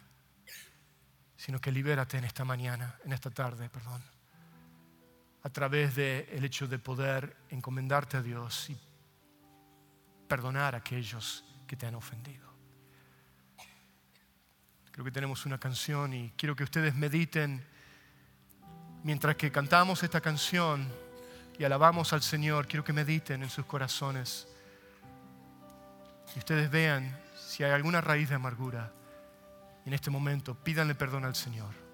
sino 1.39 1.61
que 1.61 1.71
libérate 1.71 2.17
en 2.17 2.25
esta 2.25 2.43
mañana, 2.43 2.99
en 3.05 3.13
esta 3.13 3.31
tarde, 3.31 3.69
perdón, 3.69 4.03
a 5.43 5.49
través 5.49 5.95
del 5.95 6.43
hecho 6.43 6.67
de 6.67 6.79
poder 6.79 7.35
encomendarte 7.49 8.17
a 8.17 8.21
Dios 8.21 8.69
y 8.69 8.77
perdonar 10.27 10.75
a 10.75 10.79
aquellos 10.79 11.45
que 11.65 11.75
te 11.75 11.85
han 11.85 11.95
ofendido. 11.95 12.47
Creo 14.91 15.05
que 15.05 15.11
tenemos 15.11 15.45
una 15.45 15.57
canción 15.57 16.13
y 16.13 16.33
quiero 16.35 16.55
que 16.55 16.63
ustedes 16.63 16.93
mediten 16.93 17.65
mientras 19.03 19.35
que 19.35 19.51
cantamos 19.51 20.03
esta 20.03 20.19
canción 20.19 20.87
y 21.57 21.63
alabamos 21.63 22.11
al 22.13 22.21
Señor, 22.21 22.67
quiero 22.67 22.83
que 22.83 22.93
mediten 22.93 23.43
en 23.43 23.49
sus 23.49 23.65
corazones 23.65 24.47
y 26.35 26.39
ustedes 26.39 26.69
vean 26.69 27.17
si 27.37 27.63
hay 27.63 27.71
alguna 27.71 28.01
raíz 28.01 28.29
de 28.29 28.35
amargura. 28.35 28.91
En 29.85 29.93
este 29.93 30.09
momento 30.09 30.53
pídanle 30.53 30.95
perdón 30.95 31.25
al 31.25 31.35
Señor. 31.35 31.88